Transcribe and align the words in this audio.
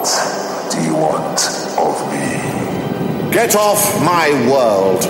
What 0.00 0.72
do 0.72 0.80
you 0.82 0.94
want 0.94 1.40
of 1.76 1.96
me? 2.10 3.30
Get 3.30 3.54
off 3.54 3.82
my 4.02 4.30
world. 4.50 5.02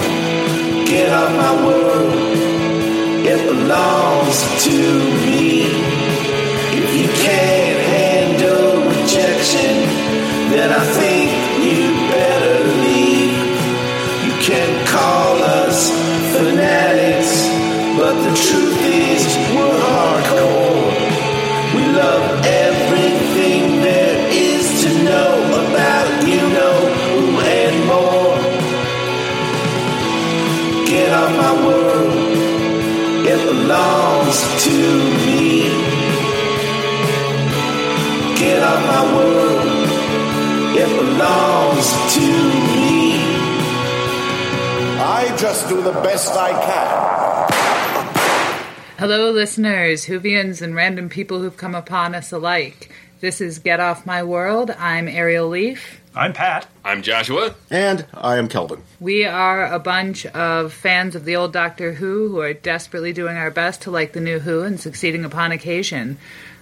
Get 0.85 1.13
off 1.13 1.31
my 1.31 1.65
world. 1.65 2.13
It 3.25 3.41
belongs 3.47 4.65
to 4.65 4.77
me. 5.23 5.63
If 6.75 6.91
you 6.99 7.09
can't 7.23 7.81
handle 7.95 8.91
rejection, 8.91 9.75
then 10.51 10.73
I 10.73 10.85
think 10.99 11.31
you 11.63 11.95
better 12.11 12.59
leave. 12.83 13.39
You 14.27 14.35
can 14.43 14.87
call 14.89 15.41
us 15.41 15.93
fanatics, 16.35 17.47
but 17.97 18.15
the 18.25 18.35
truth 18.35 18.70
belongs 33.53 34.39
to 34.65 34.75
me. 35.27 35.63
Get 38.39 38.63
off 38.63 38.81
my 38.93 39.05
world. 39.17 39.89
It 40.83 40.91
belongs 41.01 41.89
to 42.15 42.27
me. 42.75 42.91
I 45.01 45.35
just 45.37 45.69
do 45.69 45.83
the 45.83 45.93
best 45.93 46.33
I 46.37 46.53
can. 46.69 46.91
Hello, 48.99 49.31
listeners, 49.33 50.07
Whovians, 50.07 50.63
and 50.63 50.75
random 50.77 51.09
people 51.09 51.41
who've 51.41 51.57
come 51.57 51.75
upon 51.75 52.15
us 52.15 52.31
alike. 52.31 52.90
This 53.21 53.43
is 53.43 53.59
Get 53.59 53.81
Off 53.81 54.07
My 54.07 54.23
World. 54.23 54.71
I'm 54.71 55.07
Ariel 55.07 55.47
Leaf. 55.47 56.01
I'm 56.15 56.33
Pat. 56.33 56.67
I'm 56.83 57.03
Joshua. 57.03 57.55
And 57.69 58.07
I 58.15 58.39
am 58.39 58.49
Kelvin. 58.49 58.83
We 58.99 59.27
are 59.27 59.71
a 59.71 59.79
bunch 59.79 60.25
of 60.25 60.73
fans 60.73 61.15
of 61.15 61.27
the 61.27 61.37
old 61.37 61.53
Doctor 61.53 61.93
Who 61.93 62.29
who 62.29 62.41
are 62.41 62.55
desperately 62.55 63.13
doing 63.13 63.37
our 63.37 63.51
best 63.51 63.83
to 63.83 63.91
like 63.91 64.15
the 64.15 64.23
new 64.23 64.39
Who 64.39 64.63
and 64.63 64.81
succeeding 64.81 65.27
upon 65.27 65.53
occasion. 65.53 66.17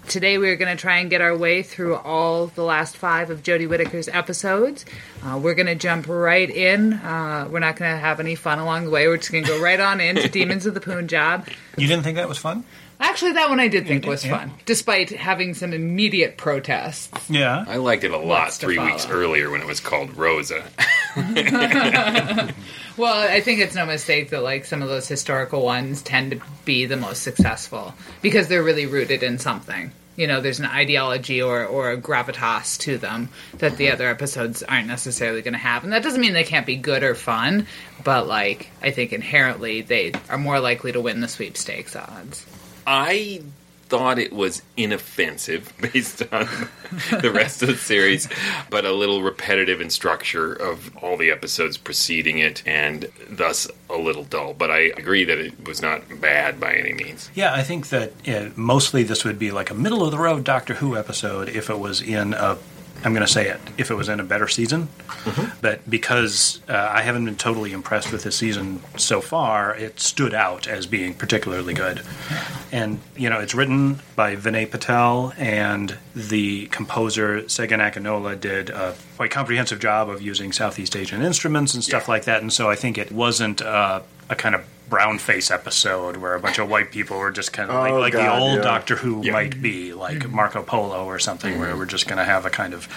Today 0.08 0.36
we 0.36 0.48
are 0.48 0.56
going 0.56 0.74
to 0.74 0.80
try 0.80 0.98
and 0.98 1.08
get 1.08 1.20
our 1.20 1.36
way 1.36 1.62
through 1.62 1.94
all 1.94 2.48
the 2.48 2.64
last 2.64 2.96
five 2.96 3.30
of 3.30 3.44
Jodie 3.44 3.68
Whittaker's 3.68 4.08
episodes. 4.08 4.84
Uh, 5.22 5.38
we're 5.40 5.54
going 5.54 5.66
to 5.66 5.76
jump 5.76 6.08
right 6.08 6.50
in. 6.50 6.94
Uh, 6.94 7.46
we're 7.48 7.60
not 7.60 7.76
going 7.76 7.92
to 7.92 7.98
have 7.98 8.18
any 8.18 8.34
fun 8.34 8.58
along 8.58 8.86
the 8.86 8.90
way. 8.90 9.06
We're 9.06 9.18
just 9.18 9.30
going 9.30 9.44
to 9.44 9.50
go 9.50 9.62
right 9.62 9.78
on 9.78 10.00
into 10.00 10.28
Demons 10.32 10.66
of 10.66 10.74
the 10.74 10.80
Poon 10.80 10.96
Punjab. 10.96 11.46
You 11.76 11.86
didn't 11.86 12.02
think 12.02 12.16
that 12.16 12.28
was 12.28 12.38
fun? 12.38 12.64
Actually, 13.00 13.32
that 13.32 13.48
one 13.48 13.60
I 13.60 13.68
did 13.68 13.86
think 13.86 14.02
did, 14.02 14.08
was 14.08 14.24
yeah. 14.24 14.38
fun, 14.38 14.52
despite 14.66 15.10
having 15.10 15.54
some 15.54 15.72
immediate 15.72 16.36
protests. 16.36 17.30
Yeah. 17.30 17.64
I 17.66 17.76
liked 17.76 18.04
it 18.04 18.10
a 18.10 18.16
lot 18.16 18.26
Lots 18.26 18.58
to 18.58 18.66
three 18.66 18.78
weeks 18.78 19.04
follow. 19.04 19.20
earlier 19.20 19.50
when 19.50 19.60
it 19.60 19.66
was 19.66 19.80
called 19.80 20.16
Rosa. 20.16 20.64
Well, 22.98 23.30
I 23.30 23.40
think 23.40 23.60
it's 23.60 23.76
no 23.76 23.86
mistake 23.86 24.30
that 24.30 24.42
like 24.42 24.64
some 24.64 24.82
of 24.82 24.88
those 24.88 25.06
historical 25.06 25.64
ones 25.64 26.02
tend 26.02 26.32
to 26.32 26.40
be 26.64 26.84
the 26.84 26.96
most 26.96 27.22
successful 27.22 27.94
because 28.22 28.48
they're 28.48 28.64
really 28.64 28.86
rooted 28.86 29.22
in 29.22 29.38
something. 29.38 29.92
You 30.16 30.26
know, 30.26 30.40
there's 30.40 30.58
an 30.58 30.66
ideology 30.66 31.40
or, 31.40 31.64
or 31.64 31.92
a 31.92 31.96
gravitas 31.96 32.76
to 32.80 32.98
them 32.98 33.28
that 33.58 33.76
the 33.76 33.92
other 33.92 34.08
episodes 34.08 34.64
aren't 34.64 34.88
necessarily 34.88 35.42
going 35.42 35.52
to 35.52 35.60
have. 35.60 35.84
And 35.84 35.92
that 35.92 36.02
doesn't 36.02 36.20
mean 36.20 36.32
they 36.32 36.42
can't 36.42 36.66
be 36.66 36.74
good 36.74 37.04
or 37.04 37.14
fun, 37.14 37.68
but 38.02 38.26
like, 38.26 38.72
I 38.82 38.90
think 38.90 39.12
inherently 39.12 39.82
they 39.82 40.14
are 40.28 40.36
more 40.36 40.58
likely 40.58 40.90
to 40.90 41.00
win 41.00 41.20
the 41.20 41.28
sweepstakes 41.28 41.94
odds. 41.94 42.44
I 42.90 43.42
thought 43.90 44.18
it 44.18 44.32
was 44.32 44.62
inoffensive 44.78 45.74
based 45.92 46.22
on 46.32 46.48
the 47.20 47.30
rest 47.30 47.62
of 47.62 47.68
the 47.68 47.76
series, 47.76 48.28
but 48.70 48.86
a 48.86 48.92
little 48.92 49.22
repetitive 49.22 49.82
in 49.82 49.90
structure 49.90 50.54
of 50.54 50.96
all 50.96 51.18
the 51.18 51.30
episodes 51.30 51.76
preceding 51.76 52.38
it, 52.38 52.62
and 52.64 53.10
thus 53.28 53.68
a 53.90 53.96
little 53.96 54.24
dull. 54.24 54.54
But 54.54 54.70
I 54.70 54.78
agree 54.96 55.24
that 55.24 55.38
it 55.38 55.66
was 55.66 55.82
not 55.82 56.02
bad 56.18 56.58
by 56.58 56.72
any 56.74 56.94
means. 56.94 57.30
Yeah, 57.34 57.52
I 57.52 57.62
think 57.62 57.90
that 57.90 58.12
uh, 58.26 58.50
mostly 58.56 59.02
this 59.02 59.22
would 59.22 59.38
be 59.38 59.50
like 59.50 59.70
a 59.70 59.74
middle 59.74 60.02
of 60.02 60.10
the 60.10 60.18
road 60.18 60.44
Doctor 60.44 60.74
Who 60.74 60.96
episode 60.96 61.50
if 61.50 61.68
it 61.68 61.78
was 61.78 62.00
in 62.00 62.32
a. 62.32 62.56
I'm 63.04 63.14
going 63.14 63.24
to 63.26 63.32
say 63.32 63.48
it 63.48 63.60
if 63.76 63.90
it 63.90 63.94
was 63.94 64.08
in 64.08 64.18
a 64.18 64.24
better 64.24 64.48
season, 64.48 64.88
but 65.60 65.88
because 65.88 66.60
uh, 66.68 66.90
I 66.92 67.02
haven't 67.02 67.24
been 67.26 67.36
totally 67.36 67.72
impressed 67.72 68.10
with 68.12 68.24
this 68.24 68.36
season 68.36 68.82
so 68.96 69.20
far, 69.20 69.74
it 69.76 70.00
stood 70.00 70.34
out 70.34 70.66
as 70.66 70.86
being 70.86 71.14
particularly 71.14 71.74
good. 71.74 72.02
And 72.72 72.98
you 73.16 73.30
know, 73.30 73.38
it's 73.38 73.54
written 73.54 74.00
by 74.16 74.34
Vinay 74.36 74.70
Patel, 74.70 75.32
and 75.38 75.96
the 76.14 76.66
composer 76.66 77.42
Segun 77.42 77.78
Akinola 77.80 78.38
did 78.38 78.70
a 78.70 78.94
quite 79.16 79.30
comprehensive 79.30 79.78
job 79.80 80.08
of 80.10 80.20
using 80.20 80.52
Southeast 80.52 80.96
Asian 80.96 81.22
instruments 81.22 81.74
and 81.74 81.84
stuff 81.84 82.04
Yeah. 82.08 82.12
like 82.14 82.24
that. 82.24 82.42
And 82.42 82.52
so 82.52 82.68
I 82.68 82.74
think 82.74 82.98
it 82.98 83.12
wasn't 83.12 83.62
uh, 83.62 84.00
a 84.28 84.34
kind 84.34 84.54
of 84.54 84.64
brown 84.88 85.18
face 85.18 85.50
episode 85.50 86.16
where 86.16 86.34
a 86.34 86.40
bunch 86.40 86.58
of 86.58 86.68
white 86.68 86.90
people 86.90 87.18
were 87.18 87.30
just 87.30 87.52
kind 87.52 87.70
of 87.70 87.76
like, 87.76 87.92
Oh, 87.92 88.00
like 88.00 88.12
God, 88.12 88.24
the 88.38 88.42
old 88.44 88.56
yeah. 88.56 88.62
Doctor 88.62 88.96
Who 88.96 89.22
Yeah. 89.24 89.32
might 89.32 89.60
be, 89.60 89.92
like 89.92 90.28
Marco 90.30 90.62
Polo 90.62 91.04
or 91.04 91.18
something, 91.18 91.58
where 91.58 91.76
we're 91.76 91.86
just 91.86 92.06
going 92.06 92.18
to 92.18 92.24
have 92.24 92.46
a 92.46 92.50
kind 92.50 92.74
of 92.74 92.88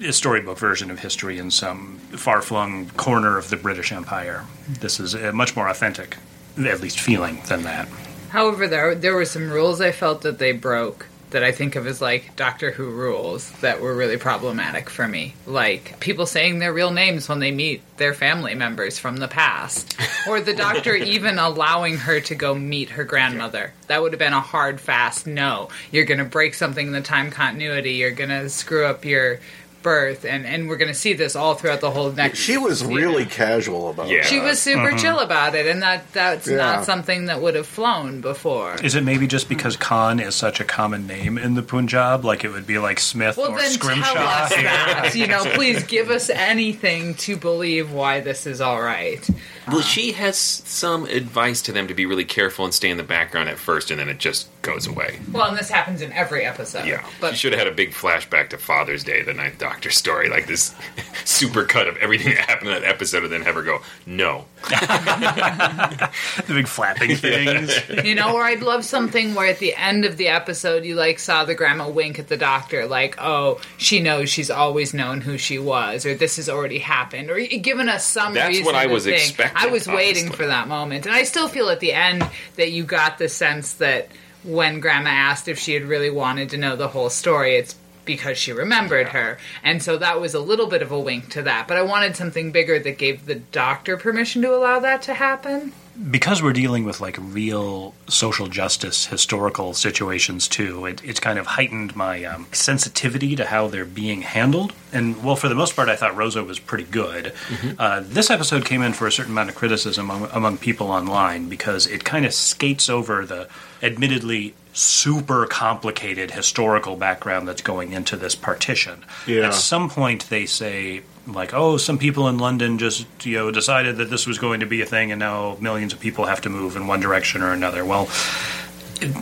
a 0.00 0.12
storybook 0.12 0.58
version 0.58 0.90
of 0.90 1.00
history 1.00 1.38
in 1.38 1.50
some 1.50 1.98
far 2.12 2.40
flung 2.42 2.88
corner 2.90 3.36
of 3.38 3.50
the 3.50 3.56
British 3.56 3.90
Empire. 3.92 4.44
This 4.68 5.00
is 5.00 5.14
uh, 5.14 5.32
much 5.34 5.56
more 5.56 5.68
authentic, 5.68 6.16
at 6.58 6.80
least 6.80 7.00
feeling, 7.00 7.42
than 7.48 7.62
that. 7.64 7.88
However, 8.30 8.68
there 8.68 8.94
there 8.94 9.14
were 9.14 9.24
some 9.24 9.50
rules 9.50 9.80
I 9.80 9.90
felt 9.90 10.20
that 10.22 10.38
they 10.38 10.52
broke 10.52 11.06
that 11.30 11.44
I 11.44 11.52
think 11.52 11.76
of 11.76 11.86
as 11.86 12.00
like 12.00 12.36
Doctor 12.36 12.70
Who 12.70 12.90
rules 12.90 13.50
that 13.60 13.80
were 13.80 13.94
really 13.94 14.16
problematic 14.16 14.88
for 14.88 15.06
me. 15.06 15.34
Like 15.46 16.00
people 16.00 16.26
saying 16.26 16.58
their 16.58 16.72
real 16.72 16.90
names 16.90 17.28
when 17.28 17.38
they 17.38 17.50
meet 17.50 17.82
their 17.98 18.14
family 18.14 18.54
members 18.54 18.98
from 18.98 19.16
the 19.16 19.28
past, 19.28 19.96
or 20.26 20.40
the 20.40 20.54
Doctor 20.54 20.94
even 20.96 21.38
allowing 21.38 21.96
her 21.98 22.20
to 22.20 22.34
go 22.34 22.54
meet 22.54 22.90
her 22.90 23.04
grandmother. 23.04 23.72
That 23.88 24.02
would 24.02 24.12
have 24.12 24.18
been 24.18 24.32
a 24.32 24.40
hard, 24.40 24.80
fast 24.80 25.26
no. 25.26 25.68
You're 25.90 26.04
going 26.04 26.18
to 26.18 26.24
break 26.24 26.54
something 26.54 26.86
in 26.86 26.92
the 26.92 27.00
time 27.00 27.30
continuity. 27.30 27.92
You're 27.94 28.10
going 28.10 28.30
to 28.30 28.48
screw 28.48 28.86
up 28.86 29.04
your 29.04 29.40
birth, 29.82 30.24
and 30.24 30.44
and 30.46 30.68
we're 30.68 30.76
going 30.76 30.92
to 30.92 30.98
see 30.98 31.12
this 31.12 31.36
all 31.36 31.54
throughout 31.54 31.80
the 31.80 31.90
whole 31.90 32.10
next. 32.12 32.38
She 32.38 32.56
was 32.58 32.80
season. 32.80 32.94
really 32.94 33.26
casual 33.26 33.90
about 33.90 34.08
Yeah. 34.08 34.18
it. 34.18 34.24
She 34.26 34.38
was 34.38 34.66
uh-huh. 34.66 34.86
super 34.86 34.98
chill 34.98 35.18
about 35.20 35.54
it, 35.54 35.66
and 35.66 35.82
that 35.82 36.12
that's 36.12 36.46
Yeah. 36.46 36.56
not 36.56 36.84
something 36.84 37.26
that 37.26 37.40
would 37.40 37.54
have 37.54 37.66
flown 37.66 38.20
before. 38.20 38.76
Is 38.82 38.94
it 38.94 39.04
maybe 39.04 39.26
just 39.26 39.48
because 39.48 39.76
Khan 39.76 40.20
is 40.20 40.34
such 40.34 40.60
a 40.60 40.64
common 40.64 41.06
name 41.06 41.38
in 41.38 41.54
the 41.54 41.62
Punjab? 41.62 42.24
Like 42.24 42.44
it 42.44 42.50
would 42.50 42.66
be 42.66 42.78
like 42.78 43.00
Smith 43.00 43.36
Well, 43.36 43.52
or 43.52 43.58
then 43.58 43.70
Scrimshaw? 43.70 44.14
tell 44.14 44.26
us 44.26 44.50
that. 44.54 45.12
You 45.14 45.26
know, 45.26 45.44
please 45.54 45.82
give 45.84 46.10
us 46.10 46.30
anything 46.30 47.14
to 47.14 47.36
believe 47.36 47.92
why 47.92 48.20
this 48.20 48.46
is 48.46 48.60
all 48.60 48.80
right. 48.80 49.26
Well, 49.68 49.78
uh-huh. 49.78 49.88
she 49.88 50.12
has 50.12 50.38
some 50.38 51.04
advice 51.06 51.62
to 51.62 51.72
them 51.72 51.88
to 51.88 51.94
be 51.94 52.06
really 52.06 52.24
careful 52.24 52.64
and 52.64 52.72
stay 52.72 52.90
in 52.90 52.96
the 52.96 53.02
background 53.02 53.48
at 53.48 53.58
first, 53.58 53.90
and 53.90 54.00
then 54.00 54.08
it 54.08 54.18
just 54.18 54.48
goes 54.62 54.86
away. 54.86 55.18
Well, 55.32 55.48
and 55.48 55.58
this 55.58 55.70
happens 55.70 56.02
in 56.02 56.12
every 56.12 56.44
episode. 56.44 56.86
Yeah, 56.86 57.06
but 57.20 57.32
she 57.32 57.36
should 57.36 57.52
have 57.52 57.58
had 57.58 57.68
a 57.68 57.74
big 57.74 57.90
flashback 57.92 58.50
to 58.50 58.58
Father's 58.58 59.04
Day, 59.04 59.22
the 59.22 59.34
Ninth 59.34 59.58
Doctor 59.58 59.90
story, 59.90 60.28
like 60.28 60.46
this 60.46 60.74
super 61.24 61.64
cut 61.64 61.86
of 61.88 61.96
everything 61.98 62.34
that 62.34 62.48
happened 62.48 62.70
in 62.70 62.80
that 62.80 62.88
episode, 62.88 63.24
and 63.24 63.32
then 63.32 63.42
have 63.42 63.54
her 63.54 63.62
go, 63.62 63.80
"No, 64.06 64.46
the 64.68 66.10
big 66.48 66.68
flapping 66.68 67.16
things. 67.16 67.72
you 68.04 68.14
know, 68.14 68.34
or 68.34 68.42
I'd 68.44 68.62
love 68.62 68.84
something 68.84 69.34
where 69.34 69.48
at 69.48 69.58
the 69.58 69.74
end 69.74 70.04
of 70.04 70.16
the 70.16 70.28
episode 70.28 70.84
you 70.84 70.94
like 70.94 71.18
saw 71.18 71.44
the 71.44 71.54
grandma 71.54 71.88
wink 71.88 72.18
at 72.18 72.28
the 72.28 72.36
doctor, 72.36 72.86
like, 72.86 73.16
"Oh, 73.18 73.60
she 73.76 74.00
knows 74.00 74.30
she's 74.30 74.50
always 74.50 74.94
known 74.94 75.20
who 75.20 75.38
she 75.38 75.58
was," 75.58 76.06
or 76.06 76.14
"This 76.14 76.36
has 76.36 76.48
already 76.48 76.78
happened," 76.78 77.30
or 77.30 77.38
given 77.40 77.88
us 77.88 78.06
some. 78.06 78.34
That's 78.34 78.48
reason 78.48 78.64
what 78.64 78.74
I 78.74 78.86
was 78.86 79.04
think. 79.04 79.18
expecting, 79.18 79.57
I 79.60 79.66
was 79.66 79.88
waiting 79.88 80.30
for 80.30 80.46
that 80.46 80.68
moment, 80.68 81.06
and 81.06 81.14
I 81.14 81.24
still 81.24 81.48
feel 81.48 81.68
at 81.70 81.80
the 81.80 81.92
end 81.92 82.24
that 82.56 82.70
you 82.70 82.84
got 82.84 83.18
the 83.18 83.28
sense 83.28 83.74
that 83.74 84.08
when 84.44 84.78
grandma 84.78 85.10
asked 85.10 85.48
if 85.48 85.58
she 85.58 85.74
had 85.74 85.82
really 85.82 86.10
wanted 86.10 86.50
to 86.50 86.58
know 86.58 86.76
the 86.76 86.86
whole 86.86 87.10
story, 87.10 87.56
it's 87.56 87.74
because 88.08 88.36
she 88.36 88.52
remembered 88.52 89.10
her. 89.10 89.38
And 89.62 89.80
so 89.80 89.96
that 89.98 90.20
was 90.20 90.34
a 90.34 90.40
little 90.40 90.66
bit 90.66 90.82
of 90.82 90.90
a 90.90 90.98
wink 90.98 91.28
to 91.30 91.42
that. 91.42 91.68
But 91.68 91.76
I 91.76 91.82
wanted 91.82 92.16
something 92.16 92.50
bigger 92.50 92.80
that 92.80 92.98
gave 92.98 93.26
the 93.26 93.36
doctor 93.36 93.96
permission 93.96 94.42
to 94.42 94.52
allow 94.52 94.80
that 94.80 95.02
to 95.02 95.14
happen. 95.14 95.72
because 96.10 96.40
we're 96.40 96.52
dealing 96.52 96.84
with 96.84 97.00
like 97.00 97.16
real 97.18 97.92
social 98.06 98.46
justice 98.46 99.06
historical 99.06 99.74
situations 99.74 100.46
too 100.46 100.86
it, 100.86 101.02
it's 101.04 101.18
kind 101.18 101.40
of 101.40 101.46
heightened 101.58 101.96
my 101.96 102.22
um, 102.24 102.46
sensitivity 102.52 103.34
to 103.34 103.44
how 103.46 103.66
they're 103.66 103.84
being 103.84 104.22
handled 104.22 104.72
and 104.92 105.24
well 105.24 105.34
for 105.34 105.48
the 105.48 105.56
most 105.56 105.74
part 105.74 105.88
i 105.88 105.96
thought 105.96 106.14
rosa 106.16 106.44
was 106.44 106.60
pretty 106.60 106.84
good 106.84 107.32
uh, 107.80 108.00
this 108.04 108.30
episode 108.30 108.64
came 108.64 108.80
in 108.80 108.92
for 108.92 109.08
a 109.08 109.12
certain 109.12 109.32
amount 109.32 109.50
of 109.50 109.56
criticism 109.56 110.08
among, 110.08 110.30
among 110.32 110.56
people 110.56 110.86
online 110.88 111.48
because 111.48 111.88
it 111.88 112.04
kind 112.04 112.24
of 112.24 112.32
skates 112.32 112.88
over 112.88 113.26
the 113.26 113.48
admittedly 113.82 114.54
super 114.78 115.44
complicated 115.46 116.30
historical 116.30 116.94
background 116.96 117.48
that's 117.48 117.62
going 117.62 117.92
into 117.92 118.16
this 118.16 118.34
partition 118.36 119.04
Yeah. 119.26 119.46
at 119.48 119.54
some 119.54 119.90
point 119.90 120.28
they 120.30 120.46
say 120.46 121.02
like 121.26 121.52
oh 121.52 121.76
some 121.78 121.98
people 121.98 122.28
in 122.28 122.38
london 122.38 122.78
just 122.78 123.06
you 123.26 123.36
know 123.38 123.50
decided 123.50 123.96
that 123.96 124.08
this 124.08 124.24
was 124.26 124.38
going 124.38 124.60
to 124.60 124.66
be 124.66 124.80
a 124.80 124.86
thing 124.86 125.10
and 125.10 125.18
now 125.18 125.56
millions 125.60 125.92
of 125.92 125.98
people 126.00 126.26
have 126.26 126.40
to 126.42 126.48
move 126.48 126.76
in 126.76 126.86
one 126.86 127.00
direction 127.00 127.42
or 127.42 127.52
another 127.52 127.84
well 127.84 128.08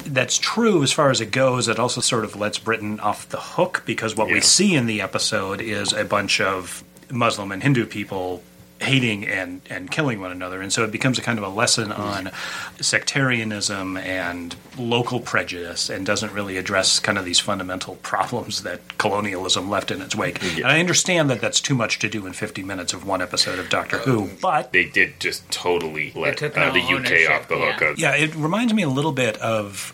that's 0.06 0.38
true 0.38 0.82
as 0.82 0.90
far 0.90 1.10
as 1.10 1.20
it 1.20 1.30
goes. 1.30 1.68
It 1.68 1.78
also 1.78 2.00
sort 2.00 2.24
of 2.24 2.34
lets 2.34 2.58
Britain 2.58 2.98
off 2.98 3.28
the 3.28 3.36
hook 3.38 3.82
because 3.84 4.16
what 4.16 4.28
Yeah. 4.28 4.34
we 4.34 4.40
see 4.40 4.74
in 4.74 4.86
the 4.86 5.02
episode 5.02 5.60
is 5.60 5.92
a 5.92 6.02
bunch 6.02 6.40
of 6.40 6.82
Muslim 7.10 7.52
and 7.52 7.62
Hindu 7.62 7.84
people 7.84 8.42
hating 8.80 9.26
and, 9.26 9.60
and 9.70 9.90
killing 9.90 10.20
one 10.20 10.30
another. 10.32 10.60
And 10.60 10.72
so 10.72 10.84
it 10.84 10.92
becomes 10.92 11.18
a 11.18 11.22
kind 11.22 11.38
of 11.38 11.44
a 11.44 11.48
lesson 11.48 11.90
on 11.92 12.30
sectarianism 12.80 13.96
and 13.96 14.54
local 14.78 15.20
prejudice 15.20 15.88
and 15.88 16.04
doesn't 16.04 16.32
really 16.32 16.56
address 16.56 16.98
kind 16.98 17.18
of 17.18 17.24
these 17.24 17.38
fundamental 17.40 17.96
problems 18.02 18.62
that 18.62 18.98
colonialism 18.98 19.68
left 19.70 19.90
in 19.90 20.00
its 20.02 20.14
wake. 20.14 20.42
And 20.56 20.66
I 20.66 20.80
understand 20.80 21.30
that 21.30 21.40
that's 21.40 21.60
too 21.60 21.74
much 21.74 21.98
to 22.00 22.08
do 22.08 22.26
in 22.26 22.32
50 22.32 22.62
minutes 22.62 22.92
of 22.92 23.06
one 23.06 23.22
episode 23.22 23.58
of 23.58 23.68
Doctor 23.68 23.98
Who, 23.98 24.30
but 24.40 24.72
They 24.72 24.84
did 24.84 25.20
just 25.20 25.48
totally 25.50 26.12
let 26.14 26.42
uh, 26.42 26.48
no 26.56 26.72
the 26.72 26.80
UK 26.80 27.30
off 27.30 27.48
the 27.48 27.56
hook. 27.56 27.98
yeah. 27.98 28.16
Yeah, 28.16 28.24
it 28.24 28.34
reminds 28.34 28.72
me 28.74 28.82
a 28.82 28.88
little 28.88 29.12
bit 29.12 29.36
of 29.38 29.92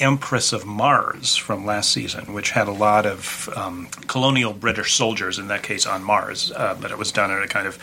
Empress 0.00 0.52
of 0.52 0.64
Mars 0.64 1.36
from 1.36 1.66
last 1.66 1.90
season, 1.92 2.32
which 2.32 2.50
had 2.50 2.66
a 2.68 2.72
lot 2.72 3.04
of 3.04 3.48
um, 3.56 3.86
colonial 4.06 4.52
British 4.52 4.94
soldiers, 4.94 5.38
in 5.38 5.48
that 5.48 5.62
case 5.62 5.86
on 5.86 6.02
Mars, 6.02 6.50
uh, 6.52 6.76
but 6.80 6.90
it 6.90 6.98
was 6.98 7.12
done 7.12 7.30
in 7.30 7.42
a 7.42 7.48
kind 7.48 7.66
of 7.66 7.78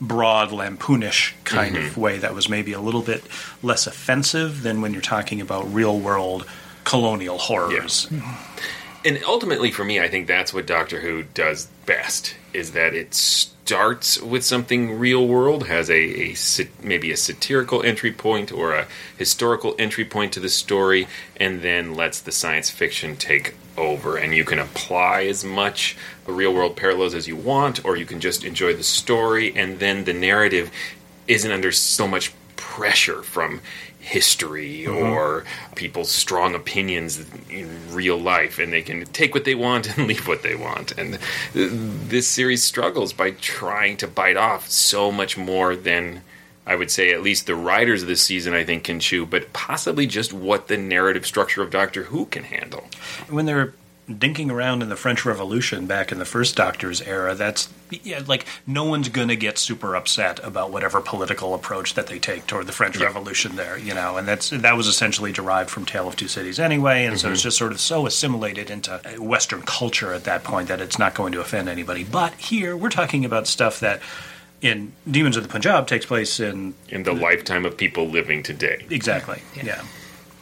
broad, 0.00 0.50
lampoonish 0.50 1.32
kind 1.44 1.76
of 1.76 1.82
mm-hmm. 1.84 2.00
way 2.00 2.18
that 2.18 2.34
was 2.34 2.48
maybe 2.48 2.72
a 2.72 2.80
little 2.80 3.02
bit 3.02 3.24
less 3.62 3.86
offensive 3.86 4.62
than 4.62 4.80
when 4.80 4.92
you're 4.92 5.02
talking 5.02 5.40
about 5.40 5.72
real 5.72 5.98
world 5.98 6.46
colonial 6.84 7.38
horrors. 7.38 8.06
Mm-hmm. 8.06 9.06
and 9.06 9.22
ultimately 9.24 9.70
for 9.70 9.84
me 9.84 10.00
i 10.00 10.08
think 10.08 10.26
that's 10.26 10.52
what 10.52 10.66
doctor 10.66 11.00
who 11.00 11.22
does 11.22 11.66
best 11.86 12.34
is 12.52 12.72
that 12.72 12.94
it 12.94 13.14
starts 13.14 14.20
with 14.20 14.44
something 14.44 14.98
real 14.98 15.26
world 15.26 15.68
has 15.68 15.88
a, 15.88 16.32
a 16.32 16.34
maybe 16.82 17.12
a 17.12 17.16
satirical 17.16 17.82
entry 17.82 18.12
point 18.12 18.52
or 18.52 18.74
a 18.74 18.86
historical 19.16 19.74
entry 19.78 20.04
point 20.04 20.32
to 20.32 20.40
the 20.40 20.48
story 20.48 21.06
and 21.36 21.62
then 21.62 21.94
lets 21.94 22.20
the 22.20 22.32
science 22.32 22.68
fiction 22.68 23.16
take 23.16 23.54
over 23.76 24.16
and 24.16 24.34
you 24.34 24.44
can 24.44 24.58
apply 24.58 25.24
as 25.24 25.44
much 25.44 25.96
real 26.26 26.52
world 26.52 26.76
parallels 26.76 27.14
as 27.14 27.26
you 27.26 27.36
want 27.36 27.84
or 27.84 27.96
you 27.96 28.06
can 28.06 28.20
just 28.20 28.44
enjoy 28.44 28.74
the 28.74 28.82
story 28.82 29.52
and 29.56 29.78
then 29.78 30.04
the 30.04 30.12
narrative 30.12 30.70
isn't 31.26 31.50
under 31.50 31.72
so 31.72 32.06
much 32.06 32.32
pressure 32.56 33.22
from 33.22 33.60
history 34.02 34.84
mm-hmm. 34.84 35.12
or 35.12 35.44
people's 35.76 36.10
strong 36.10 36.54
opinions 36.54 37.24
in 37.48 37.94
real 37.94 38.18
life 38.18 38.58
and 38.58 38.72
they 38.72 38.82
can 38.82 39.04
take 39.06 39.32
what 39.32 39.44
they 39.44 39.54
want 39.54 39.86
and 39.96 40.08
leave 40.08 40.26
what 40.26 40.42
they 40.42 40.56
want. 40.56 40.92
And 40.98 41.18
this 41.52 42.26
series 42.26 42.62
struggles 42.62 43.12
by 43.12 43.30
trying 43.30 43.96
to 43.98 44.08
bite 44.08 44.36
off 44.36 44.68
so 44.68 45.12
much 45.12 45.38
more 45.38 45.76
than 45.76 46.22
I 46.66 46.76
would 46.76 46.90
say 46.90 47.12
at 47.12 47.22
least 47.22 47.46
the 47.46 47.56
writers 47.56 48.02
of 48.02 48.08
this 48.08 48.22
season 48.22 48.54
I 48.54 48.64
think 48.64 48.84
can 48.84 49.00
chew 49.00 49.26
but 49.26 49.52
possibly 49.52 50.06
just 50.06 50.32
what 50.32 50.68
the 50.68 50.76
narrative 50.76 51.26
structure 51.26 51.62
of 51.62 51.70
Doctor 51.70 52.04
Who 52.04 52.26
can 52.26 52.44
handle 52.44 52.84
when 53.28 53.46
they're 53.46 53.74
dinking 54.08 54.50
around 54.50 54.82
in 54.82 54.88
the 54.88 54.96
French 54.96 55.24
Revolution 55.24 55.86
back 55.86 56.10
in 56.10 56.18
the 56.18 56.24
first 56.24 56.56
Doctor's 56.56 57.00
era, 57.00 57.34
that's 57.34 57.68
yeah, 57.90 58.22
like 58.26 58.46
no 58.66 58.84
one's 58.84 59.08
going 59.08 59.28
to 59.28 59.36
get 59.36 59.58
super 59.58 59.94
upset 59.94 60.40
about 60.42 60.70
whatever 60.70 61.00
political 61.00 61.54
approach 61.54 61.94
that 61.94 62.08
they 62.08 62.18
take 62.18 62.46
toward 62.46 62.66
the 62.66 62.72
French 62.72 62.98
Yeah. 62.98 63.06
Revolution 63.06 63.56
there, 63.56 63.78
you 63.78 63.94
know, 63.94 64.16
and 64.16 64.26
that's 64.26 64.50
that 64.50 64.76
was 64.76 64.86
essentially 64.86 65.32
derived 65.32 65.70
from 65.70 65.84
Tale 65.84 66.08
of 66.08 66.16
Two 66.16 66.28
Cities 66.28 66.58
anyway, 66.58 67.04
and 67.04 67.18
so 67.18 67.30
it's 67.30 67.40
mm-hmm. 67.40 67.46
just 67.46 67.58
sort 67.58 67.72
of 67.72 67.80
so 67.80 68.06
assimilated 68.06 68.70
into 68.70 68.92
uh, 68.92 69.22
Western 69.22 69.62
culture 69.62 70.12
at 70.12 70.24
that 70.24 70.42
point 70.42 70.68
that 70.68 70.80
it's 70.80 70.98
not 70.98 71.14
going 71.14 71.32
to 71.32 71.40
offend 71.40 71.68
anybody. 71.68 72.04
But 72.04 72.34
here 72.34 72.76
we're 72.76 72.90
talking 72.90 73.24
about 73.24 73.46
stuff 73.46 73.80
that 73.80 74.00
in 74.62 74.92
Demons 75.10 75.36
of 75.36 75.42
the 75.42 75.48
Punjab 75.48 75.86
takes 75.86 76.06
place 76.06 76.40
in 76.40 76.74
in 76.88 77.02
the 77.02 77.12
lifetime 77.12 77.66
of 77.66 77.76
people 77.76 78.06
living 78.06 78.42
today 78.42 78.86
Exactly. 78.88 79.42
Yeah. 79.62 79.82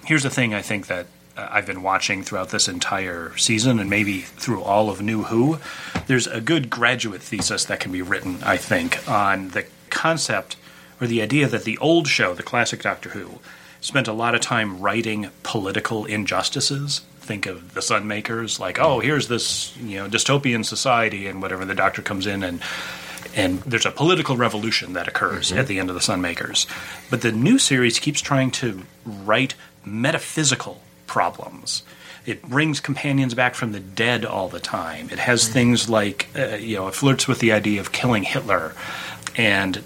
Here's 0.05 0.22
the 0.22 0.31
thing 0.31 0.55
I 0.55 0.62
think 0.62 0.87
that 0.87 1.06
uh, 1.37 1.49
I've 1.50 1.67
been 1.67 1.82
watching 1.82 2.22
throughout 2.22 2.50
this 2.50 2.69
entire 2.69 3.37
season 3.37 3.78
and 3.78 3.88
maybe 3.88 4.20
through 4.20 4.62
all 4.62 4.90
of 4.90 5.00
New 5.00 5.25
Who. 5.25 5.58
There's 6.06 6.26
a 6.26 6.40
good 6.40 6.70
graduate 6.70 7.22
thesis 7.22 7.64
that 7.64 7.81
can 7.81 7.93
be 7.93 8.02
written, 8.02 8.38
I 8.44 8.56
think, 8.56 9.08
on 9.08 9.49
the 9.50 9.67
concept 9.88 10.56
or 11.00 11.06
the 11.06 11.23
idea 11.23 11.46
that 11.49 11.64
the 11.64 11.78
old 11.78 12.08
show, 12.08 12.34
the 12.34 12.43
classic 12.43 12.82
Doctor 12.82 13.11
Who, 13.11 13.38
spent 13.81 14.08
a 14.08 14.12
lot 14.12 14.34
of 14.34 14.40
time 14.40 14.81
writing 14.81 15.31
political 15.43 16.05
injustices. 16.05 17.00
Think 17.20 17.46
of 17.46 17.75
the 17.75 17.81
Sunmakers, 17.81 18.58
like, 18.58 18.78
oh, 18.78 19.00
here's 19.00 19.28
this 19.28 19.76
you 19.78 19.96
know 19.96 20.08
dystopian 20.08 20.64
society, 20.64 21.26
and 21.26 21.40
whatever 21.40 21.64
the 21.64 21.75
Doctor 21.75 22.02
comes 22.02 22.26
in 22.26 22.43
and 22.43 22.61
and 23.34 23.60
there's 23.62 23.86
a 23.86 23.90
political 23.90 24.36
revolution 24.36 24.92
that 24.94 25.08
occurs 25.08 25.52
at 25.52 25.66
the 25.66 25.78
end 25.78 25.88
of 25.88 25.94
the 25.94 26.00
Sunmakers. 26.00 26.66
But 27.10 27.22
the 27.22 27.32
new 27.32 27.58
series 27.58 27.98
keeps 27.98 28.20
trying 28.20 28.50
to 28.52 28.82
write 29.04 29.54
metaphysical 29.84 30.82
problems. 31.06 31.82
It 32.26 32.42
brings 32.42 32.80
companions 32.80 33.34
back 33.34 33.54
from 33.54 33.72
the 33.72 33.80
dead 33.80 34.24
all 34.24 34.48
the 34.48 34.60
time. 34.60 35.08
It 35.10 35.18
has 35.18 35.48
things 35.48 35.88
like, 35.88 36.28
uh, 36.36 36.56
you 36.56 36.76
know, 36.76 36.88
it 36.88 36.94
flirts 36.94 37.26
with 37.26 37.38
the 37.38 37.52
idea 37.52 37.80
of 37.80 37.92
killing 37.92 38.24
Hitler. 38.24 38.74
And 39.36 39.82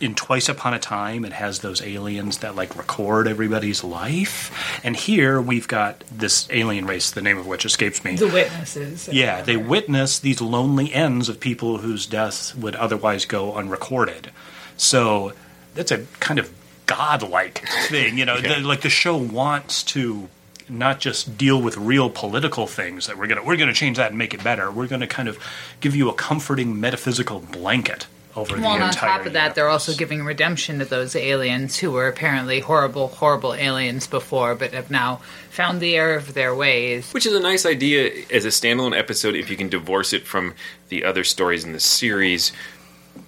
in 0.00 0.14
Twice 0.14 0.48
Upon 0.48 0.74
a 0.74 0.78
Time, 0.78 1.24
it 1.24 1.32
has 1.32 1.60
those 1.60 1.82
aliens 1.82 2.38
that 2.38 2.54
like 2.54 2.76
record 2.76 3.26
everybody's 3.26 3.82
life. 3.82 4.80
And 4.84 4.96
here 4.96 5.40
we've 5.40 5.68
got 5.68 6.04
this 6.10 6.48
alien 6.50 6.86
race, 6.86 7.10
the 7.10 7.22
name 7.22 7.38
of 7.38 7.46
which 7.46 7.64
escapes 7.64 8.04
me. 8.04 8.16
The 8.16 8.28
witnesses. 8.28 9.08
Yeah, 9.08 9.42
they 9.42 9.56
witness 9.56 10.18
these 10.18 10.40
lonely 10.40 10.92
ends 10.92 11.28
of 11.28 11.40
people 11.40 11.78
whose 11.78 12.06
deaths 12.06 12.54
would 12.54 12.76
otherwise 12.76 13.24
go 13.24 13.54
unrecorded. 13.54 14.30
So 14.76 15.32
that's 15.74 15.90
a 15.90 16.04
kind 16.20 16.38
of 16.38 16.52
godlike 16.86 17.66
thing, 17.88 18.18
you 18.18 18.24
know. 18.24 18.40
the, 18.40 18.60
like 18.60 18.82
the 18.82 18.90
show 18.90 19.16
wants 19.16 19.82
to 19.84 20.28
not 20.68 21.00
just 21.00 21.38
deal 21.38 21.60
with 21.60 21.76
real 21.76 22.10
political 22.10 22.66
things 22.66 23.06
that 23.06 23.16
we're 23.16 23.26
gonna 23.26 23.42
we're 23.42 23.56
gonna 23.56 23.72
change 23.72 23.96
that 23.96 24.10
and 24.10 24.18
make 24.18 24.34
it 24.34 24.44
better. 24.44 24.70
We're 24.70 24.86
gonna 24.86 25.06
kind 25.06 25.28
of 25.28 25.38
give 25.80 25.96
you 25.96 26.08
a 26.08 26.14
comforting 26.14 26.78
metaphysical 26.78 27.40
blanket 27.40 28.06
over 28.38 28.56
Well, 28.56 28.70
the 28.70 28.74
and 28.74 28.82
on 28.84 28.92
top 28.92 29.26
of 29.26 29.32
that, 29.34 29.54
they're 29.54 29.68
also 29.68 29.94
giving 29.94 30.24
redemption 30.24 30.78
to 30.78 30.84
those 30.84 31.14
aliens 31.14 31.78
who 31.78 31.90
were 31.90 32.08
apparently 32.08 32.60
horrible, 32.60 33.08
horrible 33.08 33.54
aliens 33.54 34.06
before, 34.06 34.54
but 34.54 34.72
have 34.72 34.90
now 34.90 35.20
found 35.50 35.80
the 35.80 35.96
error 35.96 36.14
of 36.14 36.34
their 36.34 36.54
ways. 36.54 37.12
Which 37.12 37.26
is 37.26 37.34
a 37.34 37.40
nice 37.40 37.66
idea 37.66 38.24
as 38.30 38.44
a 38.44 38.48
standalone 38.48 38.96
episode 38.96 39.34
if 39.34 39.50
you 39.50 39.56
can 39.56 39.68
divorce 39.68 40.12
it 40.12 40.26
from 40.26 40.54
the 40.88 41.04
other 41.04 41.24
stories 41.24 41.64
in 41.64 41.72
the 41.72 41.80
series. 41.80 42.52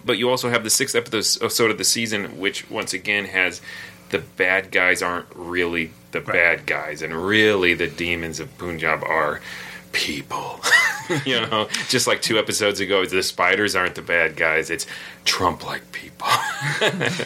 But 0.05 0.19
you 0.19 0.31
also 0.31 0.51
have 0.51 0.65
the 0.65 0.71
sixth 0.71 0.95
episode 0.95 1.71
of 1.71 1.79
the 1.79 1.85
season, 1.85 2.39
which 2.39 2.71
once 2.71 2.93
again 2.93 3.27
has 3.27 3.61
the 4.11 4.19
bad 4.19 4.71
guys 4.71 5.03
aren't 5.03 5.27
really 5.35 5.93
the 6.13 6.21
bad 6.21 6.67
guys, 6.67 7.03
and 7.03 7.15
really 7.15 7.75
the 7.75 7.87
demons 7.87 8.41
of 8.41 8.57
Punjab 8.59 9.03
are 9.05 9.41
people. 9.93 10.61
you 11.25 11.41
know, 11.41 11.69
just 11.89 12.07
like 12.07 12.23
two 12.23 12.39
episodes 12.39 12.81
ago, 12.81 13.05
the 13.05 13.23
spiders 13.23 13.75
aren't 13.75 13.95
the 13.95 14.03
bad 14.03 14.37
guys; 14.37 14.71
it's 14.71 14.87
Trump-like 15.25 15.93
people. 15.93 16.29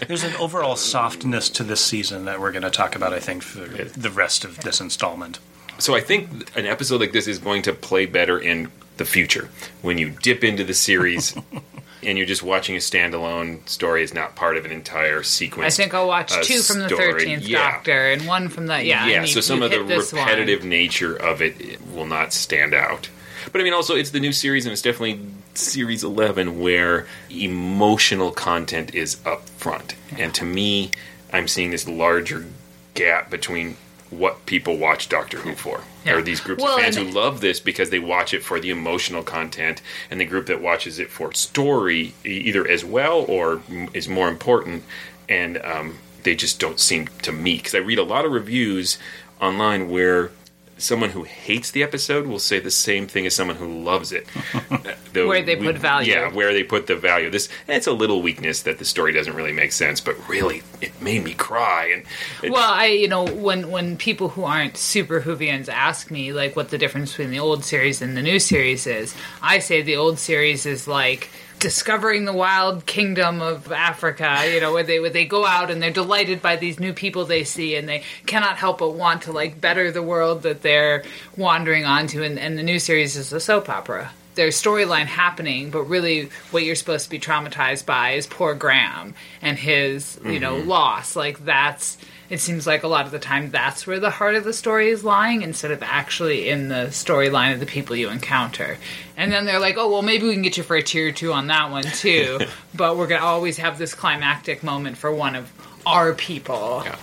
There's 0.09 0.25
an 0.25 0.35
overall 0.37 0.77
softness 0.77 1.51
to 1.51 1.65
this 1.65 1.81
season 1.81 2.25
that 2.25 2.41
we're 2.41 2.53
going 2.53 2.63
to 2.63 2.71
talk 2.71 2.97
about. 2.97 3.13
I 3.13 3.21
think 3.21 3.43
for 3.43 3.61
the 3.61 4.11
rest 4.11 4.45
of 4.45 4.61
this 4.61 4.81
installment. 4.81 5.39
So 5.79 5.95
I 5.95 6.01
think 6.01 6.57
an 6.57 6.67
episode 6.67 7.01
like 7.01 7.13
this 7.13 7.27
is 7.27 7.39
going 7.39 7.63
to 7.63 7.73
play 7.73 8.07
better 8.07 8.39
in 8.39 8.71
the 8.97 9.05
future 9.05 9.49
when 9.83 9.99
you 9.99 10.11
dip 10.11 10.45
into 10.45 10.63
the 10.63 10.75
series 10.75 11.37
and 12.07 12.17
you're 12.19 12.27
just 12.27 12.43
watching 12.43 12.75
a 12.77 12.79
standalone 12.79 13.67
story 13.69 14.03
is 14.03 14.13
not 14.15 14.37
part 14.37 14.57
of 14.57 14.65
an 14.65 14.71
entire 14.73 15.23
sequence. 15.23 15.75
I 15.79 15.83
think 15.83 15.95
I'll 15.95 16.07
watch 16.09 16.33
uh, 16.33 16.43
two 16.43 16.61
from 16.61 16.81
the. 16.81 16.89
Thirteenth 16.89 17.47
Yeah. 17.47 17.71
Doctor 17.73 18.11
and 18.11 18.27
one 18.27 18.49
from 18.49 18.67
the 18.67 18.83
yeah. 18.85 19.07
yeah, 19.07 19.17
and 19.19 19.27
you- 19.29 19.35
so 19.35 19.41
some 19.41 19.59
you 19.61 19.65
of 19.67 19.71
the 19.71 19.83
this 19.85 20.13
one. 20.13 20.23
repetitive 20.23 20.65
nature 20.65 21.15
of 21.17 21.41
it, 21.43 21.61
it 21.61 21.87
will 21.89 22.07
not 22.07 22.33
stand 22.33 22.75
out. 22.75 23.09
But 23.53 23.61
I 23.61 23.65
mean, 23.65 23.75
also 23.75 23.95
it's 23.95 24.11
the 24.11 24.21
new 24.21 24.33
series, 24.33 24.65
and 24.67 24.73
it's 24.73 24.81
definitely 24.83 25.21
series 25.55 26.03
eleven 26.03 26.61
where 26.61 27.07
emotional 27.31 28.31
content 28.33 28.95
is 28.95 29.19
up 29.27 29.49
front. 29.51 29.95
And 30.19 30.35
to 30.35 30.45
me, 30.45 30.91
I'm 31.33 31.47
seeing 31.49 31.71
this 31.71 31.87
larger 31.89 32.47
gap 32.95 33.31
between 33.31 33.77
what 34.19 34.47
people 34.47 34.77
watch 34.77 35.09
Doctor 35.09 35.39
Who 35.39 35.55
for. 35.55 35.79
Yeah. 35.79 36.13
There 36.13 36.19
are 36.19 36.23
these 36.23 36.41
groups 36.41 36.63
Well, 36.63 36.77
of 36.77 36.83
fans 36.83 36.97
who 36.97 37.05
love 37.05 37.41
this 37.41 37.61
because 37.61 37.91
they 37.91 37.99
watch 37.99 38.35
it 38.35 38.43
for 38.43 38.61
the 38.61 38.71
emotional 38.71 39.23
content, 39.23 39.83
and 40.11 40.21
the 40.21 40.25
group 40.25 40.47
that 40.47 40.61
watches 40.61 40.99
it 40.99 41.11
for 41.11 41.33
story, 41.33 42.15
either 42.25 42.67
as 42.67 42.85
well 42.85 43.25
or 43.29 43.63
is 43.93 44.09
more 44.09 44.29
important, 44.29 44.85
and 45.29 45.59
um, 45.59 45.99
they 46.23 46.35
just 46.35 46.61
don't 46.61 46.81
seem 46.81 47.09
to 47.23 47.33
me. 47.33 47.57
Because 47.57 47.75
I 47.75 47.79
read 47.79 47.99
a 47.99 48.05
lot 48.05 48.25
of 48.25 48.33
reviews 48.33 48.99
online 49.41 49.91
where 49.91 50.31
someone 50.77 51.11
who 51.11 51.23
hates 51.23 51.71
the 51.71 51.83
episode 51.83 52.27
will 52.27 52.39
say 52.39 52.59
the 52.59 52.71
same 52.71 53.07
thing 53.07 53.27
as 53.27 53.35
someone 53.35 53.57
who 53.57 53.83
loves 53.83 54.13
it. 54.13 54.27
Uh, 54.71 54.95
though 55.13 55.29
Where 55.29 55.43
they 55.43 55.55
we- 55.57 55.67
put 55.67 55.79
value. 55.79 56.13
Yeah, 56.13 56.33
where 56.33 56.53
they 56.53 56.65
put 56.65 56.87
the 56.87 56.97
value. 56.97 57.31
This 57.31 57.49
it's 57.69 57.87
a 57.87 57.93
little 57.93 58.23
weakness 58.23 58.63
that 58.63 58.79
the 58.79 58.85
story 58.85 59.13
doesn't 59.13 59.35
really 59.35 59.53
make 59.53 59.73
sense, 59.73 60.01
but 60.01 60.17
really 60.29 60.63
it 60.81 61.01
made 61.01 61.23
me 61.23 61.35
cry. 61.35 61.91
And 61.95 62.03
it, 62.43 62.51
Well, 62.51 62.71
I 62.73 62.87
you 62.87 63.09
know 63.09 63.25
when 63.25 63.71
when 63.71 63.97
people 63.97 64.31
who 64.31 64.45
aren't 64.45 64.77
super 64.77 65.21
Whovians 65.21 65.69
ask 65.69 66.11
me 66.11 66.33
like 66.33 66.57
what 66.57 66.71
the 66.71 66.79
difference 66.79 67.11
between 67.13 67.31
the 67.31 67.39
old 67.39 67.65
series 67.65 68.03
and 68.03 68.17
the 68.17 68.23
new 68.23 68.39
series 68.41 68.87
is, 68.87 69.15
I 69.43 69.59
say 69.61 69.83
the 69.83 69.97
old 69.97 70.19
series 70.19 70.67
is 70.67 70.89
like 70.89 71.31
discovering 71.65 72.27
the 72.27 72.33
wild 72.35 72.85
kingdom 72.85 73.41
of 73.41 73.73
Africa, 73.73 74.45
you 74.53 74.61
know, 74.61 74.75
where 74.75 74.83
they 74.83 75.01
where 75.01 75.09
they 75.09 75.25
go 75.25 75.47
out 75.47 75.71
and 75.71 75.83
they're 75.83 75.91
delighted 75.91 76.43
by 76.43 76.57
these 76.57 76.79
new 76.79 76.93
people 76.93 77.25
they 77.25 77.43
see 77.43 77.75
and 77.75 77.89
they 77.89 78.03
cannot 78.27 78.59
help 78.59 78.81
but 78.81 78.91
want 78.91 79.23
to 79.23 79.33
like 79.33 79.63
better 79.63 79.91
the 79.91 80.03
world 80.03 80.43
that 80.43 80.61
they're 80.61 81.05
wandering 81.39 81.87
onto 81.87 82.23
and, 82.23 82.39
and 82.39 82.59
the 82.59 82.63
new 82.63 82.79
series 82.79 83.17
is 83.17 83.33
a 83.33 83.41
soap 83.41 83.71
opera. 83.71 84.13
There's 84.35 84.63
storyline 84.63 85.07
happening, 85.07 85.71
but 85.71 85.85
really 85.85 86.29
what 86.51 86.65
you're 86.65 86.75
supposed 86.75 87.05
to 87.05 87.11
be 87.11 87.19
traumatized 87.19 87.87
by 87.87 88.11
is 88.11 88.27
poor 88.27 88.55
Graham 88.55 89.15
and 89.41 89.59
his, 89.59 90.21
you 90.23 90.41
know, 90.41 90.57
mm-hmm. 90.57 90.69
loss. 90.69 91.17
Like 91.17 91.47
that's 91.47 91.97
it 92.31 92.41
seems 92.41 92.67
like 92.67 92.83
a 92.83 92.89
lot 92.89 93.07
of 93.07 93.13
the 93.13 93.19
time 93.19 93.51
that's 93.51 93.87
where 93.87 94.01
the 94.01 94.11
heart 94.11 94.35
of 94.35 94.45
the 94.45 94.53
story 94.53 94.89
is 94.89 95.05
lying 95.05 95.43
instead 95.43 95.71
of 95.71 95.83
actually 95.83 96.49
in 96.49 96.69
the 96.69 96.87
storyline 96.87 97.53
of 97.53 97.61
the 97.61 97.67
people 97.67 97.95
you 97.95 98.09
encounter. 98.09 98.79
And 99.17 99.33
then 99.33 99.45
they're 99.45 99.61
like, 99.61 99.77
oh, 99.77 99.91
well, 99.91 100.03
maybe 100.03 100.27
we 100.27 100.33
can 100.33 100.43
get 100.43 100.57
you 100.57 100.63
for 100.63 100.77
a 100.77 100.83
tier 100.83 101.13
two 101.13 101.33
on 101.33 101.49
that 101.49 101.71
one 101.71 101.85
too, 101.85 102.41
but 102.75 102.97
we're 102.97 103.07
going 103.07 103.21
to 103.21 103.27
always 103.27 103.59
have 103.59 103.79
this 103.79 103.95
climactic 103.95 104.63
moment 104.63 104.97
for 104.97 105.13
one 105.13 105.35
of 105.35 105.53
our 105.87 106.15
people. 106.15 106.83
Yeah. 106.85 106.97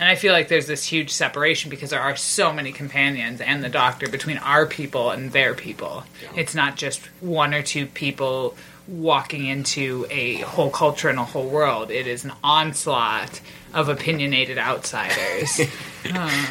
And 0.00 0.08
I 0.08 0.16
feel 0.16 0.32
like 0.32 0.48
there's 0.48 0.66
this 0.66 0.84
huge 0.84 1.10
separation 1.10 1.70
because 1.70 1.90
there 1.90 2.00
are 2.00 2.16
so 2.16 2.52
many 2.52 2.72
companions 2.72 3.40
and 3.40 3.62
the 3.62 3.68
doctor 3.68 4.08
between 4.08 4.38
our 4.38 4.66
people 4.66 5.10
and 5.10 5.30
their 5.30 5.54
people. 5.54 6.04
It's 6.34 6.54
not 6.54 6.76
just 6.76 7.00
one 7.20 7.54
or 7.54 7.62
two 7.62 7.86
people 7.86 8.56
walking 8.88 9.46
into 9.46 10.06
a 10.10 10.38
whole 10.40 10.70
culture 10.70 11.08
and 11.08 11.18
a 11.18 11.24
whole 11.24 11.46
world. 11.46 11.90
It 11.90 12.06
is 12.06 12.24
an 12.24 12.32
onslaught 12.42 13.40
of 13.74 13.88
opinionated 13.88 14.56
outsiders. 14.58 15.60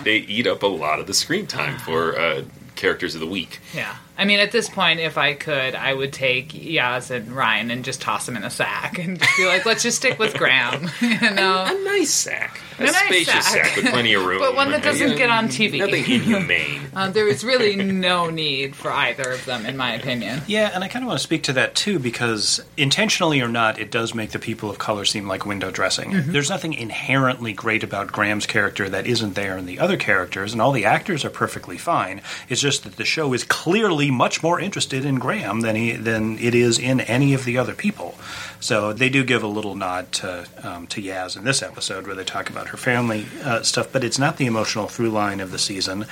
They 0.04 0.18
eat 0.18 0.48
up 0.48 0.64
a 0.64 0.68
lot 0.68 1.00
of 1.00 1.06
the 1.08 1.14
screen 1.14 1.46
time 1.46 1.78
for 1.78 2.18
uh, 2.18 2.44
characters 2.76 3.14
of 3.14 3.22
the 3.22 3.28
week. 3.28 3.60
yeah. 3.74 3.98
I 4.18 4.26
mean, 4.26 4.40
at 4.40 4.52
this 4.52 4.70
point, 4.70 5.00
if 5.00 5.18
I 5.18 5.34
could, 5.34 5.74
I 5.76 5.94
would 5.94 6.14
take 6.14 6.50
Yaz 6.50 7.10
and 7.10 7.32
Ryan 7.32 7.72
and 7.72 7.84
just 7.84 8.00
toss 8.02 8.26
them 8.26 8.38
in 8.38 8.44
a 8.44 8.50
sack 8.50 9.00
and 9.00 9.20
just 9.20 9.38
be 9.38 9.46
like, 9.48 9.66
let's 9.66 9.82
just 9.84 9.98
stick 9.98 10.20
with 10.20 10.36
Graham. 10.36 10.90
you 11.02 11.20
know? 11.20 11.64
A 11.68 11.84
nice 11.84 12.12
sack, 12.14 12.60
a, 12.78 12.84
A 12.84 12.86
nice 12.86 12.96
spacious 12.96 13.34
sack. 13.48 13.66
sack. 13.66 13.76
with 13.76 13.88
plenty 13.88 14.14
of 14.14 14.24
room, 14.24 14.40
But 14.44 14.56
one 14.56 14.70
that 14.72 14.84
doesn't 14.84 15.16
get 15.18 15.30
on 15.32 15.48
TV. 15.48 15.80
Nothing 15.80 16.06
inhumane. 16.10 16.82
Uh, 16.94 17.10
there 17.10 17.28
is 17.28 17.44
really 17.44 17.76
no 17.76 18.30
need 18.30 18.76
for 18.76 18.92
either 18.92 19.32
of 19.32 19.44
them, 19.46 19.66
in 19.66 19.76
my 19.76 19.96
opinion. 19.96 20.40
Yeah, 20.46 20.70
and 20.76 20.84
I 20.84 20.88
kind 20.88 21.02
of 21.04 21.08
want 21.08 21.18
to 21.20 21.24
speak 21.24 21.42
to 21.44 21.54
that 21.54 21.74
too 21.74 21.98
because 21.98 22.62
intentionally 22.78 23.42
or 23.42 23.48
not, 23.48 23.80
it 23.80 23.90
does 23.90 24.14
make 24.14 24.30
the 24.30 24.38
people 24.38 24.70
of 24.70 24.78
color 24.78 25.04
seem 25.04 25.28
like 25.28 25.44
window 25.44 25.72
dressing. 25.72 26.12
There's 26.32 26.52
nothing 26.52 26.76
inherently 26.76 27.52
great 27.52 27.84
about 27.84 28.12
Graham's 28.12 28.46
character 28.46 28.88
that 28.90 29.08
isn't 29.08 29.34
there 29.34 29.58
in 29.58 29.66
the 29.66 29.80
other 29.80 29.98
characters, 29.98 30.54
and 30.54 30.62
all 30.62 30.72
the 30.72 30.86
actors 30.86 31.26
are 31.26 31.32
perfectly 31.32 31.80
fine. 31.80 32.22
It's 32.48 32.62
just 32.62 32.84
that 32.84 32.98
the 32.98 33.06
show 33.06 33.34
is 33.34 33.44
clearly 33.44 34.12
much 34.14 34.42
more 34.42 34.60
interested 34.60 35.06
in 35.06 35.16
Graham 35.16 35.62
than 35.62 35.76
he 35.76 35.94
than 35.94 36.38
it 36.40 36.56
is 36.56 36.80
in 36.80 37.02
any 37.02 37.34
of 37.34 37.46
the 37.46 37.58
other 37.58 37.74
people. 37.74 38.16
So 38.60 38.94
they 38.94 39.10
do 39.10 39.24
give 39.24 39.44
a 39.44 39.48
little 39.48 39.76
nod 39.76 40.12
to 40.14 40.48
um, 40.64 40.88
to 40.88 41.02
Yaz 41.02 41.36
in 41.36 41.44
this 41.44 41.62
episode 41.62 42.08
where 42.08 42.16
they 42.16 42.24
talk 42.24 42.50
about 42.50 42.70
her 42.70 42.78
family 42.78 43.26
uh, 43.44 43.62
stuff, 43.64 43.92
but 43.92 44.04
it's 44.04 44.20
not 44.20 44.38
the 44.38 44.46
emotional 44.46 44.88
through 44.88 45.10
line 45.10 45.40
of 45.40 45.52
the 45.52 45.60
season, 45.60 46.06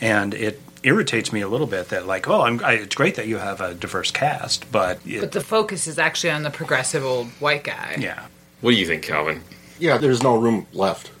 and 0.00 0.34
it 0.34 0.60
irritates 0.82 1.32
me 1.32 1.40
a 1.40 1.48
little 1.48 1.66
bit 1.66 1.88
that 1.88 2.06
like, 2.06 2.28
oh, 2.28 2.42
I'm, 2.42 2.64
I, 2.64 2.74
it's 2.74 2.94
great 2.94 3.16
that 3.16 3.26
you 3.26 3.38
have 3.38 3.60
a 3.60 3.74
diverse 3.74 4.12
cast, 4.12 4.70
but, 4.70 5.00
it, 5.04 5.20
But 5.20 5.32
the 5.32 5.40
focus 5.40 5.88
is 5.88 5.98
actually 5.98 6.30
on 6.30 6.44
the 6.44 6.50
progressive 6.50 7.04
old 7.04 7.26
white 7.40 7.64
guy. 7.64 7.96
yeah. 7.98 8.26
What 8.60 8.70
do 8.70 8.76
you 8.76 8.86
think, 8.86 9.02
Calvin? 9.02 9.42
Yeah, 9.78 9.98
there's 9.98 10.22
no 10.22 10.36
room 10.36 10.66
left. 10.72 11.10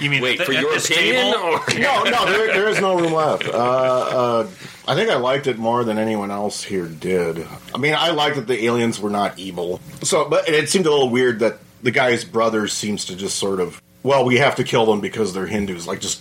You 0.00 0.10
mean 0.10 0.22
Wait 0.22 0.40
at 0.40 0.46
for 0.46 0.52
the- 0.52 0.58
at 0.58 0.62
your 0.62 0.72
this 0.74 0.90
opinion, 0.90 1.32
table? 1.32 1.38
or 1.38 1.60
No, 1.78 2.02
no, 2.04 2.26
there, 2.26 2.48
there 2.48 2.68
is 2.68 2.80
no 2.80 2.98
room 2.98 3.12
left. 3.14 3.46
Uh, 3.48 3.50
uh, 3.56 4.46
I 4.86 4.94
think 4.94 5.08
I 5.10 5.16
liked 5.16 5.46
it 5.46 5.56
more 5.58 5.84
than 5.84 5.96
anyone 5.98 6.30
else 6.30 6.62
here 6.62 6.86
did. 6.86 7.46
I 7.74 7.78
mean, 7.78 7.94
I 7.94 8.10
liked 8.10 8.36
that 8.36 8.46
the 8.46 8.66
aliens 8.66 9.00
were 9.00 9.08
not 9.10 9.38
evil. 9.38 9.80
So, 10.02 10.28
but 10.28 10.48
it 10.48 10.68
seemed 10.68 10.84
a 10.86 10.90
little 10.90 11.08
weird 11.08 11.38
that 11.38 11.58
the 11.82 11.90
guy's 11.92 12.24
brother 12.24 12.68
seems 12.68 13.06
to 13.06 13.16
just 13.16 13.38
sort 13.38 13.60
of, 13.60 13.80
well, 14.02 14.24
we 14.24 14.36
have 14.36 14.56
to 14.56 14.64
kill 14.64 14.84
them 14.86 15.00
because 15.00 15.32
they're 15.32 15.46
Hindus. 15.46 15.86
Like, 15.86 16.00
just 16.00 16.20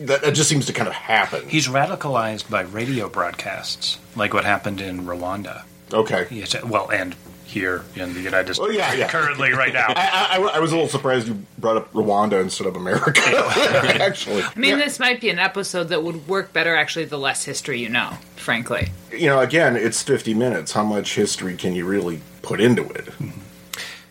that, 0.00 0.22
that 0.22 0.34
just 0.34 0.48
seems 0.48 0.66
to 0.66 0.72
kind 0.72 0.88
of 0.88 0.94
happen. 0.94 1.48
He's 1.48 1.66
radicalized 1.66 2.48
by 2.50 2.62
radio 2.62 3.08
broadcasts, 3.08 3.98
like 4.14 4.32
what 4.34 4.44
happened 4.44 4.80
in 4.80 5.06
Rwanda. 5.06 5.64
Okay. 5.92 6.26
Yes, 6.30 6.54
well, 6.64 6.88
and 6.90 7.16
here 7.46 7.84
in 7.94 8.12
the 8.12 8.20
United 8.20 8.54
States, 8.54 8.58
Oh, 8.58 8.70
yeah, 8.70 8.92
yeah. 8.92 9.08
currently 9.08 9.52
right 9.52 9.72
now. 9.72 9.86
I, 9.96 10.36
I, 10.38 10.56
I 10.56 10.58
was 10.58 10.72
a 10.72 10.74
little 10.74 10.88
surprised 10.88 11.28
you 11.28 11.34
brought 11.58 11.76
up 11.76 11.92
Rwanda 11.92 12.40
instead 12.40 12.66
of 12.66 12.74
America. 12.76 13.12
Actually, 13.24 14.42
I 14.42 14.58
mean, 14.58 14.78
this 14.78 14.98
might 14.98 15.20
be 15.20 15.30
an 15.30 15.38
episode 15.38 15.84
that 15.84 16.02
would 16.02 16.26
work 16.28 16.52
better, 16.52 16.74
actually, 16.74 17.04
the 17.06 17.18
less 17.18 17.44
history 17.44 17.80
you 17.80 17.88
know, 17.88 18.18
frankly. 18.36 18.88
you 19.12 19.26
know, 19.26 19.40
again, 19.40 19.76
it's 19.76 20.02
50 20.02 20.34
minutes. 20.34 20.72
How 20.72 20.84
much 20.84 21.14
history 21.14 21.56
can 21.56 21.74
you 21.74 21.86
really 21.86 22.20
put 22.42 22.60
into 22.60 22.82
it? 22.90 23.08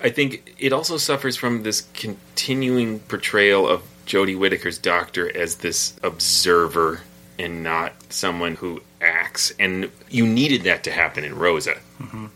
I 0.01 0.09
think 0.09 0.55
it 0.57 0.71
also 0.73 0.97
suffers 0.97 1.35
from 1.35 1.63
this 1.63 1.81
continuing 1.93 2.99
portrayal 2.99 3.67
of 3.67 3.81
Jodie 4.05 4.37
Whittaker's 4.37 4.77
doctor 4.77 5.35
as 5.35 5.57
this 5.57 5.97
observer 6.03 7.01
and 7.39 7.63
not 7.63 7.93
someone 8.09 8.55
who 8.55 8.81
acts. 9.01 9.53
And 9.59 9.89
you 10.09 10.25
needed 10.27 10.63
that 10.63 10.83
to 10.85 10.91
happen 10.91 11.23
in 11.23 11.37
Rosa, 11.37 11.75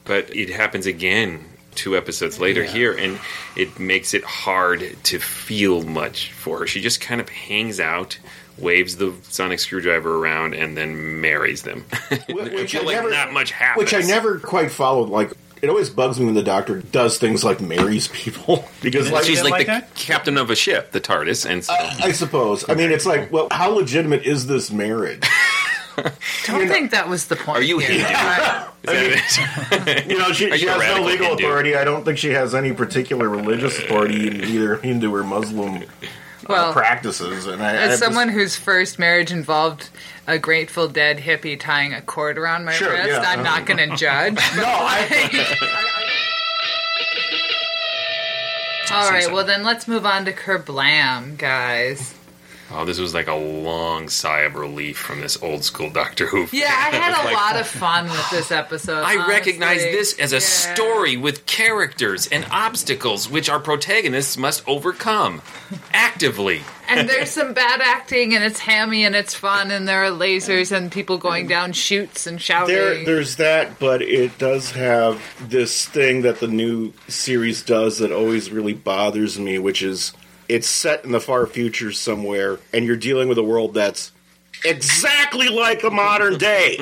but 0.05 0.35
it 0.35 0.49
happens 0.49 0.85
again 0.85 1.45
two 1.75 1.95
episodes 1.95 2.39
later 2.39 2.63
here, 2.63 2.93
and 2.93 3.19
it 3.55 3.79
makes 3.79 4.13
it 4.13 4.23
hard 4.23 4.97
to 5.03 5.19
feel 5.19 5.83
much 5.83 6.31
for 6.33 6.59
her. 6.59 6.67
She 6.67 6.81
just 6.81 6.99
kind 7.01 7.21
of 7.21 7.29
hangs 7.29 7.79
out. 7.79 8.17
Waves 8.57 8.97
the 8.97 9.13
sonic 9.23 9.59
screwdriver 9.59 10.17
around 10.17 10.53
and 10.53 10.75
then 10.75 11.21
marries 11.21 11.61
them. 11.61 11.85
Which 12.29 12.71
feel 12.73 12.81
I 12.81 12.83
like 12.83 12.95
never- 12.97 13.09
not 13.09 13.31
much 13.31 13.51
happens. 13.51 13.85
Which 13.85 13.93
I 13.93 14.05
never 14.05 14.37
quite 14.37 14.69
followed. 14.69 15.07
Like, 15.07 15.31
it 15.61 15.69
always 15.69 15.89
bugs 15.89 16.19
me 16.19 16.25
when 16.25 16.35
the 16.35 16.43
doctor 16.43 16.81
does 16.81 17.17
things 17.17 17.41
like 17.45 17.61
marries 17.61 18.09
people 18.09 18.65
because, 18.81 19.09
like, 19.11 19.23
She's 19.23 19.41
like, 19.43 19.51
like 19.51 19.67
the 19.67 19.71
that? 19.73 19.95
captain 19.95 20.37
of 20.37 20.49
a 20.49 20.55
ship, 20.57 20.91
the 20.91 20.99
TARDIS, 20.99 21.49
and 21.49 21.63
so 21.63 21.73
I 21.73 22.11
suppose. 22.11 22.67
I 22.69 22.73
mean, 22.75 22.91
it's 22.91 23.05
like, 23.05 23.31
well, 23.31 23.47
how 23.49 23.69
legitimate 23.71 24.23
is 24.23 24.45
this 24.47 24.71
marriage? 24.71 25.23
Don't 26.45 26.67
think 26.67 26.91
that 26.91 27.07
was 27.09 27.27
the 27.27 27.35
point. 27.35 27.59
Are 27.59 27.61
you 27.63 27.79
here. 27.79 27.89
Hindu? 27.89 28.03
Is 28.03 28.09
that 28.85 29.87
it? 29.87 30.05
You 30.09 30.17
know, 30.17 30.31
she, 30.31 30.49
she 30.57 30.63
you 30.65 30.69
has 30.69 30.97
no 30.97 31.03
legal 31.03 31.27
Hindu? 31.27 31.43
authority. 31.45 31.75
I 31.75 31.83
don't 31.83 32.03
think 32.05 32.17
she 32.17 32.29
has 32.31 32.55
any 32.55 32.71
particular 32.73 33.27
religious 33.29 33.77
authority 33.79 34.27
in 34.27 34.43
either 34.43 34.77
Hindu 34.77 35.13
or 35.13 35.23
Muslim 35.23 35.83
Well, 36.47 36.69
uh, 36.69 36.73
practices. 36.73 37.45
And 37.45 37.61
I, 37.61 37.71
I 37.71 37.75
as 37.75 37.89
just- 37.91 38.03
someone 38.03 38.29
whose 38.29 38.55
first 38.55 38.97
marriage 38.99 39.31
involved 39.31 39.89
a 40.27 40.37
Grateful 40.39 40.87
Dead 40.87 41.17
hippie 41.19 41.59
tying 41.59 41.93
a 41.93 42.01
cord 42.01 42.37
around 42.37 42.65
my 42.65 42.71
Sure, 42.71 42.91
wrist, 42.93 43.07
yeah. 43.09 43.23
I'm 43.25 43.43
not 43.43 43.65
going 43.65 43.77
to 43.89 43.95
judge. 43.95 44.35
no, 44.55 44.63
I, 44.65 45.45
All 48.91 49.09
right, 49.11 49.31
well 49.31 49.45
then 49.45 49.63
let's 49.63 49.87
move 49.87 50.05
on 50.05 50.25
to 50.25 50.33
Kerblam, 50.33 51.37
guys. 51.37 52.13
Oh, 52.71 52.85
this 52.85 52.99
was 52.99 53.13
like 53.15 53.27
a 53.27 53.33
long 53.33 54.09
sigh 54.09 54.41
of 54.41 54.55
relief 54.55 54.97
from 54.97 55.21
this 55.21 55.41
old 55.41 55.63
school 55.63 55.89
Doctor 55.89 56.27
Who. 56.27 56.47
Yeah, 56.51 56.65
I 56.67 56.95
had 56.95 57.19
a 57.19 57.23
like, 57.25 57.35
lot 57.35 57.55
of 57.59 57.67
fun 57.67 58.05
with 58.05 58.29
this 58.29 58.51
episode. 58.51 59.01
I 59.03 59.27
recognize 59.27 59.81
this 59.81 60.17
as 60.19 60.33
a 60.33 60.35
Yeah. 60.35 60.39
story 60.75 61.17
with 61.17 61.45
characters 61.47 62.27
and 62.27 62.45
obstacles 62.51 63.27
which 63.29 63.49
our 63.49 63.59
protagonists 63.59 64.37
must 64.37 64.61
overcome 64.67 65.41
actively. 65.93 66.61
And 66.87 67.07
there's 67.07 67.29
some 67.29 67.53
bad 67.53 67.81
acting, 67.81 68.33
and 68.33 68.43
it's 68.43 68.59
hammy, 68.59 69.03
and 69.05 69.15
it's 69.15 69.35
fun, 69.35 69.69
and 69.69 69.87
there 69.87 70.03
are 70.05 70.09
lasers 70.11 70.71
and 70.75 70.91
people 70.91 71.19
going 71.19 71.45
down 71.47 71.71
chutes 71.71 72.25
and 72.25 72.41
shouting. 72.41 72.73
There, 72.75 73.05
there's 73.05 73.35
that, 73.35 73.77
but 73.79 74.01
it 74.01 74.39
does 74.39 74.71
have 74.71 75.21
this 75.39 75.85
thing 75.87 76.23
that 76.23 76.39
the 76.39 76.47
new 76.47 76.93
series 77.07 77.61
does 77.61 77.99
that 77.99 78.11
always 78.11 78.49
really 78.51 78.73
bothers 78.73 79.37
me, 79.39 79.59
which 79.59 79.83
is 79.83 80.13
it's 80.49 80.67
set 80.67 81.05
in 81.05 81.11
the 81.11 81.21
far 81.21 81.45
future 81.45 81.91
somewhere, 81.91 82.59
and 82.73 82.85
you're 82.85 82.97
dealing 82.97 83.29
with 83.29 83.37
a 83.37 83.43
world 83.43 83.75
that's 83.75 84.11
exactly 84.65 85.47
like 85.47 85.83
a 85.83 85.89
modern 85.89 86.37
day. 86.37 86.77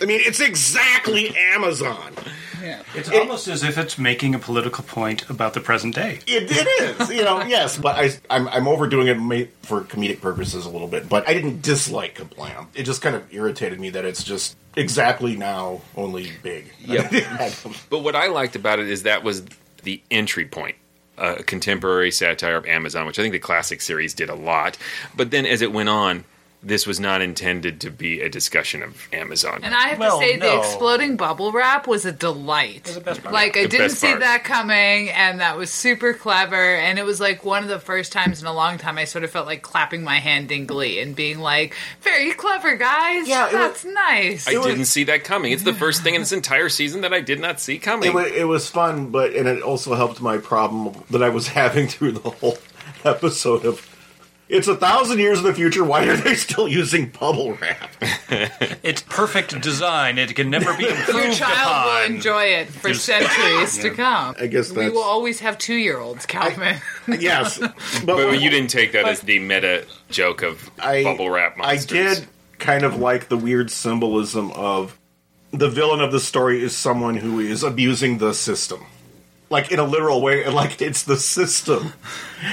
I 0.00 0.04
mean, 0.04 0.20
it's 0.24 0.40
exactly 0.40 1.36
Amazon. 1.36 2.14
Yeah. 2.62 2.82
It's 2.94 3.08
almost 3.10 3.46
as 3.46 3.62
if 3.62 3.78
it's 3.78 3.98
making 3.98 4.34
a 4.34 4.38
political 4.38 4.82
point 4.82 5.28
about 5.30 5.54
the 5.54 5.60
present 5.60 5.94
day. 5.94 6.18
It, 6.26 6.48
it 6.50 7.00
is, 7.00 7.10
you 7.10 7.22
know, 7.22 7.44
yes, 7.44 7.78
but 7.78 7.96
I, 7.96 8.10
I'm, 8.28 8.48
I'm 8.48 8.66
overdoing 8.66 9.06
it 9.06 9.50
for 9.62 9.82
comedic 9.82 10.20
purposes 10.20 10.66
a 10.66 10.70
little 10.70 10.88
bit. 10.88 11.08
But 11.08 11.28
I 11.28 11.34
didn't 11.34 11.62
dislike 11.62 12.16
Kerblam. 12.16 12.66
It 12.74 12.82
just 12.82 13.02
kind 13.02 13.14
of 13.14 13.32
irritated 13.32 13.78
me 13.78 13.90
that 13.90 14.04
it's 14.04 14.24
just 14.24 14.56
exactly 14.74 15.36
now, 15.36 15.82
only 15.96 16.32
big. 16.42 16.72
Yep. 16.80 17.12
But 17.90 18.00
what 18.00 18.16
I 18.16 18.28
liked 18.28 18.56
about 18.56 18.80
it 18.80 18.88
is 18.88 19.04
that 19.04 19.22
was 19.22 19.44
the 19.84 20.02
entry 20.10 20.46
point. 20.46 20.76
A 21.18 21.42
contemporary 21.42 22.10
satire 22.10 22.56
of 22.56 22.66
Amazon, 22.66 23.06
which 23.06 23.18
I 23.18 23.22
think 23.22 23.32
the 23.32 23.38
classic 23.38 23.80
series 23.80 24.12
did 24.14 24.28
a 24.28 24.34
lot. 24.34 24.76
But 25.16 25.30
then 25.30 25.46
as 25.46 25.62
it 25.62 25.72
went 25.72 25.88
on, 25.88 26.24
this 26.66 26.84
was 26.84 26.98
not 26.98 27.22
intended 27.22 27.80
to 27.82 27.90
be 27.90 28.20
a 28.20 28.28
discussion 28.28 28.82
of 28.82 29.08
Amazon. 29.12 29.60
And 29.62 29.72
I 29.72 29.88
have 29.90 29.98
Well, 30.00 30.18
to 30.18 30.26
say, 30.26 30.36
the 30.36 30.58
exploding 30.58 31.16
bubble 31.16 31.52
wrap 31.52 31.86
was 31.86 32.04
a 32.04 32.10
delight. 32.10 32.82
the 32.84 33.00
best 33.00 33.22
part. 33.22 33.32
Like 33.32 33.56
I 33.56 33.62
The 33.62 33.68
didn't 33.68 33.90
see 33.90 34.08
part. 34.08 34.20
that 34.20 34.42
coming, 34.42 35.08
and 35.10 35.38
that 35.38 35.56
was 35.56 35.70
super 35.70 36.12
clever. 36.12 36.56
And 36.56 36.98
it 36.98 37.04
was 37.04 37.20
like 37.20 37.44
one 37.44 37.62
of 37.62 37.68
the 37.68 37.78
first 37.78 38.10
times 38.10 38.40
in 38.40 38.48
a 38.48 38.52
long 38.52 38.78
time 38.78 38.98
I 38.98 39.04
sort 39.04 39.22
of 39.22 39.30
felt 39.30 39.46
like 39.46 39.62
clapping 39.62 40.02
my 40.02 40.18
hand 40.18 40.50
in 40.50 40.66
glee 40.66 40.98
and 40.98 41.14
being 41.14 41.38
like, 41.38 41.74
"Very 42.00 42.32
clever, 42.32 42.74
guys. 42.74 43.28
Yeah, 43.28 43.46
it 43.46 43.52
that's 43.52 43.84
nice." 43.84 44.48
I 44.48 44.52
didn't 44.52 44.86
see 44.86 45.04
that 45.04 45.22
coming. 45.22 45.52
It's 45.52 45.62
the 45.62 45.72
first 45.72 46.02
thing 46.02 46.16
in 46.16 46.20
this 46.20 46.32
entire 46.32 46.68
season 46.68 47.02
that 47.02 47.14
I 47.14 47.20
did 47.20 47.38
not 47.38 47.60
see 47.60 47.78
coming. 47.78 48.08
It 48.10 48.14
was, 48.14 48.32
it 48.32 48.44
was 48.48 48.68
fun, 48.68 49.10
but 49.10 49.34
and 49.34 49.46
it 49.46 49.62
also 49.62 49.94
helped 49.94 50.20
my 50.20 50.38
problem 50.38 51.04
that 51.10 51.22
I 51.22 51.28
was 51.28 51.46
having 51.62 51.86
through 51.86 52.12
the 52.12 52.30
whole 52.30 52.58
episode 53.04 53.64
of. 53.64 53.88
It's 54.48 54.68
a 54.68 54.76
thousand 54.76 55.18
years 55.18 55.38
in 55.38 55.44
the 55.44 55.52
future. 55.54 55.82
Why 55.82 56.06
are 56.06 56.16
they 56.16 56.34
still 56.36 56.68
using 56.68 57.08
bubble 57.08 57.54
wrap? 57.54 57.90
It's 58.82 59.02
perfect 59.02 59.60
design. 59.60 60.18
It 60.18 60.34
can 60.36 60.50
never 60.50 60.76
be 60.76 60.86
improved 60.88 61.24
Your 61.24 61.32
child 61.32 61.52
upon. 61.52 61.86
will 62.10 62.16
enjoy 62.16 62.44
it 62.44 62.68
for 62.68 62.88
Just- 62.90 63.04
centuries 63.04 63.78
to 63.82 63.90
come. 63.90 64.36
I 64.38 64.46
guess 64.46 64.70
we 64.70 64.88
will 64.90 65.02
always 65.02 65.40
have 65.40 65.58
two-year-olds, 65.58 66.26
Calvin. 66.26 66.76
yes, 67.08 67.58
but, 67.58 67.72
but 68.06 68.40
you 68.40 68.48
didn't 68.50 68.70
take 68.70 68.92
that 68.92 69.06
as 69.06 69.20
the 69.20 69.40
meta 69.40 69.84
joke 70.10 70.42
of 70.42 70.70
I 70.78 71.02
bubble 71.02 71.30
wrap 71.30 71.56
monsters. 71.56 71.98
I 71.98 72.14
did 72.20 72.28
kind 72.60 72.84
of 72.84 72.96
like 72.98 73.28
the 73.28 73.36
weird 73.36 73.70
symbolism 73.72 74.52
of 74.52 74.96
the 75.50 75.68
villain 75.68 76.00
of 76.00 76.12
the 76.12 76.20
story 76.20 76.62
is 76.62 76.76
someone 76.76 77.16
who 77.16 77.40
is 77.40 77.62
abusing 77.64 78.18
the 78.18 78.32
system. 78.34 78.84
Like 79.48 79.70
in 79.70 79.78
a 79.78 79.84
literal 79.84 80.20
way, 80.22 80.44
like 80.48 80.82
it's 80.82 81.04
the 81.04 81.16
system 81.16 81.92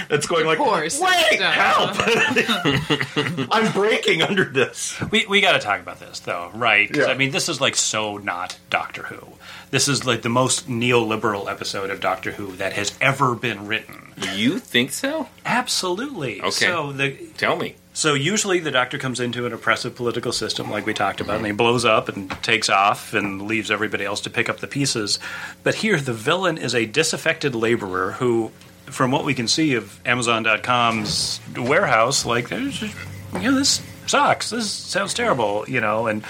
that's 0.10 0.28
going 0.28 0.46
like, 0.46 0.60
poor 0.60 0.82
wait, 0.82 0.92
system." 0.92 1.42
help! 1.42 1.96
I'm 3.52 3.72
breaking 3.74 4.22
under 4.22 4.46
this. 4.46 5.00
We, 5.12 5.26
we 5.26 5.42
got 5.42 5.54
to 5.54 5.60
talk 5.60 5.80
about 5.80 6.00
this, 6.00 6.20
though, 6.20 6.52
right? 6.54 6.88
'Cause, 6.88 6.98
Yeah. 7.08 7.12
I 7.12 7.16
mean, 7.16 7.32
this 7.32 7.50
is 7.50 7.60
like 7.60 7.76
so 7.76 8.18
not 8.18 8.58
Doctor 8.70 9.04
Who. 9.04 9.34
This 9.72 9.88
is 9.88 10.06
like 10.06 10.22
the 10.22 10.30
most 10.30 10.70
neoliberal 10.70 11.50
episode 11.50 11.90
of 11.90 12.00
Doctor 12.00 12.32
Who 12.34 12.56
that 12.58 12.74
has 12.74 12.96
ever 13.02 13.34
been 13.34 13.66
written. 13.68 14.14
You 14.34 14.60
think 14.60 14.92
so? 14.92 15.30
Absolutely. 15.46 16.42
Okay. 16.42 16.50
So 16.52 16.92
the 16.92 17.12
Tell 17.38 17.56
me. 17.56 17.76
So 17.94 18.16
usually 18.16 18.60
the 18.60 18.72
Doctor 18.72 18.98
comes 18.98 19.20
into 19.20 19.46
an 19.46 19.54
oppressive 19.54 19.96
political 19.96 20.32
system, 20.32 20.72
like 20.72 20.86
we 20.86 20.94
talked 20.94 21.22
about, 21.22 21.38
and 21.38 21.46
he 21.46 21.52
blows 21.52 21.86
up 21.86 22.10
and 22.10 22.30
takes 22.44 22.68
off 22.68 23.14
and 23.14 23.44
leaves 23.44 23.70
everybody 23.70 24.04
else 24.04 24.22
to 24.22 24.32
pick 24.32 24.50
up 24.50 24.60
the 24.60 24.68
pieces. 24.68 25.20
But 25.62 25.76
here, 25.76 26.00
the 26.00 26.14
villain 26.14 26.58
is 26.58 26.74
a 26.74 26.88
disaffected 26.88 27.54
laborer 27.54 28.14
who, 28.14 28.52
from 28.88 29.12
what 29.12 29.26
we 29.26 29.36
can 29.36 29.48
see 29.48 29.76
of 29.76 30.00
Amazon.com's 30.08 31.40
warehouse, 31.56 32.26
like 32.26 32.50
there's 32.50 32.82
you 32.82 32.90
know 33.34 33.56
this 33.56 33.82
sucks. 34.08 34.50
This 34.50 34.70
sounds 34.70 35.14
terrible, 35.14 35.66
you 35.68 35.80
know. 35.80 36.08
And 36.08 36.24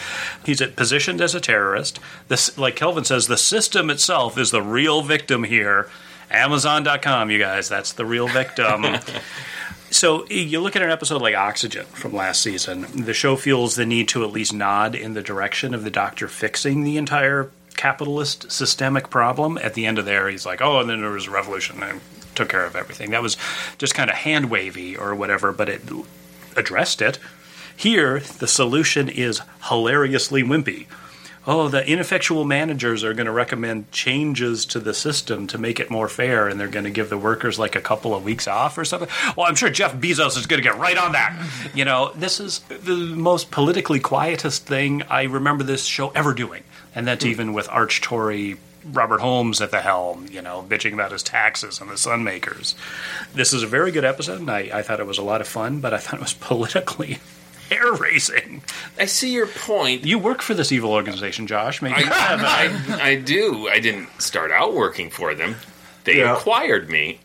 he's 0.45 0.61
positioned 0.61 1.21
as 1.21 1.33
a 1.33 1.39
terrorist. 1.39 1.99
This, 2.27 2.57
like 2.57 2.75
Kelvin 2.75 3.05
says, 3.05 3.27
the 3.27 3.37
system 3.37 3.89
itself 3.89 4.37
is 4.37 4.51
the 4.51 4.61
real 4.61 5.01
victim 5.01 5.43
here. 5.43 5.89
Amazon.com, 6.29 7.29
you 7.29 7.39
guys, 7.39 7.69
that's 7.69 7.93
the 7.93 8.05
real 8.05 8.27
victim. 8.27 8.85
So 9.93 10.23
eh, 10.23 10.35
you 10.35 10.59
look 10.59 10.75
at 10.75 10.81
an 10.81 10.89
episode 10.89 11.21
like 11.21 11.35
Oxygen 11.35 11.85
from 11.85 12.13
last 12.13 12.41
season. 12.41 12.87
The 13.05 13.13
show 13.13 13.35
feels 13.35 13.75
the 13.75 13.85
need 13.85 14.07
to 14.09 14.23
at 14.23 14.31
least 14.31 14.53
nod 14.53 14.95
in 14.95 15.13
the 15.13 15.21
direction 15.21 15.73
of 15.73 15.83
the 15.83 15.91
Doctor 15.91 16.27
fixing 16.27 16.83
the 16.83 16.97
entire 16.97 17.51
capitalist 17.75 18.51
systemic 18.51 19.09
problem. 19.09 19.57
At 19.59 19.75
the 19.75 19.85
end 19.85 19.99
of 19.99 20.05
there, 20.05 20.29
he's 20.29 20.45
like, 20.45 20.61
"Oh, 20.61 20.79
and 20.79 20.89
then 20.89 21.01
there 21.01 21.11
was 21.11 21.27
a 21.27 21.31
revolution 21.31 21.81
and 21.83 22.01
took 22.33 22.49
care 22.49 22.65
of 22.65 22.75
everything." 22.75 23.11
That 23.11 23.21
was 23.21 23.37
just 23.77 23.93
kind 23.93 24.09
of 24.09 24.15
hand 24.15 24.49
wavy 24.49 24.97
or 24.97 25.13
whatever, 25.13 25.51
but 25.51 25.69
it 25.69 25.81
addressed 26.55 27.01
it. 27.01 27.19
Here, 27.75 28.19
the 28.19 28.47
solution 28.47 29.09
is 29.09 29.41
hilariously 29.69 30.43
wimpy. 30.43 30.87
Oh, 31.45 31.67
the 31.67 31.85
ineffectual 31.85 32.45
managers 32.45 33.03
are 33.03 33.13
going 33.13 33.25
to 33.25 33.31
recommend 33.31 33.91
changes 33.91 34.65
to 34.67 34.79
the 34.79 34.93
system 34.93 35.45
to 35.47 35.57
make 35.57 35.79
it 35.79 35.91
more 35.91 36.07
fair, 36.07 36.47
and 36.47 36.57
they're 36.57 36.69
going 36.69 36.85
to 36.85 36.91
give 36.91 37.09
the 37.09 37.17
workers 37.17 37.59
like 37.59 37.75
a 37.75 37.81
couple 37.81 38.15
of 38.15 38.23
weeks 38.23 38.47
off 38.47 38.77
or 38.77 38.85
something. 38.85 39.09
Well, 39.35 39.47
I'm 39.47 39.55
sure 39.55 39.69
Jeff 39.69 39.93
Bezos 39.95 40.37
is 40.37 40.45
going 40.47 40.61
to 40.61 40.67
get 40.67 40.77
right 40.77 40.97
on 40.97 41.11
that. 41.11 41.35
You 41.73 41.83
know, 41.83 42.13
this 42.15 42.39
is 42.39 42.59
the 42.69 42.95
most 42.95 43.51
politically 43.51 43.99
quietest 43.99 44.65
thing 44.65 45.03
I 45.03 45.23
remember 45.23 45.65
this 45.65 45.83
show 45.83 46.09
ever 46.09 46.33
doing, 46.33 46.63
and 46.95 47.05
that's 47.05 47.25
hmm. 47.25 47.31
even 47.31 47.53
with 47.53 47.67
arch 47.69 47.99
Tory 47.99 48.57
Robert 48.85 49.19
Holmes 49.19 49.61
at 49.61 49.71
the 49.71 49.81
helm, 49.81 50.27
you 50.31 50.41
know, 50.41 50.65
bitching 50.67 50.93
about 50.93 51.11
his 51.11 51.23
taxes 51.23 51.79
and 51.79 51.89
the 51.89 51.95
Sunmakers. 51.95 52.75
This 53.33 53.53
is 53.53 53.63
a 53.63 53.67
very 53.67 53.91
good 53.91 54.05
episode, 54.05 54.39
and 54.39 54.49
I, 54.49 54.69
I 54.73 54.81
thought 54.81 54.99
it 54.99 55.07
was 55.07 55.17
a 55.17 55.23
lot 55.23 55.41
of 55.41 55.47
fun, 55.47 55.79
but 55.79 55.93
I 55.93 55.97
thought 55.97 56.15
it 56.15 56.21
was 56.21 56.33
politically 56.39 57.19
hair 57.73 57.93
raising. 57.93 58.61
I 58.99 59.05
see 59.05 59.31
your 59.33 59.47
point. 59.47 60.05
You 60.05 60.19
work 60.19 60.41
for 60.41 60.53
this 60.53 60.71
evil 60.71 60.91
organization, 60.91 61.47
Josh. 61.47 61.81
Maybe 61.81 61.95
I, 61.95 61.99
you 61.99 62.05
have 62.05 62.41
a- 62.41 62.47
I, 63.01 63.09
I 63.09 63.15
do. 63.15 63.67
I 63.67 63.79
didn't 63.79 64.09
start 64.21 64.51
out 64.51 64.73
working 64.73 65.09
for 65.09 65.33
them. 65.33 65.55
They 66.05 66.17
Yeah. 66.19 66.35
acquired 66.37 66.89
me. 66.89 67.19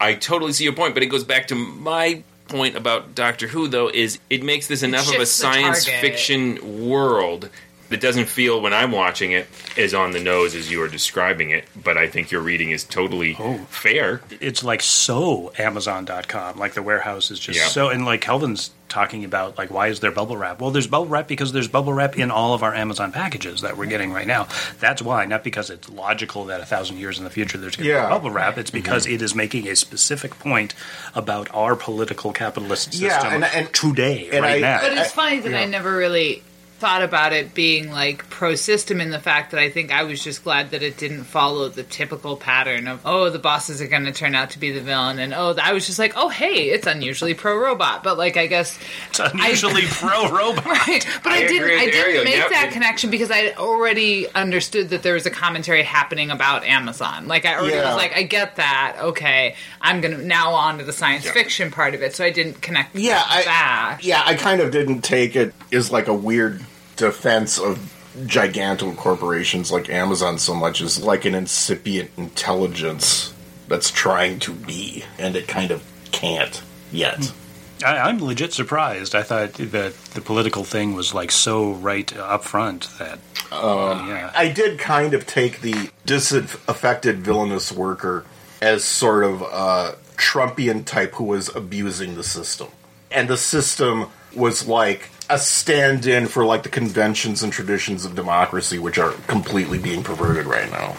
I 0.00 0.14
totally 0.20 0.52
see 0.52 0.64
your 0.64 0.72
point, 0.74 0.94
but 0.94 1.02
it 1.02 1.06
goes 1.06 1.24
back 1.24 1.46
to 1.48 1.54
my 1.54 2.22
point 2.48 2.76
about 2.76 3.14
Doctor 3.14 3.46
Who, 3.48 3.66
though, 3.68 3.88
is 3.88 4.18
it 4.30 4.42
makes 4.42 4.66
this 4.66 4.82
enough 4.82 5.06
of 5.08 5.14
a 5.14 5.18
shifts 5.18 5.36
the 5.38 5.42
science 5.42 5.84
target. 5.84 6.00
fiction 6.00 6.88
world 6.88 7.48
that 7.88 8.00
doesn't 8.00 8.26
feel 8.26 8.60
when 8.60 8.72
I'm 8.72 8.92
watching 8.92 9.32
it 9.32 9.46
as 9.76 9.94
on 9.94 10.12
the 10.12 10.20
nose 10.20 10.54
as 10.54 10.70
you 10.70 10.82
are 10.82 10.88
describing 10.88 11.50
it. 11.50 11.64
But 11.80 11.96
I 11.96 12.08
think 12.08 12.30
your 12.30 12.40
reading 12.40 12.70
is 12.70 12.84
totally 12.84 13.36
Oh. 13.38 13.58
fair. 13.68 14.20
it's 14.40 14.64
like 14.64 14.82
so 14.82 15.52
Amazon.com. 15.58 16.58
Like 16.58 16.74
the 16.74 16.82
warehouse 16.82 17.30
is 17.30 17.38
just 17.38 17.58
Yeah. 17.58 17.66
so, 17.68 17.88
and 17.88 18.04
like 18.04 18.20
Kelvin's 18.20 18.70
talking 18.88 19.24
about, 19.24 19.58
like, 19.58 19.68
why 19.70 19.88
is 19.88 19.98
there 20.00 20.12
bubble 20.12 20.36
wrap? 20.36 20.60
Well, 20.60 20.70
there's 20.70 20.86
bubble 20.86 21.06
wrap 21.06 21.26
because 21.26 21.50
there's 21.52 21.66
bubble 21.68 21.92
wrap 21.92 22.16
in 22.16 22.30
all 22.30 22.54
of 22.54 22.62
our 22.62 22.72
Amazon 22.74 23.10
packages 23.10 23.62
that 23.62 23.76
we're 23.76 23.86
getting 23.86 24.12
right 24.12 24.26
now. 24.26 24.46
That's 24.78 25.02
why, 25.02 25.24
not 25.26 25.42
because 25.42 25.70
it's 25.70 25.88
logical 25.88 26.44
that 26.46 26.60
a 26.60 26.64
thousand 26.64 26.98
years 26.98 27.18
in 27.18 27.24
the 27.24 27.30
future 27.30 27.58
there's 27.58 27.74
going 27.76 27.88
to 27.88 27.92
Yeah. 27.92 28.06
be 28.06 28.10
bubble 28.10 28.30
wrap. 28.30 28.58
It's 28.58 28.70
because 28.70 29.04
mm-hmm. 29.04 29.14
it 29.16 29.22
is 29.22 29.34
making 29.34 29.66
a 29.68 29.74
specific 29.76 30.38
point 30.38 30.74
about 31.16 31.48
our 31.52 31.74
political 31.74 32.32
capitalist 32.32 32.92
system 32.92 33.08
Yeah, 33.08 33.34
and- 33.34 33.44
and- 33.44 33.72
today, 33.72 34.28
and 34.32 34.42
right 34.44 34.58
I- 34.58 34.60
now. 34.60 34.78
But 34.80 34.92
it's 34.92 35.00
I- 35.00 35.14
funny 35.14 35.38
that 35.40 35.54
I 35.54 35.64
never 35.64 35.96
really 35.96 36.42
thought 36.78 37.02
about 37.02 37.32
it 37.32 37.54
being 37.54 37.90
like 37.90 38.28
pro 38.28 38.54
system 38.54 39.00
in 39.00 39.10
the 39.10 39.18
fact 39.18 39.50
that 39.52 39.60
I 39.60 39.70
think 39.70 39.90
I 39.90 40.02
was 40.04 40.22
just 40.22 40.44
glad 40.44 40.72
that 40.72 40.82
it 40.82 40.98
didn't 40.98 41.24
follow 41.24 41.68
the 41.70 41.82
typical 41.82 42.36
pattern 42.36 42.86
of 42.86 43.00
oh 43.04 43.30
the 43.30 43.38
bosses 43.38 43.80
are 43.80 43.86
going 43.86 44.04
to 44.04 44.12
turn 44.12 44.34
out 44.34 44.50
to 44.50 44.58
be 44.58 44.70
the 44.72 44.80
villain 44.82 45.18
and 45.18 45.32
oh 45.32 45.54
I 45.62 45.72
was 45.72 45.86
just 45.86 45.98
like 45.98 46.12
oh 46.16 46.28
hey 46.28 46.68
it's 46.70 46.86
unusually 46.86 47.32
pro 47.34 47.56
robot 47.58 48.02
but 48.04 48.18
like 48.18 48.36
I 48.36 48.46
guess 48.46 48.78
it's 49.08 49.18
unusually 49.20 49.82
pro 49.90 50.30
robot. 50.30 50.64
right 50.66 51.06
but 51.24 51.32
I, 51.32 51.36
I 51.36 51.46
didn't 51.46 51.70
I 51.70 51.84
didn't 51.86 51.94
Ariel, 52.00 52.24
make 52.24 52.36
yeah. 52.36 52.48
that 52.50 52.70
connection 52.72 53.10
because 53.10 53.30
I 53.30 53.52
already 53.56 54.28
understood 54.34 54.90
that 54.90 55.02
there 55.02 55.14
was 55.14 55.24
a 55.24 55.30
commentary 55.30 55.82
happening 55.82 56.30
about 56.30 56.62
Amazon 56.64 57.26
like 57.26 57.46
I 57.46 57.54
already 57.56 57.74
Yeah. 57.76 57.86
was 57.94 57.96
like 57.96 58.14
I 58.14 58.22
get 58.22 58.56
that 58.56 58.96
okay 59.00 59.54
I'm 59.80 60.00
gonna 60.00 60.18
now 60.18 60.52
on 60.52 60.78
to 60.78 60.84
the 60.84 60.92
science 60.92 61.24
Yeah. 61.24 61.32
fiction 61.32 61.70
part 61.70 61.94
of 61.94 62.02
it 62.02 62.14
so 62.14 62.22
I 62.24 62.30
didn't 62.30 62.60
connect 62.60 62.94
Yeah, 62.94 63.22
I, 63.26 63.42
that 63.44 63.98
yeah, 64.02 64.22
I 64.26 64.34
kind 64.34 64.60
of 64.60 64.70
didn't 64.70 65.00
take 65.02 65.36
it 65.36 65.54
as 65.72 65.90
like 65.90 66.08
a 66.08 66.14
weird 66.14 66.60
defense 66.96 67.58
of 67.58 67.92
gigantic 68.26 68.96
corporations 68.96 69.70
like 69.70 69.90
Amazon 69.90 70.38
so 70.38 70.54
much 70.54 70.80
is 70.80 71.02
like 71.02 71.24
an 71.24 71.34
incipient 71.34 72.10
intelligence 72.16 73.34
that's 73.68 73.90
trying 73.90 74.38
to 74.40 74.52
be, 74.52 75.04
and 75.18 75.36
it 75.36 75.46
kind 75.48 75.70
of 75.70 75.82
can't 76.12 76.62
yet. 76.90 77.24
Hmm. 77.24 77.84
I, 77.84 77.98
I'm 77.98 78.18
legit 78.24 78.54
surprised. 78.54 79.14
I 79.14 79.22
thought 79.22 79.54
that 79.54 79.94
the 80.14 80.20
political 80.20 80.64
thing 80.64 80.94
was 80.94 81.12
like 81.12 81.30
so 81.30 81.72
right 81.72 82.14
up 82.16 82.44
front 82.44 82.88
that. 82.98 83.18
Um, 83.52 84.08
yeah. 84.08 84.32
I 84.34 84.48
did 84.48 84.78
kind 84.78 85.14
of 85.14 85.26
take 85.26 85.60
the 85.60 85.90
disaffected 86.04 87.18
villainous 87.18 87.70
worker 87.70 88.24
as 88.62 88.82
sort 88.82 89.24
of 89.24 89.42
a 89.42 89.96
Trumpian 90.16 90.84
type 90.84 91.14
who 91.14 91.24
was 91.24 91.54
abusing 91.54 92.14
the 92.14 92.24
system. 92.24 92.68
And 93.10 93.28
the 93.28 93.36
system 93.36 94.06
was 94.34 94.66
like 94.66 95.10
a 95.28 95.38
stand 95.38 96.06
in 96.06 96.26
for 96.26 96.44
like 96.44 96.62
the 96.62 96.68
conventions 96.68 97.42
and 97.42 97.52
traditions 97.52 98.04
of 98.04 98.14
democracy, 98.14 98.78
which 98.78 98.98
are 98.98 99.12
completely 99.26 99.78
being 99.78 100.02
perverted 100.02 100.46
right 100.46 100.70
now. 100.70 100.96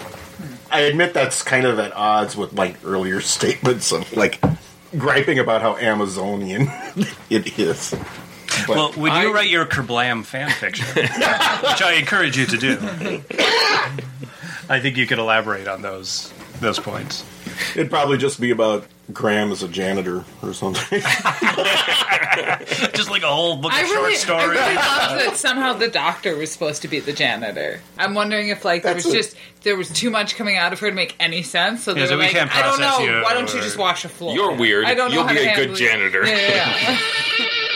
I 0.69 0.81
admit 0.81 1.13
that's 1.13 1.43
kind 1.43 1.65
of 1.65 1.79
at 1.79 1.93
odds 1.93 2.35
with 2.35 2.53
like 2.53 2.75
earlier 2.85 3.21
statements 3.21 3.91
of 3.91 4.11
like 4.15 4.39
griping 4.97 5.39
about 5.39 5.61
how 5.61 5.77
Amazonian 5.77 6.63
it 7.29 7.57
is. 7.59 7.95
But 8.65 8.75
Well, 8.75 8.91
when 8.93 9.21
you 9.21 9.33
write 9.33 9.49
your 9.49 9.65
Kerblam 9.65 10.25
fan 10.25 10.49
fiction, 10.49 10.85
which 10.95 11.81
I 11.81 11.95
encourage 11.99 12.37
you 12.37 12.45
to 12.47 12.57
do, 12.57 12.77
I 14.69 14.79
think 14.81 14.97
you 14.97 15.05
could 15.05 15.19
elaborate 15.19 15.67
on 15.67 15.81
those 15.81 16.33
those 16.59 16.79
points. 16.79 17.23
it'd 17.75 17.91
probably 17.91 18.17
just 18.17 18.39
be 18.41 18.49
about 18.51 18.85
Graham 19.13 19.51
as 19.51 19.63
a 19.63 19.67
janitor 19.69 20.25
or 20.43 20.53
something. 20.53 20.99
Just 22.93 23.09
like 23.09 23.23
a 23.23 23.27
whole 23.27 23.55
book 23.57 23.71
of 23.71 23.77
I 23.77 23.81
really, 23.83 24.15
short 24.15 24.37
I 24.39 24.41
stories. 24.43 24.59
really 24.59 24.75
love 24.75 25.19
that 25.19 25.33
somehow 25.37 25.73
the 25.73 25.87
doctor 25.87 26.35
was 26.35 26.51
supposed 26.51 26.81
to 26.81 26.87
be 26.87 26.99
the 26.99 27.13
janitor. 27.13 27.79
I'm 27.97 28.13
wondering 28.13 28.49
if 28.49 28.65
like 28.65 28.83
there 28.83 28.93
That's 28.93 29.05
was 29.05 29.13
a- 29.13 29.17
just 29.17 29.35
there 29.63 29.75
was 29.77 29.89
too 29.89 30.09
much 30.09 30.35
coming 30.35 30.57
out 30.57 30.73
of 30.73 30.79
her 30.81 30.89
to 30.89 30.95
make 30.95 31.15
any 31.19 31.41
sense. 31.41 31.83
So 31.83 31.93
they 31.93 32.01
Yeah, 32.01 32.07
so 32.07 32.11
were 32.13 32.17
we 32.19 32.23
like, 32.25 32.33
can't 32.33 32.53
I 32.55 32.61
don't 32.63 32.79
know. 32.79 32.99
you, 32.99 33.23
Why 33.23 33.33
don't 33.33 33.51
you 33.53 33.59
or- 33.59 33.63
just 33.63 33.77
wash 33.77 34.03
a 34.05 34.09
floor? 34.09 34.33
You're 34.35 34.55
weird. 34.55 34.85
I 34.85 34.93
don't 34.93 35.09
know 35.09 35.15
You'll 35.17 35.27
how 35.27 35.33
be 35.33 35.39
to 35.39 35.51
a 35.51 35.55
good 35.55 35.69
handle 35.69 35.75
it." 35.75 35.79
janitor. 35.79 36.25
Yeah, 36.25 36.75
yeah. 36.89 36.97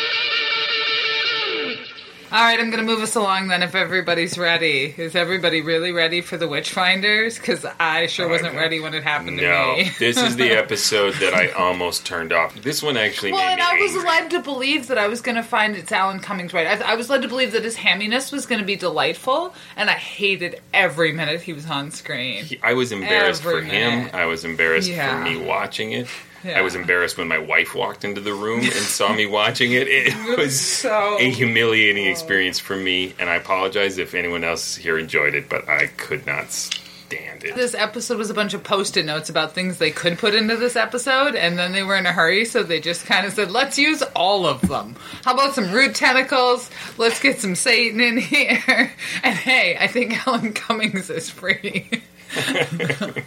All 2.33 2.37
right, 2.41 2.57
I'm 2.61 2.69
going 2.69 2.79
to 2.79 2.89
move 2.89 3.01
us 3.01 3.15
along 3.15 3.49
then. 3.49 3.61
If 3.61 3.75
everybody's 3.75 4.37
ready, 4.37 4.93
is 4.97 5.15
everybody 5.17 5.59
really 5.59 5.91
ready 5.91 6.21
for 6.21 6.37
the 6.37 6.45
Witchfinders? 6.45 7.35
Because 7.35 7.65
I 7.77 8.07
sure 8.07 8.29
wasn't 8.29 8.55
ready 8.55 8.79
when 8.79 8.93
it 8.93 9.03
happened 9.03 9.37
to 9.39 9.43
No, 9.49 9.75
me. 9.75 9.91
this 9.99 10.15
is 10.15 10.37
the 10.37 10.51
episode 10.51 11.15
that 11.15 11.33
I 11.33 11.49
almost 11.49 12.05
turned 12.05 12.31
off. 12.31 12.55
This 12.61 12.81
one 12.81 12.95
actually 12.95 13.33
Well, 13.33 13.45
made 13.45 13.51
and 13.51 13.61
I 13.61 13.73
was 13.81 14.01
led 14.05 14.29
to 14.29 14.41
believe 14.41 14.87
that 14.87 14.97
I 14.97 15.09
was 15.09 15.19
going 15.19 15.35
to 15.35 15.43
find 15.43 15.75
it's 15.75 15.91
Alan 15.91 16.19
Cummings 16.21 16.53
right. 16.53 16.67
I, 16.81 16.93
I 16.93 16.95
was 16.95 17.09
led 17.09 17.21
to 17.23 17.27
believe 17.27 17.51
that 17.51 17.65
his 17.65 17.75
hamminess 17.75 18.31
was 18.31 18.45
going 18.45 18.61
to 18.61 18.65
be 18.65 18.77
delightful, 18.77 19.53
and 19.75 19.89
I 19.89 19.93
hated 19.95 20.61
every 20.73 21.11
minute 21.11 21.41
he 21.41 21.51
was 21.51 21.69
on 21.69 21.91
screen. 21.91 22.45
I 22.63 22.75
was 22.75 22.93
embarrassed 22.93 23.43
Every 23.43 23.59
for 23.59 23.65
him. 23.65 24.09
I 24.13 24.23
was 24.23 24.45
embarrassed 24.45 24.89
Yeah. 24.89 25.17
for 25.17 25.21
me 25.29 25.35
watching 25.35 25.91
it. 25.91 26.07
Yeah. 26.43 26.57
I 26.57 26.61
was 26.61 26.75
embarrassed 26.75 27.17
when 27.17 27.27
my 27.27 27.37
wife 27.37 27.75
walked 27.75 28.03
into 28.03 28.19
the 28.21 28.33
room 28.33 28.61
and 28.61 28.71
saw 28.73 29.13
me 29.13 29.25
watching 29.25 29.73
it. 29.73 29.87
It 29.87 30.37
was 30.37 30.59
so- 30.59 31.17
a 31.19 31.29
humiliating 31.29 32.05
experience 32.07 32.59
for 32.59 32.75
me, 32.75 33.13
and 33.19 33.29
I 33.29 33.35
apologize 33.35 33.97
if 33.97 34.13
anyone 34.15 34.43
else 34.43 34.75
here 34.75 34.97
enjoyed 34.97 35.35
it, 35.35 35.49
but 35.49 35.69
I 35.69 35.87
could 35.97 36.25
not 36.25 36.51
stand 36.51 37.43
it. 37.43 37.55
This 37.55 37.75
episode 37.75 38.17
was 38.17 38.29
a 38.29 38.33
bunch 38.33 38.53
of 38.53 38.63
post-it 38.63 39.05
notes 39.05 39.29
about 39.29 39.53
things 39.53 39.77
they 39.77 39.91
could 39.91 40.17
put 40.17 40.33
into 40.33 40.55
this 40.55 40.75
episode, 40.75 41.35
and 41.35 41.57
then 41.59 41.73
they 41.73 41.83
were 41.83 41.97
in 41.97 42.05
a 42.05 42.11
hurry, 42.13 42.45
so 42.45 42.63
they 42.63 42.79
just 42.79 43.05
kind 43.05 43.27
of 43.27 43.33
said, 43.33 43.51
"Let's 43.51 43.77
use 43.77 44.01
all 44.15 44.45
of 44.47 44.61
them." 44.61 44.95
How 45.25 45.33
about 45.33 45.53
some 45.53 45.71
root 45.71 45.93
tentacles? 45.93 46.69
Let's 46.97 47.19
get 47.19 47.39
some 47.41 47.53
Satan 47.55 47.99
in 47.99 48.17
here, 48.21 48.93
and 49.23 49.35
hey, 49.37 49.77
I 49.79 49.87
think 49.87 50.25
Alan 50.25 50.53
Cummings 50.53 51.09
is 51.09 51.29
free. 51.29 51.89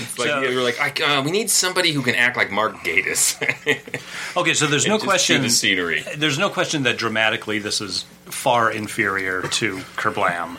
It's 0.00 0.18
like 0.18 0.28
So- 0.28 0.40
were 0.40 0.62
like, 0.62 0.80
I, 0.80 1.18
uh, 1.18 1.22
we 1.22 1.30
need 1.30 1.50
somebody 1.50 1.92
who 1.92 2.02
can 2.02 2.14
act 2.14 2.36
like 2.36 2.50
Mark 2.50 2.76
Gatiss. 2.78 3.38
Okay, 4.36 4.54
so 4.54 4.66
there's 4.66 4.86
no 4.86 4.98
question. 4.98 5.42
the 5.42 5.50
scenery. 5.50 6.04
There's 6.16 6.38
no 6.38 6.48
question 6.48 6.84
that 6.84 6.96
dramatically 6.96 7.58
this 7.58 7.82
is 7.82 8.04
far 8.24 8.70
inferior 8.70 9.42
to 9.42 9.76
Kerblam. 9.96 10.56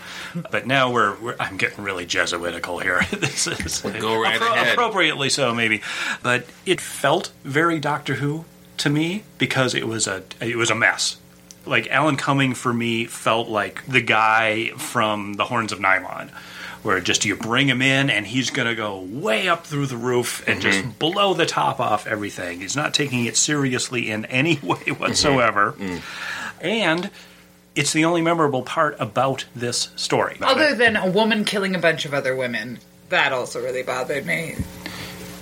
But 0.52 0.68
now 0.68 0.92
we're, 0.92 1.16
we're 1.20 1.36
I'm 1.40 1.58
getting 1.58 1.84
really 1.84 2.06
Jesuitical 2.06 2.78
here. 2.80 3.02
this 3.12 3.48
is 3.48 3.82
go 3.82 4.22
right 4.22 4.40
ahead. 4.40 4.74
appropriately 4.74 5.30
so, 5.30 5.56
maybe. 5.56 5.82
But 6.22 6.46
it 6.68 6.80
felt 6.80 7.32
very 7.44 7.80
Doctor 7.80 8.16
Who 8.16 8.46
to 8.78 8.90
me 8.90 9.24
because 9.40 9.74
it 9.74 9.88
was 9.88 10.06
a 10.08 10.24
it 10.40 10.56
was 10.56 10.70
a 10.70 10.76
mess. 10.76 11.18
Like 11.66 11.88
Alan 11.90 12.18
Cumming 12.18 12.54
for 12.54 12.74
me 12.74 13.06
felt 13.06 13.48
like 13.48 13.86
the 13.88 14.02
guy 14.02 14.70
from 14.78 15.34
the 15.34 15.46
Horns 15.46 15.72
of 15.72 15.80
Nimon. 15.80 16.30
Where 16.84 17.00
just 17.00 17.24
you 17.26 17.36
bring 17.38 17.68
him 17.70 17.82
in 17.82 18.10
and 18.10 18.28
he's 18.28 18.50
going 18.50 18.68
to 18.68 18.76
go 18.76 19.00
way 19.00 19.48
up 19.48 19.66
through 19.66 19.86
the 19.88 19.98
roof 19.98 20.46
and 20.48 20.60
Mm-hmm. 20.62 20.70
just 20.84 21.00
blow 21.00 21.34
the 21.34 21.46
top 21.46 21.80
off 21.80 22.06
everything. 22.06 22.60
He's 22.60 22.76
not 22.76 22.94
taking 22.94 23.26
it 23.26 23.38
seriously 23.38 24.12
in 24.12 24.26
any 24.26 24.60
way 24.64 24.92
whatsoever. 24.98 25.76
Mm-hmm. 25.80 25.98
And 26.66 27.10
it's 27.76 27.94
the 27.94 28.06
only 28.06 28.22
memorable 28.22 28.64
part 28.64 28.96
about 29.00 29.46
this 29.56 29.90
story. 29.96 30.38
Other 30.42 30.76
than 30.76 30.96
a 30.96 31.10
woman 31.10 31.46
killing 31.46 31.74
a 31.74 31.80
bunch 31.80 32.06
of 32.06 32.14
other 32.14 32.36
women, 32.36 32.80
that 33.10 33.32
also 33.32 33.62
really 33.64 33.84
bothered 33.84 34.26
me. 34.26 34.56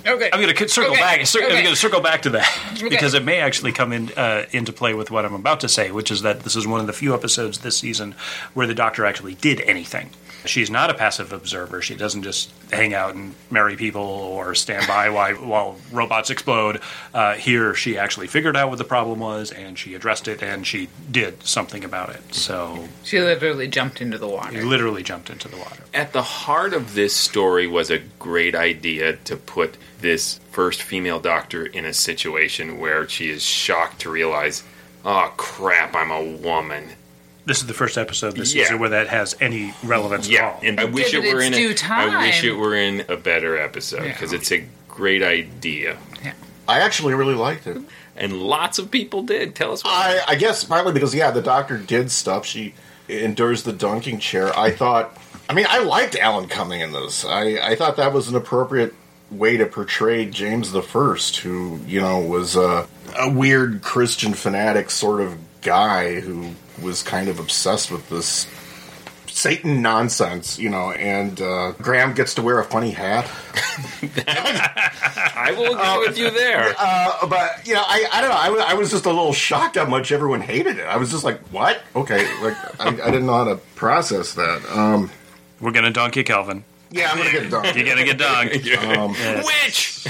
Okay, 0.04 0.30
I'm 0.32 0.40
going 0.40 0.52
to 0.54 0.68
circle 0.68 0.90
Okay, 0.92 1.00
back. 1.00 1.26
Cir- 1.26 1.44
I'm 1.44 1.50
going 1.50 1.64
to 1.66 1.76
circle 1.76 2.00
back 2.00 2.22
to 2.22 2.30
that 2.30 2.76
because 2.90 3.14
it 3.14 3.24
may 3.24 3.38
actually 3.38 3.70
come 3.70 3.92
in 3.92 4.10
uh, 4.16 4.46
into 4.50 4.72
play 4.72 4.94
with 4.94 5.12
what 5.12 5.24
I'm 5.24 5.34
about 5.34 5.60
to 5.60 5.68
say, 5.68 5.92
which 5.92 6.10
is 6.10 6.22
that 6.22 6.40
this 6.40 6.56
is 6.56 6.66
one 6.66 6.80
of 6.80 6.88
the 6.88 6.92
few 6.92 7.14
episodes 7.14 7.58
this 7.58 7.76
season 7.76 8.16
where 8.54 8.66
the 8.66 8.74
Doctor 8.74 9.04
actually 9.06 9.34
did 9.34 9.60
anything. 9.60 10.10
She's 10.44 10.70
not 10.70 10.90
a 10.90 10.94
passive 10.94 11.32
observer. 11.32 11.82
She 11.82 11.94
doesn't 11.94 12.22
just 12.22 12.52
hang 12.70 12.94
out 12.94 13.14
and 13.14 13.34
marry 13.50 13.76
people 13.76 14.02
or 14.02 14.54
stand 14.54 14.86
by 14.88 15.08
while, 15.10 15.34
while 15.36 15.76
robots 15.92 16.30
explode. 16.30 16.80
Uh, 17.14 17.34
here, 17.34 17.74
she 17.74 17.96
actually 17.98 18.26
figured 18.26 18.56
out 18.56 18.68
what 18.68 18.78
the 18.78 18.84
problem 18.84 19.20
was 19.20 19.50
and 19.52 19.78
she 19.78 19.94
addressed 19.94 20.26
it 20.28 20.42
and 20.42 20.66
she 20.66 20.88
did 21.10 21.42
something 21.44 21.84
about 21.84 22.10
it. 22.10 22.34
So 22.34 22.88
She 23.04 23.20
literally 23.20 23.68
jumped 23.68 24.00
into 24.00 24.18
the 24.18 24.28
water. 24.28 24.62
literally 24.64 25.02
jumped 25.02 25.30
into 25.30 25.48
the 25.48 25.56
water. 25.56 25.84
At 25.94 26.12
the 26.12 26.22
heart 26.22 26.72
of 26.72 26.94
this 26.94 27.14
story 27.14 27.66
was 27.66 27.90
a 27.90 27.98
great 28.18 28.54
idea 28.54 29.16
to 29.16 29.36
put 29.36 29.76
this 30.00 30.40
first 30.50 30.82
female 30.82 31.20
doctor 31.20 31.64
in 31.64 31.84
a 31.84 31.92
situation 31.92 32.78
where 32.80 33.08
she 33.08 33.30
is 33.30 33.42
shocked 33.42 34.00
to 34.00 34.10
realize, 34.10 34.64
oh 35.04 35.32
crap, 35.36 35.94
I'm 35.94 36.10
a 36.10 36.22
woman. 36.22 36.90
This 37.44 37.58
is 37.58 37.66
the 37.66 37.74
first 37.74 37.98
episode 37.98 38.36
this 38.36 38.54
Yeah. 38.54 38.64
season 38.64 38.78
where 38.78 38.90
that 38.90 39.08
has 39.08 39.36
any 39.40 39.74
relevance 39.82 40.26
at 40.26 40.32
Yeah, 40.32 40.46
all. 40.50 40.60
and 40.62 40.78
I 40.78 40.84
wish 40.84 41.12
it 41.12 41.24
it 41.24 41.34
were 41.34 41.40
its 41.40 41.46
in 41.48 41.52
due 41.52 41.74
a, 41.86 41.92
I 41.92 42.26
wish 42.26 42.44
it 42.44 42.52
were 42.52 42.74
in 42.74 43.04
a 43.08 43.16
better 43.16 43.58
episode 43.58 44.04
Yeah. 44.04 44.12
because 44.12 44.32
it's 44.32 44.52
a 44.52 44.64
great 44.88 45.22
idea, 45.22 45.96
I 46.68 46.80
actually 46.80 47.14
really 47.14 47.34
liked 47.34 47.66
it. 47.66 47.78
and 48.16 48.34
lots 48.42 48.78
of 48.78 48.90
people 48.90 49.22
did. 49.22 49.54
Tell 49.56 49.72
us 49.72 49.82
why. 49.82 50.20
I, 50.28 50.32
I 50.32 50.34
guess 50.36 50.62
partly 50.64 50.92
because 50.92 51.14
yeah, 51.14 51.30
the 51.32 51.42
doctor 51.42 51.78
did 51.78 52.10
stuff. 52.12 52.46
She 52.46 52.74
endures 53.08 53.64
the 53.64 53.72
dunking 53.72 54.20
chair. 54.20 54.56
I 54.56 54.70
thought. 54.70 55.16
I 55.48 55.54
mean, 55.54 55.66
I 55.68 55.78
liked 55.80 56.14
Alan 56.16 56.46
Cumming 56.48 56.80
in 56.82 56.92
this. 56.92 57.24
I, 57.24 57.56
I 57.58 57.74
thought 57.74 57.96
that 57.96 58.12
was 58.12 58.28
an 58.28 58.36
appropriate 58.36 58.94
way 59.30 59.56
to 59.56 59.66
portray 59.66 60.26
James 60.26 60.70
the 60.72 60.82
First, 60.82 61.38
who 61.38 61.80
you 61.86 62.00
know 62.00 62.20
was 62.20 62.54
a, 62.54 62.86
a 63.18 63.28
weird 63.28 63.82
Christian 63.82 64.34
fanatic 64.34 64.90
sort 64.90 65.20
of 65.20 65.36
guy 65.62 66.20
who 66.20 66.50
was 66.82 67.02
kind 67.02 67.28
of 67.28 67.38
obsessed 67.38 67.90
with 67.90 68.08
this 68.08 68.46
Satan 69.26 69.80
nonsense, 69.80 70.58
you 70.58 70.68
know. 70.68 70.92
And 70.92 71.40
uh, 71.40 71.72
Graham 71.72 72.14
gets 72.14 72.34
to 72.34 72.42
wear 72.42 72.58
a 72.58 72.64
funny 72.64 72.90
hat. 72.90 73.30
I 75.34 75.54
will 75.56 75.78
agree 75.78 76.06
with 76.08 76.18
you 76.18 76.30
there. 76.30 76.74
Uh, 76.84 77.26
but 77.26 77.66
you 77.66 77.74
know, 77.74 77.82
I, 77.84 78.06
I 78.12 78.20
don't 78.20 78.30
know. 78.30 78.36
I 78.36 78.48
was, 78.48 78.60
I 78.60 78.74
was 78.74 78.90
just 78.90 79.06
a 79.06 79.10
little 79.10 79.32
shocked 79.32 79.76
how 79.76 79.86
much 79.86 80.10
everyone 80.10 80.40
hated 80.40 80.78
it. 80.78 80.84
I 80.84 80.96
was 80.96 81.10
just 81.10 81.22
like, 81.22 81.38
"What? 81.48 81.80
Okay." 81.94 82.24
Like, 82.42 82.56
I, 82.80 82.88
I 82.88 83.10
didn't 83.10 83.26
know 83.26 83.34
how 83.34 83.44
to 83.44 83.56
process 83.76 84.34
that. 84.34 84.64
Um, 84.70 85.10
We're 85.60 85.70
going 85.70 85.84
to 85.84 85.90
donkey 85.90 86.20
you, 86.20 86.24
Kelvin. 86.24 86.64
Yeah, 86.92 87.10
I'm 87.10 87.18
gonna 87.18 87.30
get 87.32 87.50
done. 87.50 87.64
You're 87.76 87.84
going 87.84 87.98
to 87.98 88.04
get 88.04 88.18
dunked. 88.18 89.44
Witch. 89.44 90.06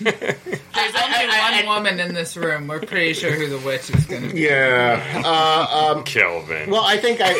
There's 0.00 0.94
only 0.96 1.28
one 1.28 1.66
woman 1.66 2.00
in 2.00 2.14
this 2.14 2.36
room. 2.36 2.66
We're 2.66 2.80
pretty 2.80 3.12
sure 3.14 3.30
who 3.32 3.48
the 3.48 3.58
witch 3.64 3.90
is 3.90 4.04
going 4.06 4.28
to 4.28 4.34
be. 4.34 4.40
Yeah. 4.42 5.22
Uh, 5.24 5.94
um, 5.96 6.04
Kelvin. 6.04 6.70
well, 6.70 6.84
I 6.84 6.96
think 6.96 7.20
I 7.22 7.32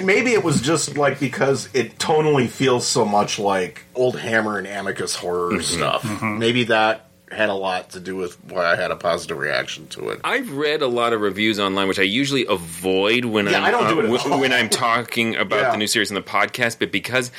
maybe 0.04 0.32
it 0.32 0.44
was 0.44 0.60
just 0.60 0.96
like 0.96 1.18
because 1.18 1.68
it 1.74 1.98
tonally 1.98 2.48
feels 2.48 2.86
so 2.86 3.04
much 3.04 3.38
like 3.38 3.84
old 3.94 4.18
Hammer 4.18 4.58
and 4.58 4.66
Amicus 4.66 5.14
horror 5.16 5.60
stuff. 5.62 6.22
Maybe 6.22 6.64
that 6.64 7.07
had 7.30 7.48
a 7.50 7.54
lot 7.54 7.90
to 7.90 8.00
do 8.00 8.16
with 8.16 8.42
why 8.44 8.64
I 8.72 8.76
had 8.76 8.90
a 8.90 8.96
positive 8.96 9.38
reaction 9.38 9.86
to 9.88 10.10
it. 10.10 10.20
I've 10.24 10.50
read 10.52 10.80
a 10.82 10.86
lot 10.86 11.12
of 11.12 11.20
reviews 11.20 11.58
online, 11.60 11.86
which 11.88 11.98
I 11.98 12.02
usually 12.04 12.46
avoid 12.46 13.24
when 13.26 13.46
Yeah, 13.46 13.58
I'm 13.58 13.64
I 13.64 13.70
don't 13.70 13.88
do 13.88 14.00
it 14.00 14.18
w- 14.18 14.40
when 14.40 14.52
I'm 14.52 14.68
talking 14.70 15.36
about 15.36 15.60
Yeah. 15.60 15.70
the 15.72 15.76
new 15.76 15.86
series 15.86 16.10
in 16.10 16.14
the 16.14 16.22
podcast. 16.22 16.78
But 16.78 16.90
because 16.90 17.30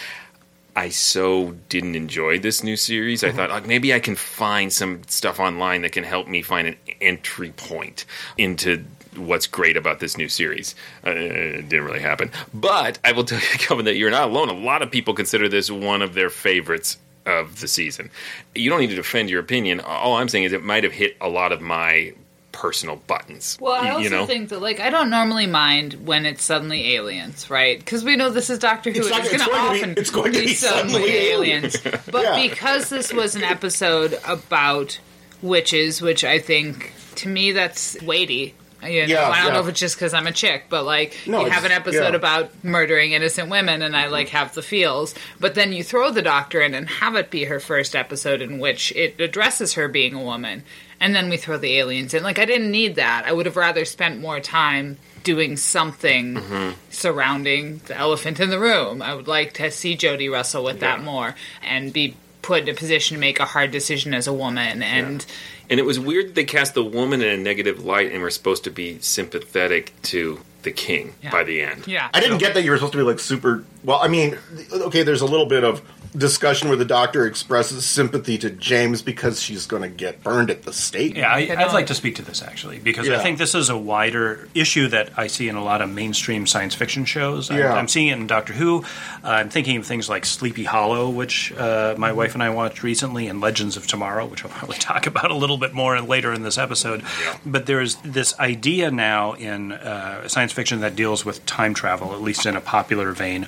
I 0.76 0.90
so 0.90 1.56
didn't 1.70 1.96
enjoy 1.96 2.40
this 2.40 2.64
new 2.64 2.76
series, 2.76 3.22
Mm-hmm. 3.24 3.34
I 3.34 3.42
thought 3.48 3.50
like, 3.50 3.68
maybe 3.68 3.94
I 3.94 4.00
can 4.00 4.16
find 4.16 4.72
some 4.72 5.02
stuff 5.08 5.40
online 5.40 5.82
that 5.82 5.92
can 5.92 6.04
help 6.04 6.28
me 6.28 6.42
find 6.42 6.68
an 6.68 6.76
entry 7.02 7.52
point 7.52 8.06
into 8.38 8.84
what's 9.16 9.48
great 9.48 9.76
about 9.76 10.00
this 10.00 10.18
new 10.18 10.30
series. 10.30 10.76
Uh, 11.06 11.10
it 11.10 11.68
didn't 11.68 11.84
really 11.86 12.00
happen, 12.00 12.32
but 12.54 13.00
I 13.04 13.12
will 13.14 13.24
tell 13.24 13.40
you, 13.40 13.46
Kelvin, 13.58 13.86
that 13.86 13.96
you're 13.96 14.12
not 14.12 14.30
alone. 14.30 14.50
A 14.50 14.54
lot 14.54 14.84
of 14.84 14.92
people 14.92 15.16
consider 15.16 15.50
this 15.50 15.72
one 15.72 16.04
of 16.04 16.14
their 16.14 16.30
favorites 16.30 16.98
of 17.26 17.60
the 17.60 17.68
season. 17.68 18.10
You 18.56 18.70
don't 18.70 18.80
need 18.80 18.90
to 18.92 18.96
defend 18.96 19.30
your 19.30 19.40
opinion. 19.40 19.80
All 19.82 20.16
I'm 20.16 20.30
saying 20.30 20.46
is 20.46 20.54
it 20.54 20.64
might 20.64 20.84
have 20.84 20.94
hit 20.94 21.16
a 21.22 21.30
lot 21.30 21.52
of 21.52 21.62
my 21.62 22.14
personal 22.52 22.96
buttons. 23.08 23.58
Well, 23.62 23.74
I 23.74 23.84
Y- 23.86 23.90
also 23.92 24.02
you 24.04 24.10
know? 24.10 24.26
think 24.26 24.50
that, 24.50 24.60
like, 24.62 24.80
I 24.80 24.90
don't 24.90 25.10
normally 25.10 25.46
mind 25.48 25.94
when 26.06 26.26
it's 26.26 26.44
suddenly 26.44 26.96
aliens, 26.96 27.50
right? 27.50 27.78
Because 27.80 28.04
we 28.04 28.16
know 28.16 28.30
this 28.32 28.50
is 28.50 28.60
Doctor 28.60 28.92
Who. 28.92 29.00
It's 29.00 29.08
and 29.10 29.18
not- 29.18 29.26
It's, 29.26 29.34
it's 29.34 29.46
going 29.46 29.54
to 29.54 29.60
going 29.60 29.66
to 29.68 29.72
be- 29.74 29.78
often 29.80 29.98
it's 29.98 30.10
going 30.10 30.34
to 30.34 30.40
be 30.40 30.54
suddenly 30.54 30.94
suddenly 30.94 31.18
aliens. 31.30 31.78
But 32.12 32.24
Yeah. 32.24 32.50
because 32.50 32.90
this 32.90 33.14
was 33.14 33.36
an 33.36 33.44
episode 33.44 34.20
about 34.28 35.00
witches, 35.42 36.02
which 36.02 36.24
I 36.24 36.40
think, 36.40 36.92
to 37.16 37.30
me, 37.30 37.52
that's 37.52 38.02
weighty. 38.02 38.56
You 38.84 39.02
know, 39.08 39.14
Yeah, 39.14 39.30
I 39.30 39.38
don't 39.40 39.48
yeah. 39.48 39.54
know 39.54 39.60
if 39.62 39.68
it's 39.68 39.80
just 39.80 39.96
because 39.96 40.14
I'm 40.14 40.28
a 40.28 40.32
chick, 40.32 40.66
but 40.70 40.84
like 40.86 41.16
No, 41.28 41.42
you 41.46 41.50
have 41.52 41.66
an 41.66 41.72
episode 41.72 42.12
yeah. 42.12 42.16
about 42.16 42.64
murdering 42.64 43.12
innocent 43.12 43.50
women, 43.50 43.82
and 43.82 43.96
I 43.96 44.08
like 44.08 44.30
have 44.30 44.54
the 44.56 44.62
feels. 44.62 45.14
But 45.40 45.56
then 45.56 45.74
you 45.74 45.84
throw 45.84 46.12
the 46.12 46.22
doctor 46.22 46.62
in 46.62 46.74
and 46.74 46.88
have 46.90 47.16
it 47.16 47.30
be 47.30 47.46
her 47.46 47.60
first 47.60 47.96
episode 47.96 48.42
in 48.42 48.60
which 48.60 48.92
it 48.96 49.20
addresses 49.20 49.74
her 49.74 49.88
being 49.88 50.14
a 50.14 50.24
woman, 50.24 50.64
and 51.00 51.14
then 51.14 51.30
we 51.30 51.38
throw 51.38 51.58
the 51.58 51.78
aliens 51.78 52.14
in. 52.14 52.24
Like 52.24 52.40
I 52.40 52.46
didn't 52.46 52.72
need 52.72 52.96
that. 52.96 53.24
I 53.26 53.34
would 53.34 53.46
have 53.46 53.58
rather 53.58 53.84
spent 53.86 54.20
more 54.22 54.40
time 54.40 54.98
doing 55.24 55.58
something 55.58 56.36
Mm-hmm. 56.36 56.72
surrounding 56.90 57.82
the 57.88 57.98
elephant 57.98 58.40
in 58.40 58.50
the 58.50 58.60
room. 58.60 59.02
I 59.02 59.14
would 59.14 59.28
like 59.28 59.54
to 59.56 59.72
see 59.72 59.98
Jodie 59.98 60.32
wrestle 60.32 60.64
with 60.64 60.80
that 60.80 61.04
more 61.04 61.36
and 61.64 61.92
be 61.92 62.16
put 62.42 62.64
in 62.64 62.70
a 62.70 62.74
position 62.74 63.16
to 63.16 63.20
make 63.22 63.40
a 63.40 63.46
hard 63.46 63.72
decision 63.72 64.14
as 64.14 64.28
a 64.28 64.34
woman, 64.34 64.82
and 64.82 65.26
And 65.70 65.80
it 65.80 65.84
was 65.84 66.00
weird 66.00 66.28
that 66.30 66.36
they 66.36 66.46
cast 66.46 66.74
the 66.74 66.84
woman 66.84 67.22
in 67.22 67.28
a 67.28 67.38
negative 67.38 67.86
light 67.86 68.12
and 68.12 68.22
were 68.22 68.30
supposed 68.32 68.64
to 68.64 68.72
be 68.72 68.98
sympathetic 69.02 69.94
to 70.04 70.40
the 70.64 70.72
king 70.72 71.14
Yeah. 71.22 71.32
by 71.32 71.44
the 71.44 71.62
end. 71.62 71.88
yeah, 71.88 72.10
I 72.14 72.20
didn't 72.20 72.40
get 72.40 72.54
that 72.56 72.64
you 72.64 72.72
were 72.72 72.78
supposed 72.78 72.94
to 72.94 72.98
be 72.98 73.04
like 73.04 73.20
super. 73.20 73.64
Well, 73.84 74.00
I 74.02 74.08
mean, 74.10 74.38
okay, 74.72 75.04
there's 75.04 75.22
a 75.22 75.26
little 75.26 75.46
bit 75.46 75.64
of 75.64 75.82
discussion 76.16 76.70
where 76.70 76.78
the 76.78 76.86
doctor 76.86 77.26
expresses 77.26 77.86
sympathy 77.86 78.38
to 78.40 78.50
James 78.50 79.02
because 79.02 79.42
she's 79.42 79.66
going 79.68 79.84
to 79.84 79.90
get 79.90 80.24
burned 80.24 80.50
at 80.50 80.64
the 80.64 80.74
stake. 80.74 81.16
Yeah, 81.16 81.32
I, 81.32 81.40
I'd 81.40 81.74
like 81.74 81.88
to 81.88 81.94
speak 81.96 82.16
to 82.16 82.22
this 82.24 82.42
actually 82.42 82.80
because 82.80 83.08
Yeah. 83.08 83.20
I 83.20 83.24
think 83.24 83.38
this 83.38 83.54
is 83.54 83.70
a 83.70 83.78
wider 83.78 84.48
issue 84.56 84.88
that 84.90 85.12
I 85.18 85.28
see 85.28 85.48
in 85.50 85.56
a 85.56 85.64
lot 85.64 85.82
of 85.82 85.90
mainstream 85.90 86.48
science 86.48 86.74
fiction 86.74 87.06
shows. 87.06 87.52
I'm, 87.52 87.60
Yeah. 87.60 87.74
I'm 87.74 87.88
seeing 87.88 88.08
it 88.08 88.14
in 88.18 88.26
Doctor 88.28 88.54
Who. 88.54 88.84
Uh, 89.24 89.28
I'm 89.28 89.50
thinking 89.50 89.78
of 89.78 89.86
things 89.86 90.10
like 90.10 90.26
Sleepy 90.26 90.64
Hollow, 90.64 91.10
which 91.10 91.54
uh, 91.54 91.94
my 91.98 92.12
wife 92.12 92.34
and 92.34 92.42
I 92.42 92.50
watched 92.50 92.82
recently, 92.82 93.28
and 93.28 93.40
Legends 93.40 93.78
of 93.78 93.86
Tomorrow, 93.86 94.26
which 94.26 94.44
I'll 94.44 94.52
probably 94.52 94.78
talk 94.80 95.06
about 95.06 95.30
a 95.30 95.36
little 95.36 95.58
bit 95.58 95.74
more 95.74 96.00
later 96.02 96.34
in 96.34 96.42
this 96.44 96.58
episode. 96.58 97.04
But 97.46 97.66
there's 97.68 97.96
this 97.98 98.38
idea 98.40 98.90
now 98.90 99.34
in 99.34 99.74
uh, 99.74 100.28
science 100.28 100.54
fiction 100.54 100.80
that 100.82 100.96
deals 100.96 101.24
with 101.24 101.46
time 101.46 101.74
travel, 101.74 102.14
at 102.14 102.22
least 102.22 102.46
in 102.46 102.56
a 102.56 102.62
popular 102.62 103.12
vein, 103.12 103.48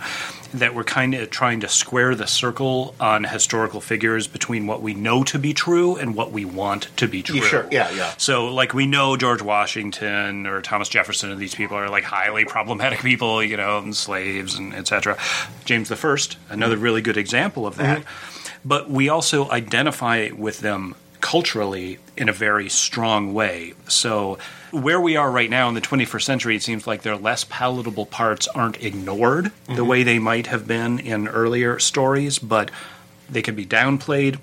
that 0.54 0.76
we're 0.76 0.84
kind 0.84 1.14
of 1.16 1.30
trying 1.30 1.62
to 1.62 1.68
square 1.70 2.14
the 2.14 2.28
circle 2.28 2.51
on 2.60 3.24
historical 3.24 3.82
figures 3.82 4.28
between 4.28 4.68
what 4.68 4.82
we 4.82 4.94
know 4.94 5.24
to 5.24 5.40
be 5.40 5.54
true 5.54 5.96
and 5.96 6.16
what 6.16 6.32
we 6.32 6.46
want 6.46 6.96
to 6.98 7.08
be 7.08 7.24
true. 7.24 7.38
Yeah, 7.38 7.48
sure. 7.48 7.68
Yeah, 7.72 7.90
yeah. 7.92 8.14
So, 8.18 8.48
like, 8.48 8.74
we 8.74 8.86
know 8.86 9.16
George 9.18 9.42
Washington 9.42 10.46
or 10.48 10.62
Thomas 10.62 10.90
Jefferson 10.90 11.32
and 11.32 11.40
these 11.40 11.56
people 11.56 11.78
are 11.78 11.90
like 11.90 12.04
highly 12.04 12.46
problematic 12.46 13.00
people, 13.00 13.44
you 13.44 13.58
know, 13.58 13.78
and 13.78 13.96
slaves 13.96 14.56
and 14.56 14.74
etc. 14.74 15.18
James 15.66 15.90
the 15.90 15.96
First, 15.96 16.38
another 16.50 16.78
really 16.78 17.02
good 17.02 17.18
example 17.18 17.66
of 17.68 17.78
that. 17.78 18.00
Mm-hmm. 18.00 18.68
But 18.68 18.90
we 18.90 19.10
also 19.10 19.50
identify 19.50 20.30
with 20.36 20.60
them 20.60 20.96
culturally 21.32 21.98
in 22.18 22.28
a 22.28 22.34
very 22.34 22.68
strong 22.68 23.34
way. 23.34 23.74
So, 23.88 24.38
where 24.72 25.00
we 25.00 25.16
are 25.16 25.32
right 25.32 25.50
now 25.50 25.70
in 25.70 25.76
the 25.76 25.82
21st 25.82 26.24
century, 26.24 26.56
it 26.58 26.62
seems 26.62 26.86
like 26.86 27.04
their 27.04 27.16
less 27.16 27.46
palatable 27.46 28.06
parts 28.06 28.50
aren't 28.50 28.84
ignored 28.84 29.46
the 29.46 29.74
mm-hmm. 29.74 29.88
way 29.88 30.04
they 30.04 30.20
might 30.20 30.48
have 30.48 30.68
been 30.68 31.00
in 31.00 31.30
earlier 31.30 31.80
stories, 31.80 32.38
but 32.38 32.70
they 33.30 33.42
can 33.42 33.56
be 33.56 33.66
downplayed 33.66 34.40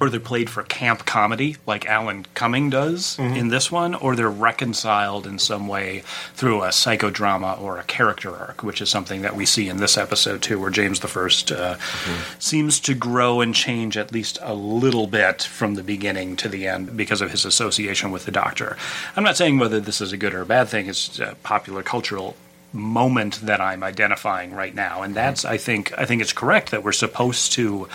or 0.00 0.10
they're 0.10 0.20
played 0.20 0.50
for 0.50 0.62
camp 0.62 1.04
comedy 1.04 1.56
like 1.66 1.86
Alan 1.86 2.26
Cumming 2.34 2.70
does 2.70 3.16
mm-hmm. 3.16 3.34
in 3.34 3.48
this 3.48 3.70
one, 3.70 3.94
or 3.94 4.14
they're 4.14 4.30
reconciled 4.30 5.26
in 5.26 5.38
some 5.38 5.68
way 5.68 6.02
through 6.34 6.62
a 6.62 6.68
psychodrama 6.68 7.60
or 7.60 7.78
a 7.78 7.84
character 7.84 8.34
arc, 8.34 8.62
which 8.62 8.80
is 8.80 8.88
something 8.88 9.22
that 9.22 9.36
we 9.36 9.46
see 9.46 9.68
in 9.68 9.78
this 9.78 9.96
episode 9.96 10.42
too, 10.42 10.60
where 10.60 10.70
James 10.70 11.00
the 11.00 11.08
First 11.08 11.50
uh, 11.52 11.74
mm-hmm. 11.74 12.38
seems 12.38 12.80
to 12.80 12.94
grow 12.94 13.40
and 13.40 13.54
change 13.54 13.96
at 13.96 14.12
least 14.12 14.38
a 14.42 14.54
little 14.54 15.06
bit 15.06 15.42
from 15.42 15.74
the 15.74 15.82
beginning 15.82 16.36
to 16.36 16.48
the 16.48 16.66
end 16.66 16.96
because 16.96 17.20
of 17.20 17.30
his 17.30 17.44
association 17.44 18.10
with 18.10 18.24
the 18.24 18.32
Doctor. 18.32 18.76
I'm 19.16 19.24
not 19.24 19.36
saying 19.36 19.58
whether 19.58 19.80
this 19.80 20.00
is 20.00 20.12
a 20.12 20.16
good 20.16 20.34
or 20.34 20.42
a 20.42 20.46
bad 20.46 20.68
thing; 20.68 20.86
it's 20.86 21.18
a 21.18 21.36
popular 21.42 21.82
cultural 21.82 22.36
moment 22.72 23.40
that 23.42 23.60
I'm 23.60 23.82
identifying 23.82 24.52
right 24.52 24.74
now, 24.74 25.02
and 25.02 25.10
mm-hmm. 25.10 25.14
that's 25.14 25.44
I 25.44 25.56
think 25.56 25.92
I 25.98 26.04
think 26.04 26.22
it's 26.22 26.32
correct 26.32 26.70
that 26.70 26.82
we're 26.82 26.92
supposed 26.92 27.52
to 27.52 27.88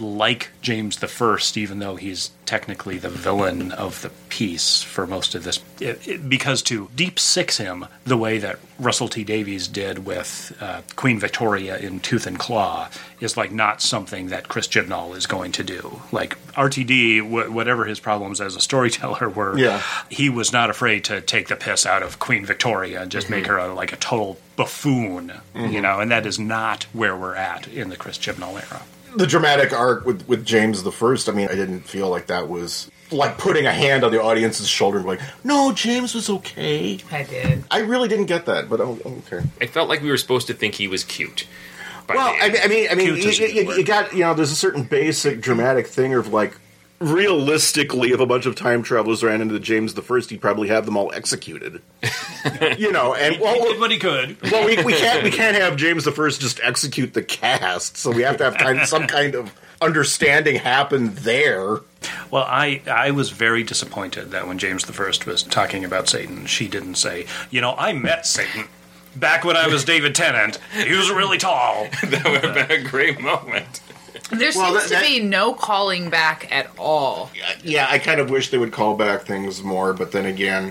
like 0.00 0.50
James 0.60 0.98
the 0.98 1.06
First, 1.08 1.56
even 1.56 1.78
though 1.78 1.96
he's 1.96 2.30
technically 2.46 2.98
the 2.98 3.08
villain 3.08 3.72
of 3.72 4.02
the 4.02 4.10
piece 4.28 4.82
for 4.82 5.06
most 5.06 5.34
of 5.34 5.44
this, 5.44 5.60
it, 5.80 6.06
it- 6.06 6.28
because 6.28 6.62
to 6.62 6.88
deep 6.94 7.18
six 7.18 7.58
him 7.58 7.86
the 8.04 8.16
way 8.16 8.38
that 8.38 8.58
Russell 8.78 9.08
T 9.08 9.22
Davies 9.24 9.68
did 9.68 10.04
with 10.04 10.56
uh, 10.60 10.82
Queen 10.96 11.18
Victoria 11.20 11.78
in 11.78 12.00
Tooth 12.00 12.26
and 12.26 12.38
Claw 12.38 12.88
is 13.20 13.36
like 13.36 13.52
not 13.52 13.80
something 13.80 14.28
that 14.28 14.48
Chris 14.48 14.66
Chibnall 14.68 15.16
is 15.16 15.26
going 15.26 15.52
to 15.52 15.62
do. 15.62 16.00
Like 16.12 16.36
RTD, 16.54 17.20
wh- 17.22 17.54
whatever 17.54 17.84
his 17.84 18.00
problems 18.00 18.40
as 18.40 18.56
a 18.56 18.60
storyteller 18.60 19.28
were, 19.28 19.56
Yeah. 19.56 19.80
he 20.10 20.28
was 20.28 20.52
not 20.52 20.70
afraid 20.70 21.04
to 21.04 21.20
take 21.20 21.48
the 21.48 21.56
piss 21.56 21.86
out 21.86 22.02
of 22.02 22.18
Queen 22.18 22.44
Victoria 22.44 23.02
and 23.02 23.10
just 23.12 23.30
make 23.30 23.46
her 23.46 23.58
a, 23.58 23.72
like 23.72 23.92
a 23.92 23.96
total 23.96 24.38
buffoon, 24.56 25.32
you 25.54 25.80
know, 25.80 26.00
and 26.00 26.10
that 26.10 26.26
is 26.26 26.38
not 26.38 26.84
where 26.92 27.16
we're 27.16 27.34
at 27.36 27.68
in 27.68 27.88
the 27.90 27.96
Chris 27.96 28.18
Chibnall 28.18 28.54
era. 28.70 28.82
The 29.16 29.26
dramatic 29.26 29.72
arc 29.72 30.04
with 30.04 30.26
with 30.28 30.44
James 30.44 30.82
the 30.82 30.92
First. 30.92 31.28
I 31.28 31.32
mean, 31.32 31.48
I 31.48 31.54
didn't 31.54 31.80
feel 31.80 32.08
like 32.08 32.26
that 32.26 32.48
was 32.48 32.90
like 33.10 33.38
putting 33.38 33.66
a 33.66 33.72
hand 33.72 34.02
on 34.04 34.10
the 34.12 34.20
audience's 34.22 34.68
shoulder 34.68 34.98
and 34.98 35.06
going, 35.06 35.18
"No, 35.44 35.72
James 35.72 36.14
was 36.14 36.28
okay." 36.30 36.98
I 37.10 37.22
did. 37.22 37.64
I 37.70 37.80
really 37.80 38.08
didn't 38.08 38.26
get 38.26 38.46
that, 38.46 38.68
but 38.68 38.80
oh, 38.80 38.98
okay. 39.28 39.46
I 39.60 39.66
felt 39.66 39.88
like 39.88 40.02
we 40.02 40.10
were 40.10 40.16
supposed 40.16 40.46
to 40.48 40.54
think 40.54 40.74
he 40.74 40.88
was 40.88 41.04
cute. 41.04 41.46
by 42.06 42.14
Well, 42.16 42.34
I 42.40 42.48
mean, 42.48 42.58
I 42.62 42.66
mean, 42.68 42.88
I 42.90 42.94
mean, 42.94 43.06
you, 43.08 43.14
is 43.14 43.38
a 43.38 43.46
good 43.46 43.54
you- 43.54 43.72
you 43.74 43.84
got 43.84 44.12
you 44.12 44.20
know, 44.20 44.34
there's 44.34 44.52
a 44.52 44.56
certain 44.56 44.82
basic 44.84 45.40
dramatic 45.40 45.86
thing 45.86 46.14
of 46.14 46.32
like. 46.32 46.56
Realistically, 47.00 48.12
if 48.12 48.20
a 48.20 48.26
bunch 48.26 48.46
of 48.46 48.54
time 48.54 48.82
travelers 48.82 49.22
ran 49.22 49.40
into 49.40 49.58
James 49.58 49.94
the 49.94 50.02
First, 50.02 50.30
he'd 50.30 50.40
probably 50.40 50.68
have 50.68 50.86
them 50.86 50.96
all 50.96 51.12
executed. 51.12 51.82
you 52.78 52.92
know, 52.92 53.14
and 53.14 53.40
well, 53.40 53.54
he 53.54 53.72
did 53.72 53.80
what 53.80 53.90
he 53.90 53.98
could. 53.98 54.40
well, 54.50 54.64
we, 54.64 54.82
we 54.82 54.92
can't 54.92 55.22
we 55.24 55.30
can't 55.30 55.56
have 55.56 55.76
James 55.76 56.04
the 56.04 56.12
First 56.12 56.40
just 56.40 56.60
execute 56.62 57.12
the 57.12 57.22
cast, 57.22 57.96
so 57.96 58.10
we 58.10 58.22
have 58.22 58.36
to 58.38 58.44
have 58.44 58.56
kind 58.56 58.80
of, 58.80 58.88
some 58.88 59.06
kind 59.06 59.34
of 59.34 59.52
understanding 59.82 60.56
happen 60.56 61.14
there. 61.16 61.80
Well, 62.30 62.44
I 62.44 62.80
I 62.86 63.10
was 63.10 63.30
very 63.30 63.64
disappointed 63.64 64.30
that 64.30 64.46
when 64.46 64.58
James 64.58 64.84
the 64.84 64.92
First 64.92 65.26
was 65.26 65.42
talking 65.42 65.84
about 65.84 66.08
Satan, 66.08 66.46
she 66.46 66.68
didn't 66.68 66.94
say, 66.94 67.26
you 67.50 67.60
know, 67.60 67.74
I 67.76 67.92
met 67.92 68.24
Satan 68.26 68.68
back 69.16 69.44
when 69.44 69.56
I 69.56 69.68
was 69.68 69.84
David 69.84 70.14
Tennant. 70.14 70.58
He 70.72 70.94
was 70.94 71.10
really 71.10 71.38
tall. 71.38 71.84
that 72.04 72.24
would 72.24 72.44
have 72.44 72.68
been 72.68 72.80
a 72.80 72.88
great 72.88 73.20
moment. 73.20 73.80
There 74.30 74.50
Well, 74.54 74.78
seems 74.78 74.90
that- 74.90 75.02
to 75.02 75.06
be 75.08 75.20
no 75.20 75.52
calling 75.52 76.08
back 76.10 76.48
at 76.50 76.70
all. 76.78 77.30
Yeah, 77.62 77.86
I 77.90 77.98
kind 77.98 78.20
of 78.20 78.30
wish 78.30 78.48
they 78.50 78.58
would 78.58 78.72
call 78.72 78.94
back 78.96 79.26
things 79.26 79.62
more, 79.62 79.92
but 79.92 80.12
then 80.12 80.24
again, 80.26 80.70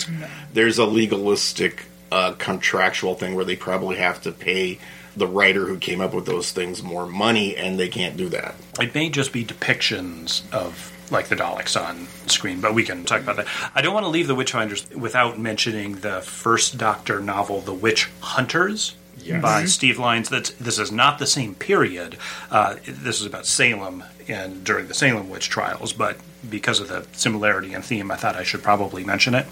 there's 0.53 0.77
a 0.79 0.85
legalistic 0.85 1.83
uh, 2.11 2.33
contractual 2.37 3.15
thing 3.15 3.33
where 3.35 3.45
they 3.45 3.55
probably 3.55 3.97
have 3.97 4.21
to 4.21 4.31
pay 4.31 4.77
the 5.15 5.27
writer 5.27 5.65
who 5.67 5.77
came 5.77 6.01
up 6.01 6.13
with 6.13 6.25
those 6.25 6.51
things 6.51 6.81
more 6.83 7.05
money, 7.05 7.55
and 7.55 7.79
they 7.79 7.87
can't 7.87 8.17
do 8.17 8.29
that. 8.29 8.55
It 8.79 8.93
may 8.95 9.09
just 9.09 9.31
be 9.31 9.43
depictions 9.45 10.41
of 10.51 10.91
like 11.11 11.27
the 11.27 11.35
Daleks 11.35 11.79
on 11.79 12.07
screen, 12.27 12.59
but 12.61 12.73
we 12.73 12.83
can 12.83 13.03
talk 13.03 13.21
about 13.21 13.35
that. 13.35 13.47
I 13.75 13.81
don't 13.81 13.93
want 13.93 14.05
to 14.05 14.09
leave 14.09 14.27
the 14.27 14.35
Witchfinders 14.35 14.95
without 14.95 15.37
mentioning 15.39 15.95
the 15.97 16.21
first 16.21 16.77
Doctor 16.77 17.19
novel, 17.19 17.61
The 17.61 17.73
Witch 17.73 18.09
Hunters. 18.21 18.95
By 19.41 19.65
Steve 19.65 19.99
Lyons. 19.99 20.29
That's 20.29 20.51
this 20.51 20.79
is 20.79 20.91
not 20.91 21.19
the 21.19 21.27
same 21.27 21.55
period. 21.55 22.17
Uh, 22.51 22.75
this 22.85 23.19
is 23.19 23.25
about 23.25 23.45
Salem 23.45 24.03
and 24.27 24.63
during 24.63 24.87
the 24.87 24.93
Salem 24.93 25.29
witch 25.29 25.49
trials, 25.49 25.93
but 25.93 26.17
because 26.49 26.79
of 26.79 26.87
the 26.87 27.05
similarity 27.13 27.73
and 27.73 27.83
theme, 27.83 28.11
I 28.11 28.15
thought 28.15 28.35
I 28.35 28.43
should 28.43 28.63
probably 28.63 29.03
mention 29.03 29.35
it. 29.35 29.45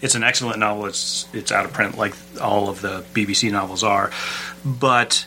It's 0.00 0.14
an 0.14 0.24
excellent 0.24 0.58
novel. 0.58 0.86
It's 0.86 1.26
it's 1.32 1.52
out 1.52 1.64
of 1.64 1.72
print 1.72 1.96
like 1.96 2.14
all 2.40 2.68
of 2.68 2.80
the 2.80 3.04
BBC 3.14 3.50
novels 3.52 3.84
are, 3.84 4.10
but 4.64 5.26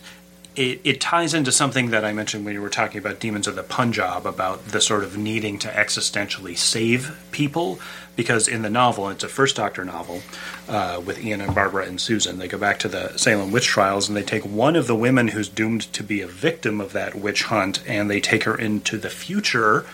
it, 0.56 0.82
it 0.84 1.02
ties 1.02 1.34
into 1.34 1.52
something 1.52 1.90
that 1.90 2.06
I 2.06 2.14
mentioned 2.14 2.46
when 2.46 2.54
you 2.54 2.62
were 2.62 2.70
talking 2.70 2.98
about 2.98 3.20
Demons 3.20 3.48
of 3.48 3.56
the 3.56 3.64
Punjab 3.64 4.26
about 4.26 4.68
the 4.68 4.82
sort 4.82 5.04
of 5.04 5.18
needing 5.18 5.60
to 5.60 5.68
existentially 5.68 6.58
save 6.58 7.18
people. 7.32 7.80
Because 8.16 8.48
in 8.48 8.62
the 8.62 8.70
novel, 8.70 9.10
it's 9.10 9.26
a 9.26 9.28
First 9.28 9.58
Doctor 9.58 9.84
novel 9.84 10.22
uh, 10.70 11.02
with 11.06 11.24
Ian 11.24 11.42
and 11.42 11.54
Barbara 11.54 11.86
and 11.86 12.00
Susan. 12.00 12.38
They 12.40 12.48
go 12.48 12.58
back 12.58 12.80
to 12.80 12.88
the 12.88 13.18
Salem 13.18 13.52
witch 13.52 13.68
trials 13.68 14.08
and 14.08 14.16
they 14.16 14.24
take 14.24 14.46
one 14.46 14.78
of 14.78 14.88
the 14.88 14.96
women 14.96 15.30
who's 15.30 15.50
doomed 15.50 15.82
to 15.94 16.02
be 16.02 16.22
a 16.22 16.28
victim 16.28 16.80
of 16.80 16.94
that 16.94 17.16
witch 17.16 17.44
hunt 17.44 17.84
and 17.86 18.10
they 18.10 18.22
take 18.22 18.46
her 18.46 18.56
into 18.56 18.98
the 18.98 19.10
future 19.10 19.86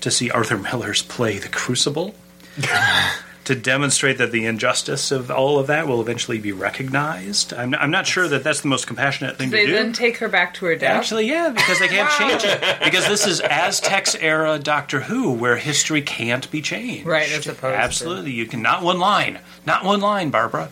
to 0.00 0.10
see 0.10 0.30
Arthur 0.30 0.56
Miller's 0.56 1.02
play 1.02 1.38
The 1.38 1.48
Crucible 1.48 2.14
to 3.48 3.54
demonstrate 3.54 4.18
that 4.18 4.30
the 4.30 4.44
injustice 4.44 5.10
of 5.10 5.30
all 5.30 5.58
of 5.58 5.68
that 5.68 5.88
will 5.88 6.02
eventually 6.02 6.38
be 6.38 6.52
recognized. 6.52 7.54
I'm, 7.54 7.74
I'm 7.76 7.90
not 7.90 8.06
sure 8.06 8.28
that 8.28 8.44
that's 8.44 8.60
the 8.60 8.68
most 8.68 8.86
compassionate 8.86 9.38
thing 9.38 9.50
to 9.50 9.56
do. 9.56 9.66
They 9.68 9.72
then 9.72 9.94
take 9.94 10.18
her 10.18 10.28
back 10.28 10.52
to 10.54 10.66
her 10.66 10.76
death. 10.76 10.90
Actually, 10.94 11.28
yeah, 11.28 11.48
because 11.48 11.78
they 11.78 11.88
can't 11.88 12.10
change 12.18 12.42
it. 12.44 12.60
Because 12.84 13.08
this 13.08 13.26
is 13.26 13.40
Aztecs 13.40 14.14
era 14.16 14.58
Doctor 14.58 15.00
Who, 15.00 15.32
where 15.32 15.56
history 15.56 16.02
can't 16.02 16.50
be 16.50 16.60
changed. 16.60 17.06
Right, 17.06 17.32
as 17.32 17.46
opposed 17.46 17.62
to- 17.74 17.74
Absolutely, 17.74 18.32
you 18.32 18.44
can 18.44 18.60
not 18.60 18.82
one 18.82 18.98
line, 18.98 19.38
not 19.64 19.82
one 19.82 20.02
line, 20.02 20.28
Barbara. 20.28 20.68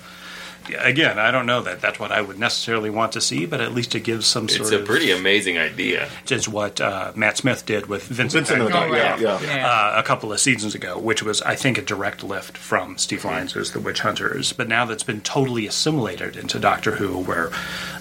Again, 0.79 1.19
I 1.19 1.31
don't 1.31 1.47
know 1.47 1.63
that 1.63 1.81
that's 1.81 1.99
what 1.99 2.13
I 2.13 2.21
would 2.21 2.39
necessarily 2.39 2.91
want 2.91 3.13
to 3.13 3.21
see, 3.21 3.47
but 3.47 3.61
at 3.61 3.73
least 3.73 3.95
it 3.95 4.01
gives 4.01 4.27
some 4.27 4.49
sort 4.49 4.63
It's 4.63 4.71
of. 4.73 4.83
a 4.83 4.85
pretty 4.85 5.11
amazing 5.11 5.59
idea. 5.59 6.09
Is 6.31 6.49
what 6.49 6.81
uh, 6.81 7.13
Matt 7.15 7.37
Smith 7.37 7.65
did 7.67 7.87
with 7.87 8.05
Vincent, 8.05 8.47
Vincent 8.49 8.59
Van 8.59 8.67
and 8.67 8.91
Gogh. 8.91 8.91
the 8.91 9.23
yeah, 9.23 9.41
yeah. 9.43 9.67
uh, 9.69 10.01
a 10.01 10.03
couple 10.03 10.33
of 10.33 10.41
seasons 10.41 10.75
ago, 10.75 10.99
which 10.99 11.23
was, 11.23 11.43
I 11.43 11.55
think, 11.55 11.79
a 11.79 11.83
direct 11.83 12.23
lift 12.23 12.57
from 12.59 12.99
Steve 12.99 13.25
Lyons' 13.25 13.71
The 13.73 13.81
Witch 13.81 14.01
Hunters. 14.01 14.53
But 14.53 14.69
now 14.69 14.85
that's 14.85 15.03
been 15.03 15.21
totally 15.21 15.67
assimilated 15.67 16.37
into 16.37 16.59
Doctor 16.59 16.93
Who, 16.97 17.19
where 17.23 17.51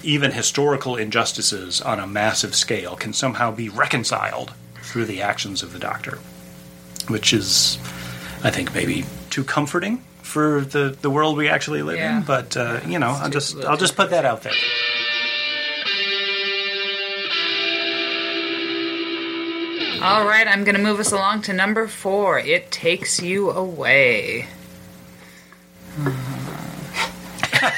even 0.04 0.32
historical 0.32 0.96
injustices 0.96 1.82
on 1.82 2.00
a 2.00 2.08
massive 2.08 2.56
scale 2.56 2.96
can 2.96 3.14
somehow 3.14 3.52
be 3.52 3.70
reconciled 3.70 4.54
through 4.82 5.06
the 5.06 5.22
actions 5.22 5.64
of 5.64 5.74
the 5.74 5.80
Doctor, 5.80 6.20
which 7.08 7.34
is, 7.34 7.78
I 8.44 8.50
think, 8.52 8.74
maybe 8.74 9.06
too 9.30 9.44
comforting 9.44 10.04
for 10.36 10.60
the, 10.60 10.90
the 11.02 11.10
world 11.10 11.38
we 11.38 11.48
actually 11.48 11.82
live 11.82 11.96
Yeah. 11.96 12.18
in. 12.18 12.24
But 12.24 12.58
uh, 12.58 12.82
you 12.86 13.00
know, 13.00 13.12
I'll 13.22 13.30
just 13.30 13.56
I'll 13.64 13.78
just 13.78 13.96
put 13.96 14.10
that 14.10 14.26
out 14.26 14.42
there. 14.44 14.52
All 20.02 20.28
right, 20.28 20.46
I'm 20.48 20.64
going 20.64 20.76
to 20.76 20.82
move 20.82 21.00
us 21.00 21.12
along 21.12 21.42
to 21.44 21.54
number 21.54 21.88
four. 21.88 22.38
It 22.38 22.70
takes 22.70 23.20
you 23.24 23.50
away. 23.50 24.48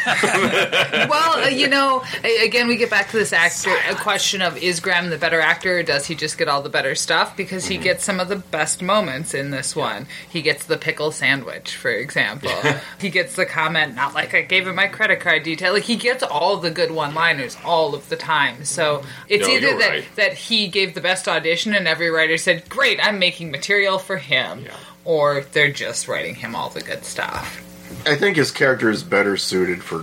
well, 1.09 1.43
uh, 1.43 1.47
you 1.47 1.67
know, 1.67 2.03
again, 2.41 2.67
we 2.67 2.77
get 2.77 2.89
back 2.89 3.09
to 3.09 3.17
this 3.17 3.33
actor 3.33 3.75
a 3.89 3.95
question 3.95 4.41
of 4.41 4.57
is 4.57 4.79
Graham 4.79 5.09
the 5.09 5.17
better 5.17 5.41
actor 5.41 5.79
or 5.79 5.83
does 5.83 6.05
he 6.05 6.15
just 6.15 6.37
get 6.37 6.47
all 6.47 6.61
the 6.61 6.69
better 6.69 6.95
stuff? 6.95 7.35
Because 7.35 7.65
he 7.65 7.77
gets 7.77 8.03
some 8.03 8.19
of 8.19 8.29
the 8.29 8.37
best 8.37 8.81
moments 8.81 9.33
in 9.33 9.51
this 9.51 9.75
one. 9.75 10.07
He 10.29 10.41
gets 10.41 10.65
the 10.65 10.77
pickle 10.77 11.11
sandwich, 11.11 11.75
for 11.75 11.91
example. 11.91 12.51
he 12.99 13.09
gets 13.09 13.35
the 13.35 13.45
comment, 13.45 13.95
not 13.95 14.13
like 14.13 14.33
I 14.33 14.41
gave 14.41 14.67
him 14.67 14.75
my 14.75 14.87
credit 14.87 15.19
card 15.19 15.43
detail. 15.43 15.73
Like, 15.73 15.83
he 15.83 15.95
gets 15.95 16.23
all 16.23 16.57
the 16.57 16.71
good 16.71 16.91
one 16.91 17.13
liners 17.13 17.57
all 17.65 17.93
of 17.93 18.07
the 18.09 18.15
time. 18.15 18.63
So 18.63 19.03
it's 19.27 19.47
No, 19.47 19.53
either 19.53 19.77
that, 19.77 19.89
right. 19.89 20.15
that 20.15 20.33
he 20.33 20.67
gave 20.67 20.93
the 20.93 21.01
best 21.01 21.27
audition 21.27 21.73
and 21.73 21.87
every 21.87 22.09
writer 22.09 22.37
said, 22.37 22.67
great, 22.69 22.99
I'm 23.01 23.19
making 23.19 23.51
material 23.51 23.99
for 23.99 24.17
him. 24.17 24.63
Yeah. 24.65 24.75
Or 25.05 25.41
they're 25.53 25.71
just 25.71 26.07
writing 26.07 26.35
him 26.35 26.55
all 26.55 26.69
the 26.69 26.81
good 26.81 27.05
stuff. 27.05 27.63
I 28.05 28.15
think 28.15 28.37
his 28.37 28.51
character 28.51 28.89
is 28.89 29.03
better 29.03 29.37
suited 29.37 29.83
for 29.83 30.01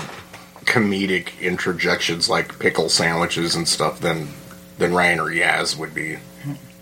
comedic 0.65 1.41
interjections 1.41 2.29
like 2.29 2.59
pickle 2.59 2.89
sandwiches 2.89 3.55
and 3.55 3.69
stuff 3.69 4.01
than 4.01 4.29
than 4.79 4.93
Ryan 4.95 5.21
or 5.21 5.31
Yaz 5.31 5.77
would 5.79 5.95
be. 5.95 6.17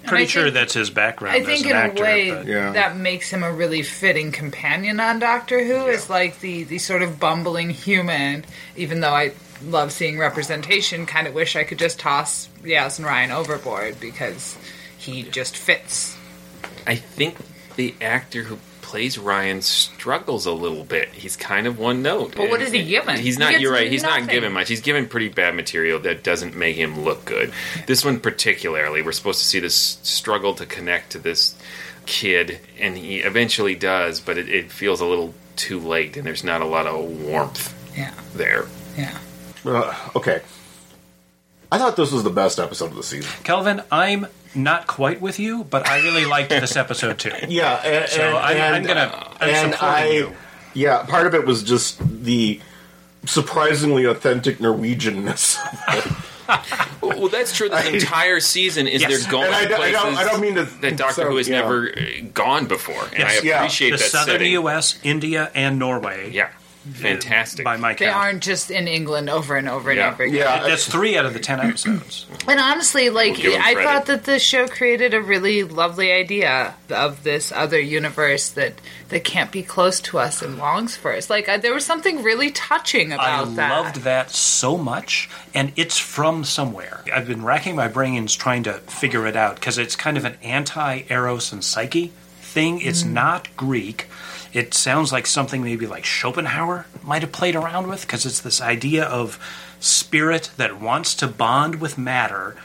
Pretty 0.07 0.25
I 0.25 0.27
sure 0.27 0.43
think- 0.45 0.55
that's 0.55 0.75
his 0.75 0.91
background 0.91 1.37
I 1.37 1.41
as 1.41 1.47
think 1.47 1.65
an 1.67 1.71
in 1.73 1.77
actor. 1.77 2.03
a 2.03 2.07
way 2.07 2.31
but- 2.31 2.47
Yeah. 2.47 2.73
that 2.73 2.97
makes 2.97 3.31
him 3.31 3.43
a 3.45 3.53
really 3.53 3.83
fitting 3.83 4.33
companion 4.33 4.99
on 4.99 5.19
Doctor 5.21 5.63
who 5.65 5.77
Who. 5.77 5.87
Is 5.87 6.09
like 6.11 6.41
the 6.41 6.65
the 6.65 6.79
sort 6.79 7.03
of 7.03 7.21
bumbling 7.21 7.71
human. 7.71 8.45
Even 8.77 9.01
though 9.01 9.15
I 9.15 9.33
love 9.65 9.93
seeing 9.93 10.19
representation, 10.19 11.07
kind 11.07 11.27
of 11.29 11.35
wish 11.35 11.55
I 11.55 11.63
could 11.65 11.79
just 11.79 12.01
toss 12.01 12.49
Yaz 12.65 12.99
and 12.99 13.07
Ryan 13.07 13.31
overboard 13.31 14.01
because 14.01 14.57
he 14.99 15.23
just 15.23 15.57
fits. 15.57 16.17
I 16.87 16.97
think 16.97 17.37
the 17.77 17.95
actor 18.01 18.43
who 18.45 18.59
plays 18.93 19.17
Ryan 19.19 19.63
struggles 19.63 20.45
a 20.45 20.53
little 20.53 20.85
bit. 20.85 21.09
He's 21.15 21.35
kind 21.35 21.67
of 21.67 21.79
one 21.79 22.03
note. 22.03 22.35
But 22.37 22.51
what 22.51 22.61
And 22.61 22.65
is 22.65 22.73
he 22.73 22.85
given? 22.85 23.19
He's 23.19 23.39
not. 23.39 23.53
gets 23.53 23.63
You're 23.63 23.73
right. 23.73 23.91
He's 23.91 24.03
nothing. 24.03 24.27
not 24.27 24.31
given 24.31 24.53
much. 24.53 24.69
He's 24.69 24.83
given 24.83 25.09
pretty 25.09 25.31
bad 25.31 25.55
material 25.55 25.99
that 26.01 26.23
doesn't 26.23 26.55
make 26.55 26.77
him 26.77 27.01
look 27.03 27.25
good. 27.25 27.55
This 27.87 28.05
one 28.05 28.21
particularly, 28.21 29.01
we're 29.01 29.13
supposed 29.13 29.39
to 29.39 29.47
see 29.47 29.61
this 29.61 29.99
struggle 30.03 30.55
to 30.57 30.67
connect 30.67 31.13
to 31.13 31.19
this 31.19 31.55
kid, 32.05 32.61
and 32.79 32.99
he 32.99 33.21
eventually 33.21 33.75
does, 33.75 34.21
but 34.21 34.37
it, 34.37 34.51
it 34.51 34.71
feels 34.71 35.01
a 35.01 35.07
little 35.07 35.33
too 35.57 35.81
late, 35.81 36.19
and 36.19 36.27
there's 36.27 36.45
not 36.45 36.61
a 36.61 36.67
lot 36.67 36.87
of 36.87 37.01
warmth 37.23 37.75
Yeah, 37.97 38.13
there. 38.35 38.67
yeah. 38.99 39.17
Uh, 39.65 39.95
okay. 40.17 40.43
I 41.73 41.79
thought 41.79 41.97
this 41.97 42.13
was 42.13 42.23
the 42.23 42.31
best 42.31 42.59
episode 42.59 42.91
of 42.91 42.97
the 42.97 43.03
season. 43.03 43.31
Kelvin, 43.45 43.83
I'm 43.91 44.27
not 44.55 44.87
quite 44.87 45.21
with 45.23 45.39
you, 45.39 45.65
but 45.65 45.89
I 45.89 46.01
really 46.03 46.27
liked 46.27 46.51
this 46.51 46.77
episode 46.77 47.19
too. 47.19 47.33
Yeah, 47.49 47.75
and, 47.77 48.09
So 48.11 48.37
I'm, 48.37 48.75
I'm 48.75 48.83
gonna 48.83 49.29
I'm 49.41 49.49
and 49.49 49.73
supporting 49.73 49.99
I, 50.05 50.11
you. 50.11 50.33
yeah, 50.75 51.03
part 51.05 51.27
of 51.27 51.35
it 51.35 51.47
was 51.47 51.63
just 51.63 51.99
the 52.25 52.61
surprisingly 53.25 54.05
authentic 54.05 54.59
Norwegianness. 54.59 55.57
Well, 57.01 57.29
that's 57.29 57.57
true. 57.57 57.69
This 57.69 57.87
entire 58.05 58.41
season 58.41 58.87
is 58.87 59.01
Yes. 59.01 59.23
they're 59.23 59.31
going 59.33 59.47
And 59.47 59.55
I 59.55 59.65
don't- 59.65 59.73
I 59.73 59.77
places 59.77 60.03
don't- 60.03 60.17
I 60.17 60.25
don't 60.25 60.41
mean 60.41 60.55
to- 60.57 60.65
that 60.83 60.97
Doctor 60.97 61.15
so, 61.15 61.31
Who 61.31 61.37
has 61.37 61.49
yeah. 61.49 61.61
never 61.61 61.91
gone 62.35 62.67
before, 62.67 63.03
and 63.05 63.19
Yes. 63.21 63.41
I 63.41 63.47
Yeah. 63.47 63.57
appreciate 63.59 63.91
The 63.93 63.97
that 63.99 64.11
southern 64.11 64.35
setting. 64.35 64.53
U.S., 64.53 64.99
India, 65.03 65.51
and 65.55 65.79
Norway. 65.79 66.31
Yeah, 66.33 66.49
fantastic. 66.93 67.65
By 67.65 67.77
my 67.77 67.93
They 67.95 68.07
count. 68.07 68.17
aren't 68.17 68.43
just 68.43 68.71
in 68.71 68.89
England 68.89 69.31
over 69.31 69.57
and 69.57 69.69
over 69.69 69.91
and 69.91 70.01
over 70.01 70.23
again. 70.25 70.37
yeah, 70.37 70.63
That's 70.67 70.87
three 70.87 71.17
out 71.17 71.25
of 71.27 71.33
the 71.35 71.41
ten 71.41 71.61
episodes. 71.61 72.27
And 72.49 72.59
honestly, 72.59 73.09
like 73.09 73.35
We'll 73.35 73.43
give 73.43 73.55
'em 73.55 73.63
I 73.63 73.73
credit. 73.75 73.89
thought 73.89 74.07
that 74.07 74.25
the 74.25 74.39
show 74.41 74.67
created 74.67 75.15
a 75.15 75.23
really 75.23 75.63
lovely 75.63 76.11
idea 76.11 76.75
of 76.91 77.23
this 77.23 77.53
other 77.53 77.79
universe 77.79 78.49
that 78.51 78.75
that 79.11 79.23
can't 79.25 79.53
be 79.53 79.63
close 79.63 80.01
to 80.01 80.19
us 80.19 80.43
and 80.43 80.59
longs 80.59 80.97
for 80.97 81.13
us. 81.15 81.31
Like 81.31 81.49
uh, 81.49 81.59
there 81.59 81.73
was 81.75 81.85
something 81.87 82.23
really 82.23 82.51
touching 82.51 83.13
I 83.13 83.15
about 83.15 83.55
that. 83.57 83.71
I 83.73 83.81
loved 83.81 83.97
that 84.03 84.31
so 84.31 84.77
much, 84.77 85.29
and 85.55 85.73
it's 85.77 85.99
from 85.99 86.45
somewhere. 86.45 87.05
I've 87.15 87.29
been 87.29 87.45
racking 87.45 87.77
my 87.77 87.89
brains 87.89 88.35
trying 88.35 88.65
to 88.65 88.75
figure 88.75 89.27
it 89.27 89.37
out 89.37 89.55
because 89.57 89.79
it's 89.79 89.95
kind 89.95 90.17
of 90.17 90.25
an 90.25 90.37
anti 90.43 91.03
Eros 91.11 91.53
and 91.53 91.63
Psyche 91.63 92.13
thing. 92.41 92.81
It's 92.81 93.05
not 93.05 93.55
Greek. 93.57 94.09
It 94.53 94.75
sounds 94.75 95.13
like 95.13 95.27
something 95.27 95.63
maybe 95.63 95.87
like 95.87 96.05
Schopenhauer 96.05 96.87
might 97.03 97.23
have 97.23 97.33
played 97.33 97.57
around 97.57 97.89
with 97.89 98.03
because 98.03 98.27
it's 98.27 98.41
this 98.41 98.61
idea 98.61 99.05
of 99.05 99.39
spirit 99.81 100.51
that 100.57 100.81
wants 100.81 101.15
to 101.17 101.27
bond 101.27 101.81
with 101.81 101.97
matter. 101.97 102.57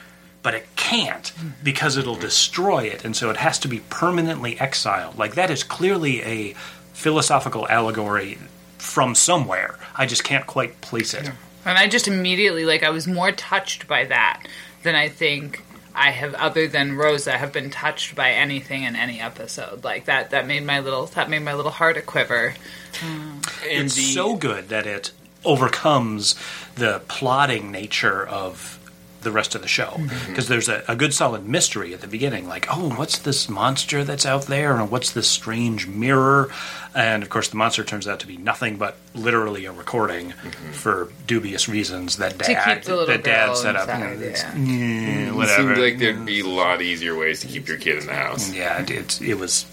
But 0.44 0.54
it 0.54 0.68
can't 0.76 1.24
mm-hmm. 1.24 1.50
because 1.64 1.98
it'll 1.98 2.16
destroy 2.16 2.84
it, 2.86 3.04
and 3.04 3.16
so 3.16 3.30
it 3.30 3.38
has 3.38 3.60
to 3.60 3.68
be 3.68 3.80
permanently 3.90 4.60
exiled. 4.60 5.18
Like 5.18 5.36
that 5.36 5.50
is 5.50 5.64
clearly 5.64 6.22
a 6.24 6.54
philosophical 6.94 7.68
allegory 7.68 8.38
from 8.78 9.14
somewhere. 9.16 9.78
I 9.96 10.06
just 10.06 10.24
can't 10.24 10.48
quite 10.48 10.80
place 10.82 11.14
it. 11.14 11.30
And 11.66 11.78
I 11.78 11.88
just 11.88 12.08
immediately 12.08 12.66
like 12.66 12.84
I 12.84 12.90
was 12.90 13.08
more 13.08 13.32
touched 13.32 13.88
by 13.88 14.06
that 14.06 14.48
than 14.84 14.96
I 14.96 15.10
think 15.10 15.64
I 15.98 16.12
have 16.12 16.34
other 16.36 16.68
than 16.68 16.96
Rosa 16.96 17.32
have 17.38 17.52
been 17.52 17.70
touched 17.72 18.14
by 18.16 18.32
anything 18.32 18.84
in 18.84 18.96
any 18.96 19.20
episode. 19.20 19.84
Like 19.84 20.06
that 20.06 20.30
that 20.30 20.46
made 20.46 20.64
my 20.64 20.80
little 20.80 21.08
that 21.08 21.30
made 21.30 21.42
my 21.42 21.54
little 21.56 21.72
heart 21.72 21.98
a 21.98 22.02
quiver. 22.02 22.54
Hmm. 23.00 23.40
and 23.64 23.86
It's 23.86 23.96
the- 23.96 24.14
so 24.14 24.36
good 24.36 24.70
that 24.70 24.86
it 24.88 25.12
overcomes 25.44 26.36
the 26.76 27.02
plotting 27.08 27.72
nature 27.72 28.26
of 28.26 28.77
the 29.22 29.32
rest 29.32 29.56
of 29.56 29.62
the 29.62 29.68
show 29.68 30.00
because 30.28 30.48
there's 30.48 30.70
a, 30.70 30.84
a 30.88 30.96
good 30.96 31.14
solid 31.14 31.46
mystery 31.48 31.94
at 31.94 32.02
the 32.02 32.08
beginning 32.08 32.48
like 32.48 32.66
oh 32.70 32.90
what's 32.96 33.18
this 33.20 33.50
monster 33.50 34.04
that's 34.04 34.26
out 34.26 34.44
there 34.44 34.78
and 34.78 34.92
what's 34.92 35.12
this 35.12 35.28
strange 35.30 35.88
mirror 35.88 36.50
and 36.94 37.24
of 37.24 37.30
course 37.30 37.48
the 37.50 37.56
monster 37.58 37.84
turns 37.84 38.08
out 38.08 38.20
to 38.20 38.28
be 38.28 38.38
nothing 38.38 38.78
but 38.78 38.96
literally 39.16 39.66
a 39.66 39.72
recording 39.72 40.32
for 40.72 41.10
dubious 41.26 41.68
reasons 41.68 42.18
that 42.18 42.32
To 42.40 42.54
dad 42.54 42.76
keep 42.76 42.84
the 42.86 42.92
little 42.96 43.08
that 43.08 43.24
dad 43.24 43.48
girl 43.48 43.56
set 43.56 43.76
up 43.76 43.90
inside, 43.90 44.22
It's- 44.22 44.44
yeah. 44.44 44.52
eh, 44.56 45.44
It 45.44 45.50
seemed 45.58 45.78
like 45.78 45.98
there'd 45.98 46.26
be 46.26 46.42
a 46.42 46.46
lot 46.48 46.82
easier 46.82 47.16
ways 47.18 47.40
to 47.42 47.48
keep 47.48 47.68
your 47.68 47.78
kid 47.78 47.98
in 48.00 48.06
the 48.06 48.14
house. 48.14 48.52
yeah, 48.54 48.82
it, 48.82 48.90
it, 48.92 49.22
it 49.22 49.34
was 49.40 49.66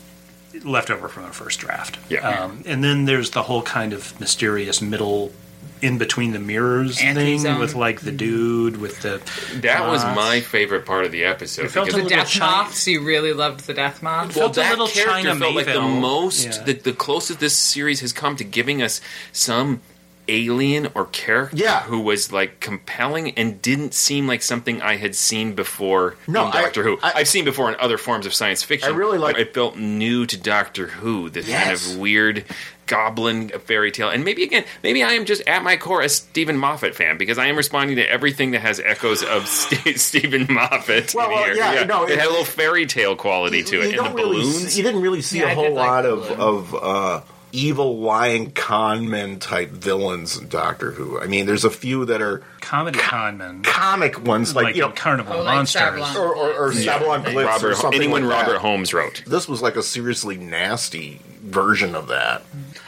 left 0.65 0.89
over 0.91 1.09
from 1.09 1.25
the 1.25 1.31
first 1.33 1.59
draft. 1.61 1.99
Yeah. 2.09 2.27
Um, 2.29 2.63
and 2.65 2.83
then 2.83 3.05
there's 3.07 3.31
the 3.31 3.43
whole 3.43 3.63
kind 3.63 3.93
of 3.93 4.19
mysterious 4.21 4.81
middle 4.81 5.33
in 5.83 5.99
between 5.99 6.33
the 6.33 6.39
mirrors 6.39 6.99
thing 6.99 7.09
Anti-zone. 7.09 7.59
with 7.61 7.75
like 7.75 8.01
the 8.01 8.13
dude 8.13 8.79
with 8.79 9.01
the. 9.03 9.21
That 9.61 9.87
was 9.89 10.03
my 10.05 10.41
favorite 10.41 10.87
part 10.87 11.05
of 11.05 11.13
the 11.13 11.25
episode. 11.25 11.67
It 11.67 11.71
felt 11.71 11.87
because 11.87 12.01
a 12.01 12.05
The 12.05 12.09
death 12.11 12.29
China- 12.29 12.51
moths, 12.53 12.87
you 12.87 13.03
really 13.03 13.33
loved 13.33 13.67
the 13.67 13.75
death 13.75 14.03
moths. 14.03 14.35
well, 14.37 14.53
felt 14.53 14.57
a 14.57 14.61
that 14.61 14.71
little 14.71 14.87
character 14.89 15.11
China 15.29 15.37
felt 15.37 15.55
like 15.55 15.67
the 15.67 15.81
most, 15.83 16.45
Yeah. 16.47 16.63
the, 16.63 16.73
the 16.75 16.93
closest 16.93 17.41
this 17.41 17.57
series 17.57 18.01
has 18.01 18.13
come 18.13 18.37
to 18.37 18.45
giving 18.45 18.81
us 18.83 19.01
some 19.33 19.81
alien 20.29 20.89
or 20.95 21.07
character 21.07 21.57
Yeah. 21.57 21.83
who 21.83 22.01
was 22.01 22.33
like 22.33 22.61
compelling 22.61 23.33
and 23.39 23.61
didn't 23.63 23.95
seem 23.95 24.27
like 24.27 24.43
something 24.43 24.81
I 24.83 24.97
had 24.97 25.15
seen 25.15 25.55
before 25.55 26.17
No, 26.27 26.47
in 26.47 26.53
Doctor 26.53 26.81
I- 26.81 26.85
Who. 26.85 26.99
I- 27.03 27.13
I, 27.15 27.19
have 27.19 27.29
seen 27.29 27.45
before 27.45 27.69
in 27.71 27.77
other 27.81 27.99
forms 27.99 28.27
of 28.27 28.35
science 28.35 28.63
fiction. 28.63 28.93
I 28.93 28.97
really 28.97 29.19
like- 29.19 29.35
but 29.37 29.41
It 29.43 29.55
felt 29.55 29.77
new 29.77 30.27
to 30.27 30.37
Doctor 30.37 30.87
Who. 30.89 31.31
This 31.31 31.49
kind 31.49 31.71
of 31.73 31.97
weird 31.99 32.45
goblin 32.87 33.49
fairy 33.65 33.91
tale. 33.91 34.11
And 34.11 34.25
maybe 34.25 34.43
again, 34.43 34.65
maybe 34.83 35.03
I 35.03 35.13
am 35.13 35.25
just 35.25 35.41
at 35.49 35.63
my 35.63 35.77
core 35.79 36.03
a 36.03 36.09
Steven 36.09 36.59
Moffat 36.59 36.95
fan 36.95 37.17
because 37.17 37.39
I 37.39 37.47
am 37.47 37.57
responding 37.57 37.97
to 37.97 38.03
everything 38.11 38.51
that 38.51 38.61
has 38.61 38.79
echoes 38.79 39.23
of 39.23 39.47
St- 39.49 39.99
Steven 39.99 40.47
Moffat. 40.51 41.15
Well, 41.15 41.27
in 41.29 41.33
well, 41.35 41.45
here. 41.45 41.55
yeah, 41.57 41.85
no, 41.85 42.05
it, 42.05 42.11
it- 42.13 42.19
had 42.19 42.27
a 42.29 42.31
little 42.31 42.45
fairy 42.45 42.85
tale 42.87 43.17
quality 43.17 43.63
to 43.65 43.81
it, 43.81 43.97
and 43.99 44.07
the 44.07 44.11
really 44.15 44.37
balloons. 44.41 44.69
see- 44.73 44.79
you 44.79 44.85
didn't 44.85 45.01
really 45.01 45.23
see 45.23 45.39
Yeah, 45.41 45.47
a 45.47 45.51
I 45.51 45.55
whole 45.55 45.73
like 45.73 45.87
lot 45.89 46.05
of 46.07 46.31
of 46.33 46.75
uh, 46.75 47.21
evil 47.55 47.99
lying 48.01 48.51
con 48.51 49.09
men 49.09 49.39
type 49.39 49.71
villains 49.71 50.37
in 50.37 50.49
Doctor 50.49 50.91
Who. 50.91 51.21
I 51.21 51.27
mean, 51.27 51.47
there's 51.47 51.65
a 51.65 51.71
few 51.71 52.05
that 52.07 52.21
are 52.21 52.43
Comedy 52.61 52.99
con 52.99 53.39
men. 53.39 53.63
comic 53.63 54.23
ones, 54.25 54.55
like, 54.55 54.65
Like, 54.65 54.75
you 54.77 54.83
know, 54.83 54.91
Carnival 54.91 55.35
Oh, 55.41 55.45
Monsters. 55.45 55.83
Savlon. 55.83 56.17
or 56.17 56.35
or, 56.35 56.53
or 56.69 56.73
Sabalom 56.73 57.25
Glitz 57.25 57.35
or 57.43 57.47
Robert, 57.47 57.77
something 57.77 58.01
anyone 58.03 58.27
like 58.27 58.39
Robert 58.41 58.53
that. 58.55 58.61
Holmes 58.61 58.93
wrote. 58.93 59.23
This 59.27 59.49
was 59.49 59.63
like 59.63 59.77
a 59.77 59.83
seriously 59.83 60.37
nasty 60.37 61.21
version 61.43 61.95
of 61.95 62.09
that. 62.09 62.43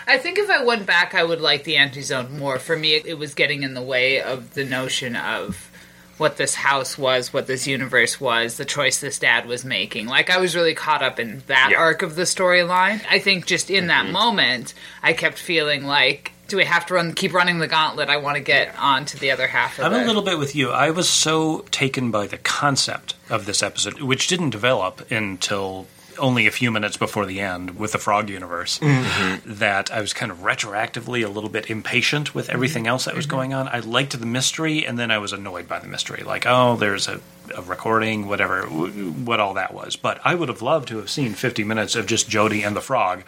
I 0.06 0.18
think 0.18 0.38
if 0.38 0.48
I 0.50 0.64
went 0.64 0.86
back, 0.86 1.14
I 1.14 1.22
would 1.24 1.40
like 1.40 1.64
the 1.64 1.76
anti-zone 1.76 2.38
more. 2.38 2.58
For 2.58 2.76
me, 2.76 2.94
it, 2.94 3.06
it 3.06 3.18
was 3.18 3.34
getting 3.34 3.62
in 3.62 3.74
the 3.74 3.82
way 3.82 4.20
of 4.22 4.54
the 4.54 4.64
notion 4.64 5.14
of 5.16 5.70
what 6.18 6.36
this 6.36 6.54
house 6.54 6.96
was, 6.96 7.32
what 7.32 7.46
this 7.46 7.66
universe 7.66 8.20
was, 8.20 8.56
the 8.56 8.64
choice 8.64 9.00
this 9.00 9.18
dad 9.18 9.46
was 9.46 9.64
making. 9.64 10.06
Like 10.06 10.30
I 10.30 10.38
was 10.38 10.56
really 10.56 10.74
caught 10.74 11.02
up 11.02 11.18
in 11.20 11.42
that 11.46 11.68
Yeah. 11.72 11.78
arc 11.78 12.02
of 12.02 12.14
the 12.16 12.22
storyline. 12.22 13.00
I 13.10 13.18
think 13.18 13.46
just 13.46 13.70
in 13.70 13.84
Mm-hmm. 13.84 13.88
that 13.88 14.10
moment, 14.10 14.74
I 15.02 15.12
kept 15.12 15.38
feeling 15.38 15.84
like, 15.84 16.32
do 16.48 16.56
we 16.56 16.64
have 16.64 16.86
to 16.86 16.94
run, 16.94 17.12
keep 17.12 17.34
running 17.34 17.58
the 17.58 17.66
gauntlet? 17.66 18.08
I 18.08 18.18
want 18.18 18.36
to 18.36 18.42
get 18.42 18.74
on 18.78 19.04
to 19.06 19.18
the 19.18 19.32
other 19.32 19.46
half 19.48 19.78
of 19.78 19.84
it. 19.84 19.88
I'm 19.88 19.94
it. 19.94 20.04
a 20.04 20.06
little 20.06 20.22
bit 20.22 20.38
with 20.38 20.54
you. 20.54 20.70
I 20.70 20.90
was 20.90 21.08
so 21.08 21.64
taken 21.70 22.10
by 22.12 22.26
the 22.28 22.38
concept 22.38 23.14
of 23.28 23.46
this 23.46 23.62
episode, 23.64 24.00
which 24.00 24.28
didn't 24.28 24.50
develop 24.50 25.10
until 25.10 25.86
only 26.18 26.46
a 26.46 26.50
few 26.50 26.70
minutes 26.70 26.96
before 26.96 27.26
the 27.26 27.40
end 27.40 27.78
with 27.78 27.92
the 27.92 27.98
Frog 27.98 28.28
universe, 28.28 28.78
mm-hmm. 28.78 29.52
that 29.54 29.90
I 29.90 30.00
was 30.00 30.12
kind 30.12 30.32
of 30.32 30.38
retroactively 30.38 31.24
a 31.24 31.28
little 31.28 31.50
bit 31.50 31.70
impatient 31.70 32.34
with 32.34 32.50
everything 32.50 32.84
mm-hmm. 32.84 32.90
else 32.90 33.04
that 33.06 33.16
was 33.16 33.26
going 33.26 33.54
on. 33.54 33.68
I 33.68 33.80
liked 33.80 34.18
the 34.18 34.26
mystery, 34.26 34.86
and 34.86 34.98
then 34.98 35.10
I 35.10 35.18
was 35.18 35.32
annoyed 35.32 35.68
by 35.68 35.78
the 35.78 35.88
mystery. 35.88 36.22
Like, 36.24 36.46
oh, 36.46 36.76
there's 36.76 37.08
a 37.08 37.20
a 37.54 37.62
recording, 37.62 38.26
whatever, 38.26 38.62
what 38.64 39.40
all 39.40 39.54
that 39.54 39.72
was. 39.72 39.96
But 39.96 40.20
I 40.24 40.34
would 40.34 40.48
have 40.48 40.62
loved 40.62 40.88
to 40.88 40.98
have 40.98 41.10
seen 41.10 41.34
50 41.34 41.64
minutes 41.64 41.94
of 41.94 42.06
just 42.06 42.28
Jodie 42.28 42.66
and 42.66 42.76
the 42.76 42.80
frog 42.80 43.22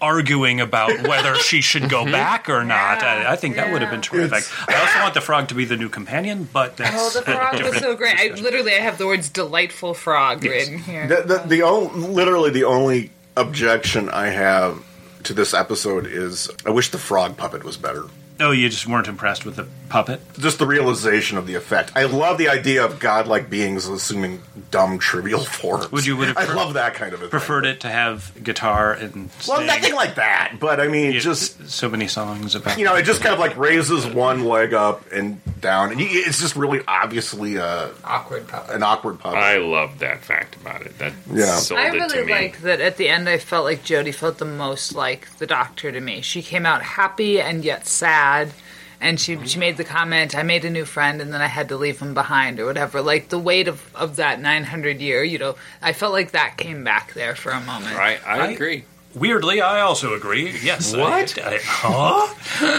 arguing 0.00 0.60
about 0.60 1.06
whether 1.06 1.34
she 1.36 1.60
should 1.60 1.88
go 1.88 2.02
mm-hmm. 2.02 2.12
back 2.12 2.48
or 2.48 2.64
not. 2.64 3.02
Yeah, 3.02 3.26
I, 3.28 3.32
I 3.32 3.36
think 3.36 3.56
that 3.56 3.72
would 3.72 3.82
have 3.82 3.90
been 3.90 4.00
yeah. 4.00 4.28
terrific. 4.28 4.44
I 4.68 4.80
also 4.80 5.00
want 5.00 5.14
the 5.14 5.20
frog 5.20 5.48
to 5.48 5.54
be 5.54 5.64
the 5.64 5.76
new 5.76 5.88
companion, 5.88 6.48
but 6.52 6.76
that's 6.76 7.16
Oh, 7.16 7.20
the 7.20 7.24
frog 7.24 7.62
was 7.62 7.76
so 7.78 7.96
great. 7.96 8.18
I 8.18 8.34
literally 8.40 8.72
I 8.72 8.80
have 8.80 8.98
the 8.98 9.06
words 9.06 9.28
"delightful 9.28 9.94
frog" 9.94 10.44
written 10.44 10.78
here. 10.78 11.06
The, 11.06 11.22
the, 11.22 11.38
the 11.46 11.62
only, 11.62 12.08
literally 12.08 12.50
the 12.50 12.64
only 12.64 13.10
objection 13.36 14.08
I 14.08 14.28
have 14.28 14.84
to 15.24 15.34
this 15.34 15.54
episode 15.54 16.06
is 16.06 16.50
I 16.64 16.70
wish 16.70 16.90
the 16.90 16.98
frog 16.98 17.36
puppet 17.36 17.64
was 17.64 17.76
better. 17.76 18.04
Oh, 18.40 18.50
you 18.52 18.68
just 18.68 18.86
weren't 18.86 19.08
impressed 19.08 19.44
with 19.44 19.56
the 19.56 19.66
puppet? 19.88 20.20
Just 20.38 20.58
the 20.58 20.66
realization 20.66 21.38
of 21.38 21.46
the 21.46 21.54
effect. 21.54 21.92
I 21.96 22.04
love 22.04 22.38
the 22.38 22.48
idea 22.48 22.84
of 22.84 23.00
godlike 23.00 23.50
beings 23.50 23.86
assuming 23.88 24.42
dumb, 24.70 24.98
trivial 24.98 25.44
forms. 25.44 25.90
Would 25.90 26.06
you 26.06 26.16
would 26.16 26.28
have 26.28 26.36
I 26.36 26.52
love 26.54 26.74
that 26.74 26.94
kind 26.94 27.12
of 27.12 27.20
thing. 27.20 27.30
Preferred 27.30 27.66
it 27.66 27.80
to 27.80 27.88
have 27.88 28.32
guitar 28.42 28.92
and 28.92 29.30
Well, 29.48 29.62
nothing 29.64 29.94
like 29.94 30.14
that. 30.16 30.56
But 30.60 30.80
I 30.80 30.88
mean, 30.88 31.12
Yeah, 31.12 31.20
just 31.20 31.68
so 31.68 31.88
many 31.88 32.06
songs 32.06 32.54
about 32.54 32.78
you 32.78 32.84
know, 32.84 32.94
it 32.94 33.02
just 33.04 33.22
kind 33.22 33.32
of 33.32 33.40
like 33.40 33.56
raises 33.56 34.06
one 34.06 34.44
leg 34.44 34.74
up 34.74 35.10
and 35.12 35.40
down, 35.60 35.90
and 35.92 36.00
you, 36.00 36.06
it's 36.10 36.40
just 36.40 36.56
really 36.56 36.80
obviously 36.88 37.56
a, 37.56 37.90
Awkward 38.04 38.46
puppet. 38.48 38.74
an 38.76 38.82
awkward 38.82 39.18
puppet. 39.20 39.38
I 39.38 39.58
love 39.58 39.98
that 40.00 40.20
fact 40.22 40.56
about 40.56 40.82
it. 40.82 40.98
That 40.98 41.12
Yeah. 41.32 41.56
sold 41.56 41.80
I 41.80 41.88
it 41.88 41.92
to 41.92 41.98
really 41.98 42.24
me. 42.26 42.32
like 42.32 42.60
that 42.62 42.80
at 42.80 42.96
the 42.96 43.08
end 43.08 43.28
I 43.28 43.38
felt 43.38 43.64
like 43.64 43.84
Jodie 43.84 44.14
felt 44.14 44.38
the 44.38 44.44
most 44.44 44.94
like 44.94 45.28
the 45.38 45.46
doctor 45.46 45.90
to 45.92 46.00
me. 46.00 46.20
She 46.20 46.42
came 46.42 46.64
out 46.66 46.82
happy 46.82 47.40
and 47.40 47.64
yet 47.64 47.86
sad. 47.86 48.52
And 49.00 49.20
she 49.20 49.38
she 49.46 49.60
made 49.60 49.76
the 49.76 49.84
comment, 49.84 50.34
I 50.36 50.42
made 50.42 50.64
a 50.64 50.70
new 50.70 50.84
friend 50.84 51.20
and 51.22 51.32
then 51.32 51.40
I 51.40 51.46
had 51.46 51.68
to 51.68 51.76
leave 51.76 52.00
him 52.00 52.14
behind 52.14 52.58
or 52.58 52.66
whatever. 52.66 53.00
Like 53.00 53.28
the 53.28 53.38
weight 53.38 53.68
of, 53.68 53.80
of 53.94 54.16
that 54.16 54.40
900 54.40 55.00
year, 55.00 55.22
you 55.22 55.38
know, 55.38 55.54
I 55.80 55.92
felt 55.92 56.12
like 56.12 56.32
that 56.32 56.56
came 56.56 56.82
back 56.82 57.14
there 57.14 57.36
for 57.36 57.50
a 57.52 57.60
moment. 57.60 57.96
Right, 57.96 58.18
I, 58.26 58.40
I- 58.40 58.46
agree. 58.48 58.84
Weirdly, 59.14 59.60
I 59.62 59.80
also 59.80 60.14
agree. 60.14 60.54
Yes. 60.62 60.92
I- 60.94 60.98
What? 61.00 61.38
I, 61.38 61.58
huh? 61.62 62.34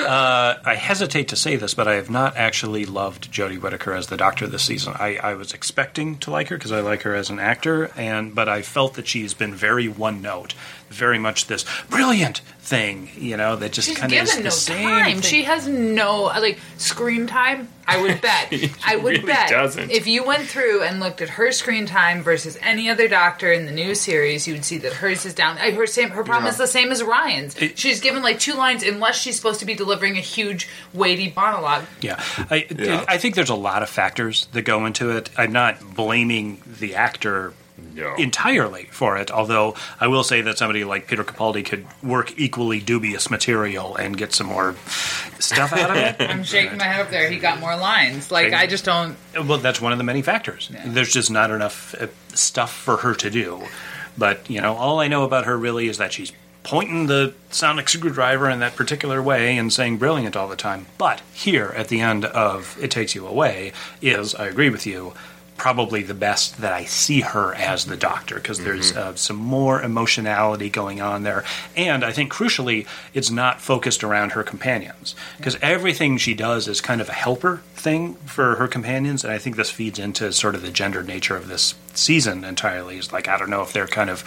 uh, 0.07 0.59
I 0.63 0.75
hesitate 0.75 1.29
to 1.29 1.35
say 1.35 1.55
this, 1.55 1.73
but 1.73 1.87
I 1.87 1.95
have 1.95 2.09
not 2.09 2.37
actually 2.37 2.85
loved 2.85 3.31
Jodie 3.31 3.59
Whittaker 3.59 3.93
as 3.93 4.07
the 4.07 4.17
Doctor 4.17 4.45
this 4.47 4.63
season. 4.63 4.93
I, 4.99 5.17
I 5.17 5.33
was 5.33 5.53
expecting 5.53 6.17
to 6.19 6.31
like 6.31 6.49
her 6.49 6.57
because 6.57 6.71
I 6.71 6.81
like 6.81 7.01
her 7.01 7.15
as 7.15 7.29
an 7.29 7.39
actor, 7.39 7.91
and 7.97 8.35
but 8.35 8.47
I 8.47 8.61
felt 8.61 8.93
that 8.93 9.07
she's 9.07 9.33
been 9.33 9.55
very 9.55 9.87
one 9.87 10.21
note, 10.21 10.53
very 10.89 11.19
much 11.19 11.47
this 11.47 11.65
brilliant 11.89 12.41
thing, 12.59 13.09
you 13.15 13.35
know, 13.37 13.55
that 13.55 13.71
just 13.71 13.95
kind 13.95 14.11
of 14.13 14.19
is 14.19 14.35
the 14.37 14.43
no 14.43 14.49
same 14.49 14.87
time. 14.87 15.05
thing. 15.13 15.21
She 15.21 15.43
has 15.43 15.67
no 15.67 16.23
like 16.23 16.59
screen 16.77 17.25
time. 17.27 17.67
I 17.87 17.99
would 17.99 18.21
bet. 18.21 18.53
I 18.85 18.97
would 18.97 19.13
really 19.13 19.25
bet 19.25 19.49
doesn't. 19.49 19.89
if 19.89 20.05
you 20.05 20.23
went 20.23 20.47
through 20.47 20.83
and 20.83 20.99
looked 20.99 21.21
at 21.21 21.29
her 21.29 21.51
screen 21.51 21.87
time 21.87 22.21
versus 22.21 22.55
any 22.61 22.87
other 22.89 23.07
doctor 23.07 23.51
in 23.51 23.65
the 23.65 23.71
new 23.71 23.95
series, 23.95 24.47
you 24.47 24.53
would 24.53 24.63
see 24.65 24.77
that 24.79 24.93
hers 24.93 25.25
is 25.25 25.33
down. 25.33 25.57
Her 25.57 25.87
same. 25.87 26.09
Her 26.11 26.23
problem 26.23 26.47
is 26.49 26.57
the 26.57 26.67
same 26.67 26.91
as 26.91 27.01
Ryan's. 27.03 27.55
It- 27.57 27.79
she's 27.79 27.99
given 27.99 28.21
like 28.21 28.39
two 28.39 28.53
lines 28.53 28.83
unless 28.83 29.19
she's 29.19 29.35
supposed 29.35 29.59
to 29.61 29.65
be 29.65 29.73
delivering 29.73 30.17
a 30.17 30.21
huge 30.21 30.69
weighty 30.93 31.33
monologue. 31.35 31.85
Yeah, 32.01 32.23
I, 32.51 32.67
Yeah. 32.69 33.03
I 33.07 33.17
think 33.17 33.33
there's 33.33 33.49
a 33.49 33.55
lot 33.55 33.81
of 33.81 33.89
factors 33.89 34.47
that 34.51 34.61
go 34.61 34.85
into 34.85 35.09
it. 35.09 35.31
I'm 35.35 35.51
not 35.51 35.95
blaming 35.95 36.61
the 36.67 36.93
actor 36.95 37.53
No. 37.93 38.15
entirely 38.15 38.85
for 38.91 39.17
it, 39.17 39.31
although 39.31 39.75
I 39.99 40.07
will 40.07 40.23
say 40.23 40.41
that 40.41 40.57
somebody 40.57 40.83
like 40.83 41.07
Peter 41.07 41.23
Capaldi 41.23 41.65
could 41.65 41.85
work 42.03 42.37
equally 42.37 42.79
dubious 42.79 43.29
material 43.29 43.95
and 43.95 44.17
get 44.17 44.33
some 44.33 44.47
more 44.47 44.75
stuff 45.39 45.73
out 45.73 45.91
of 45.91 45.97
it. 45.97 46.15
I'm 46.19 46.43
shaking 46.43 46.77
my 46.77 46.85
head 46.85 47.01
up 47.01 47.09
there. 47.09 47.29
He 47.29 47.37
got 47.39 47.59
more 47.59 47.75
lines. 47.75 48.31
Like 48.31 48.53
I 48.53 48.67
just 48.67 48.85
don't. 48.85 49.17
well, 49.33 49.57
that's 49.57 49.81
one 49.81 49.91
of 49.91 49.97
the 49.97 50.03
many 50.03 50.21
factors. 50.21 50.71
There's 50.85 51.11
just 51.13 51.31
not 51.31 51.51
enough 51.51 51.95
uh, 51.95 52.07
stuff 52.33 52.73
for 52.73 52.97
her 52.97 53.15
to 53.15 53.29
do. 53.29 53.63
But, 54.17 54.49
you 54.49 54.59
know, 54.59 54.75
all 54.75 54.99
I 54.99 55.07
know 55.07 55.23
about 55.23 55.45
her 55.45 55.57
really 55.57 55.87
is 55.87 55.97
that 55.97 56.11
she's 56.11 56.33
pointing 56.63 57.07
the 57.07 57.33
sonic 57.51 57.87
screwdriver 57.87 58.49
in 58.49 58.59
that 58.59 58.75
particular 58.75 59.23
way 59.23 59.57
and 59.57 59.71
saying 59.71 59.97
brilliant 59.97 60.35
all 60.35 60.47
the 60.49 60.57
time. 60.57 60.87
But 60.97 61.21
here 61.33 61.73
at 61.75 61.87
the 61.87 62.01
end 62.01 62.25
of 62.25 62.77
It 62.81 62.91
Takes 62.91 63.15
You 63.15 63.25
Away 63.25 63.71
is, 64.01 64.35
I 64.35 64.47
agree 64.47 64.69
with 64.69 64.85
you, 64.85 65.13
probably 65.59 66.01
the 66.01 66.13
best 66.13 66.59
that 66.61 66.73
I 66.73 66.85
see 66.85 67.21
her 67.21 67.53
as 67.53 67.85
the 67.85 67.97
doctor 67.97 68.35
because 68.35 68.59
there's 68.59 68.95
uh, 68.95 69.13
some 69.15 69.35
more 69.35 69.81
emotionality 69.81 70.69
going 70.69 71.01
on 71.01 71.23
there. 71.23 71.43
And 71.75 72.03
I 72.03 72.11
think 72.11 72.31
crucially, 72.31 72.87
it's 73.13 73.29
not 73.29 73.61
focused 73.61 74.03
around 74.03 74.31
her 74.31 74.43
companions 74.43 75.15
because 75.37 75.57
everything 75.61 76.17
she 76.17 76.33
does 76.33 76.67
is 76.67 76.79
kind 76.81 77.01
of 77.01 77.09
a 77.09 77.13
helper 77.13 77.61
thing 77.75 78.15
for 78.25 78.55
her 78.55 78.67
companions. 78.67 79.23
And 79.23 79.33
I 79.33 79.37
think 79.37 79.57
this 79.57 79.69
feeds 79.69 79.99
into 79.99 80.31
sort 80.31 80.55
of 80.55 80.61
the 80.61 80.71
gendered 80.71 81.05
nature 81.05 81.35
of 81.35 81.49
this 81.49 81.75
season 81.93 82.43
entirely. 82.43 82.97
Is 82.97 83.11
like, 83.11 83.27
I 83.27 83.37
don't 83.37 83.49
know 83.49 83.61
if 83.61 83.73
they're 83.73 83.87
kind 83.87 84.09
of 84.09 84.23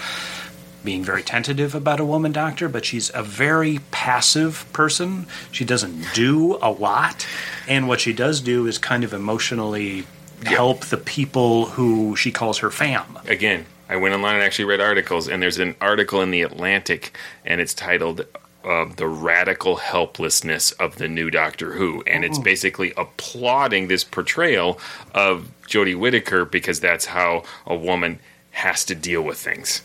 being 0.85 1.05
very 1.05 1.23
tentative 1.23 1.75
about 1.75 2.01
a 2.01 2.05
woman 2.05 2.33
doctor, 2.33 2.69
but 2.69 2.85
she's 2.85 3.11
a 3.15 3.23
very 3.23 3.79
passive 3.91 4.67
person. 4.73 5.27
She 5.51 5.65
doesn't 5.65 6.13
do 6.13 6.59
a 6.61 6.71
lot, 6.71 7.27
and 7.67 7.89
what 7.89 8.01
she 8.01 8.13
does 8.13 8.41
do 8.41 8.67
is 8.67 8.79
kind 8.79 9.05
of 9.05 9.13
emotionally 9.15 10.05
help 10.45 10.87
the 10.87 10.97
people 10.97 11.67
who 11.67 12.17
she 12.17 12.31
calls 12.31 12.59
her 12.59 12.71
fam. 12.71 13.19
Again, 13.27 13.67
I 13.89 13.97
went 13.97 14.15
online 14.15 14.37
and 14.37 14.45
actually 14.45 14.65
read 14.67 14.81
articles, 14.81 15.29
and 15.29 15.43
there's 15.43 15.59
an 15.59 15.75
article 15.81 16.23
in 16.23 16.31
the 16.31 16.43
Atlantic, 16.43 17.17
and 17.45 17.61
it's 17.61 17.75
titled 17.75 18.27
uh, 18.65 18.87
"The 18.97 19.07
Radical 19.09 19.77
Helplessness 19.77 20.73
of 20.73 20.97
the 20.97 21.09
New 21.09 21.31
Doctor 21.31 21.73
Who," 21.73 22.03
and 22.07 22.25
it's 22.25 22.39
basically 22.39 22.93
applauding 22.97 23.89
this 23.89 24.05
portrayal 24.05 24.79
of 25.15 25.51
Jodie 25.67 25.99
Whittaker 25.99 26.45
because 26.45 26.81
that's 26.81 27.07
how 27.07 27.45
a 27.67 27.75
woman 27.75 28.21
has 28.53 28.85
to 28.87 28.95
deal 28.95 29.23
with 29.23 29.39
things. 29.39 29.83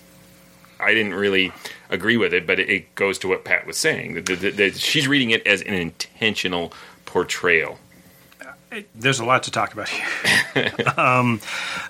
I 0.80 0.94
didn't 0.94 1.16
really 1.16 1.52
agree 1.90 2.18
with 2.18 2.34
it, 2.34 2.46
but 2.46 2.60
it, 2.60 2.70
it 2.70 2.96
goes 2.96 3.18
to 3.20 3.28
what 3.28 3.44
Pat 3.44 3.66
was 3.66 3.78
saying. 3.78 4.14
That, 4.14 4.26
that, 4.26 4.58
that 4.58 4.76
she's 4.76 5.08
reading 5.08 5.32
it 5.32 5.46
as 5.48 5.62
an 5.64 5.74
intentional 5.74 6.72
portrayal. 7.06 7.80
There's 8.96 9.20
a 9.20 9.26
lot 9.26 9.44
to 9.44 9.52
talk 9.52 9.74
about 9.74 9.90
here. 9.90 10.72
um, 10.98 11.42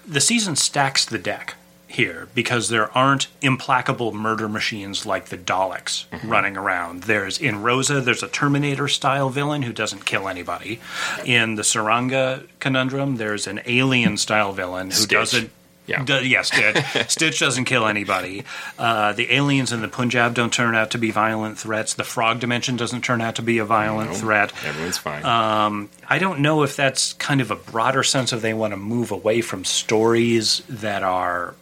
the 0.08 0.22
season 0.22 0.56
stacks 0.56 1.06
the 1.06 1.18
deck 1.18 1.56
here 1.88 2.28
because 2.36 2.70
there 2.70 2.96
aren't 2.96 3.28
implacable 3.42 4.14
murder 4.14 4.50
machines 4.50 5.06
like 5.06 5.28
the 5.28 5.38
Daleks 5.38 6.06
running 6.24 6.58
around. 6.58 7.04
There's 7.04 7.40
in 7.40 7.64
Rosa, 7.64 8.02
there's 8.02 8.24
a 8.24 8.28
Terminator 8.28 8.88
style 8.88 9.30
villain 9.30 9.62
who 9.64 9.72
doesn't 9.74 10.06
kill 10.06 10.28
anybody. 10.28 10.80
In 11.26 11.56
the 11.56 11.64
Tsuranga 11.64 12.46
conundrum, 12.60 13.16
there's 13.16 13.48
an 13.48 13.62
alien 13.66 14.18
style 14.18 14.52
villain 14.54 14.88
who 14.88 14.98
Stitch. 14.98 15.10
doesn't. 15.10 15.52
Yeah. 15.88 16.04
Do, 16.04 16.26
yes, 16.28 16.48
Stitch. 16.48 17.08
Stitch 17.10 17.40
doesn't 17.40 17.66
kill 17.66 17.88
anybody. 17.88 18.44
Uh, 18.78 19.14
the 19.14 19.32
aliens 19.32 19.72
in 19.72 19.82
the 19.82 19.88
Punjab 19.88 20.34
don't 20.34 20.52
turn 20.52 20.76
out 20.76 20.92
to 20.92 20.98
be 20.98 21.12
violent 21.12 21.58
threats. 21.58 21.94
The 21.94 22.04
frog 22.04 22.40
dimension 22.42 22.76
doesn't 22.76 23.02
turn 23.02 23.22
out 23.22 23.36
to 23.36 23.42
be 23.42 23.58
a 23.60 23.66
violent 23.66 24.16
threat. 24.16 24.52
Everyone's 24.66 24.98
fine. 24.98 25.26
I 25.26 26.20
don't 26.20 26.40
know 26.40 26.64
if 26.64 26.76
that's 26.76 27.14
kind 27.14 27.42
of 27.42 27.52
a 27.52 27.56
broader 27.56 28.04
sense 28.04 28.34
of 28.34 28.42
they 28.42 28.54
want 28.54 28.74
to 28.74 28.78
move 28.78 29.12
away 29.12 29.42
from 29.42 29.64
stories 29.64 30.62
that 30.68 31.04
are 31.04 31.56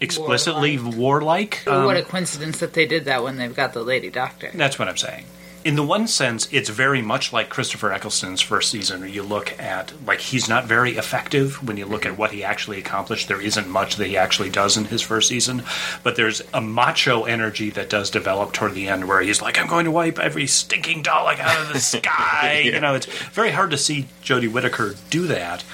explicitly 0.00 0.78
warlike. 0.78 1.66
Um, 1.66 1.84
what 1.84 1.96
a 1.96 2.02
coincidence 2.02 2.60
that 2.60 2.74
they 2.74 2.86
did 2.86 3.06
that 3.06 3.22
when 3.22 3.36
they've 3.36 3.54
got 3.54 3.72
the 3.72 3.82
lady 3.82 4.10
doctor. 4.10 4.50
that's 4.54 4.78
what 4.78 4.88
I'm 4.88 4.96
saying. 4.96 5.24
In 5.64 5.76
the 5.76 5.82
one 5.82 6.06
sense, 6.06 6.46
it's 6.52 6.68
very 6.68 7.00
much 7.00 7.32
like 7.32 7.48
Christopher 7.48 7.90
Eccleston's 7.90 8.42
first 8.42 8.70
season. 8.70 9.00
Where 9.00 9.08
you 9.08 9.22
look 9.22 9.58
at 9.58 9.94
like 10.06 10.20
he's 10.20 10.46
not 10.46 10.66
very 10.66 10.98
effective 10.98 11.66
when 11.66 11.78
you 11.78 11.86
look 11.86 12.04
at 12.04 12.12
mm-hmm. 12.12 12.20
what 12.20 12.32
he 12.32 12.44
actually 12.44 12.78
accomplished. 12.78 13.28
There 13.28 13.40
isn't 13.40 13.66
much 13.66 13.96
that 13.96 14.06
he 14.06 14.16
actually 14.18 14.50
does 14.50 14.76
in 14.76 14.84
his 14.84 15.00
first 15.00 15.28
season, 15.28 15.62
but 16.02 16.16
there's 16.16 16.42
a 16.52 16.60
macho 16.60 17.24
energy 17.24 17.70
that 17.70 17.88
does 17.88 18.10
develop 18.10 18.52
toward 18.52 18.74
the 18.74 18.88
end, 18.88 19.08
where 19.08 19.22
he's 19.22 19.40
like, 19.40 19.58
"I'm 19.58 19.66
going 19.66 19.86
to 19.86 19.90
wipe 19.90 20.18
every 20.18 20.46
stinking 20.46 21.02
Dalek 21.02 21.40
out 21.40 21.62
of 21.62 21.72
the 21.72 21.80
sky." 21.98 22.60
You 22.64 22.80
know, 22.80 22.94
it's 22.94 23.06
very 23.06 23.50
hard 23.50 23.70
to 23.70 23.78
see 23.78 24.08
Jodie 24.22 24.52
Whittaker 24.52 24.94
do 25.08 25.26
that, 25.28 25.64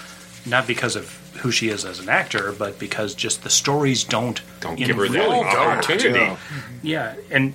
not 0.47 0.69
because 0.69 0.95
of 0.95 1.17
who 1.39 1.51
she 1.51 1.69
is 1.69 1.85
as 1.85 1.99
an 1.99 2.09
actor, 2.09 2.53
but 2.53 2.79
because 2.79 3.15
just 3.15 3.43
the 3.43 3.51
stories 3.51 4.05
don't 4.05 4.41
Don't 4.61 4.77
give 4.77 4.97
her 4.97 5.09
that 5.09 5.57
opportunity. 5.57 6.19
Yeah. 6.21 6.37
Yeah, 6.83 7.15
and 7.31 7.55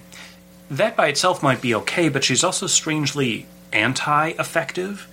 that 0.70 0.96
by 0.96 1.08
itself 1.08 1.42
might 1.44 1.62
be 1.62 1.76
okay, 1.76 2.10
but 2.10 2.24
she's 2.24 2.44
also 2.44 2.68
strangely 2.68 3.46
anti 3.74 4.30
effective. 4.40 5.08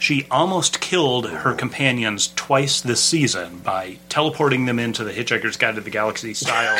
She 0.00 0.28
almost 0.30 0.80
killed 0.80 1.28
her 1.28 1.54
companions 1.54 2.32
twice 2.36 2.80
this 2.80 3.02
season 3.02 3.58
by 3.58 3.98
teleporting 4.08 4.66
them 4.66 4.78
into 4.78 5.02
the 5.02 5.10
Hitchhiker's 5.12 5.56
Guide 5.56 5.74
to 5.74 5.80
the 5.80 5.90
Galaxy 5.90 6.34
style, 6.34 6.76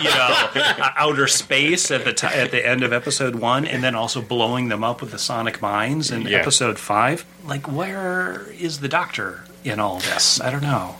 you 0.00 0.08
know, 0.08 0.14
uh, 0.82 0.90
outer 0.96 1.26
space 1.28 1.90
at 1.90 2.06
the 2.06 2.14
t- 2.14 2.26
at 2.26 2.50
the 2.50 2.66
end 2.66 2.82
of 2.82 2.90
episode 2.94 3.34
one, 3.34 3.66
and 3.66 3.84
then 3.84 3.94
also 3.94 4.22
blowing 4.22 4.68
them 4.70 4.82
up 4.82 5.02
with 5.02 5.10
the 5.10 5.18
sonic 5.18 5.60
mines 5.60 6.10
in 6.10 6.22
Yeah. 6.22 6.38
episode 6.38 6.78
five. 6.78 7.26
Like, 7.44 7.70
where 7.70 8.46
is 8.58 8.80
the 8.80 8.88
Doctor 8.88 9.44
in 9.64 9.78
all 9.78 9.98
this? 9.98 10.40
I 10.40 10.50
don't 10.50 10.62
know. 10.62 10.96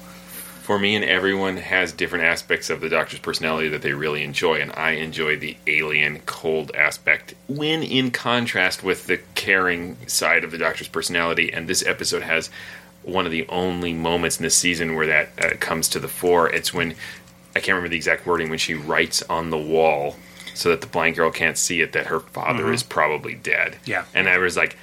For 0.62 0.78
me 0.78 0.94
and 0.94 1.04
everyone 1.04 1.56
has 1.56 1.92
different 1.92 2.24
aspects 2.24 2.70
of 2.70 2.80
the 2.80 2.88
doctor's 2.88 3.18
personality 3.18 3.68
that 3.68 3.82
they 3.82 3.92
really 3.92 4.22
enjoy 4.22 4.60
and 4.60 4.72
i 4.76 4.92
enjoy 4.92 5.36
the 5.36 5.56
alien 5.66 6.20
cold 6.26 6.70
aspect 6.74 7.34
when 7.48 7.82
in 7.82 8.10
contrast 8.10 8.82
with 8.82 9.06
the 9.06 9.18
caring 9.34 9.96
side 10.06 10.44
of 10.44 10.50
the 10.50 10.58
doctor's 10.58 10.88
personality 10.88 11.52
and 11.52 11.68
this 11.68 11.84
episode 11.84 12.22
has 12.22 12.48
one 13.02 13.26
of 13.26 13.32
the 13.32 13.46
only 13.48 13.92
moments 13.92 14.38
in 14.38 14.44
this 14.44 14.54
season 14.54 14.94
where 14.94 15.06
that 15.06 15.30
uh, 15.44 15.56
comes 15.58 15.88
to 15.88 15.98
the 15.98 16.08
fore. 16.08 16.48
It's 16.48 16.72
when 16.72 16.92
I 17.54 17.60
can't 17.60 17.70
remember 17.70 17.88
the 17.88 17.96
exact 17.96 18.26
wording 18.26 18.48
when 18.48 18.58
she 18.58 18.74
writes 18.74 19.22
on 19.28 19.50
the 19.50 19.58
wall 19.58 20.16
so 20.54 20.68
that 20.70 20.80
the 20.80 20.86
blind 20.86 21.16
girl 21.16 21.30
can't 21.30 21.58
see 21.58 21.80
it 21.80 21.92
that 21.92 22.06
her 22.06 22.20
father 22.20 22.72
is 22.72 22.82
probably 22.82 23.34
dead. 23.34 23.72
Mm-hmm. 23.72 23.90
Yeah. 23.90 24.04
and 24.14 24.28
I 24.28 24.38
was 24.38 24.56
like, 24.56 24.76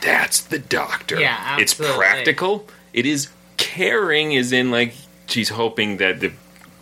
"That's 0.00 0.40
the 0.40 0.58
doctor." 0.58 1.20
Yeah, 1.20 1.58
it's 1.60 1.74
practical. 1.74 2.66
It 2.92 3.06
is 3.06 3.28
caring, 3.56 4.32
is 4.32 4.52
in 4.52 4.70
like 4.70 4.94
she's 5.26 5.48
hoping 5.50 5.96
that 5.98 6.20
the 6.20 6.32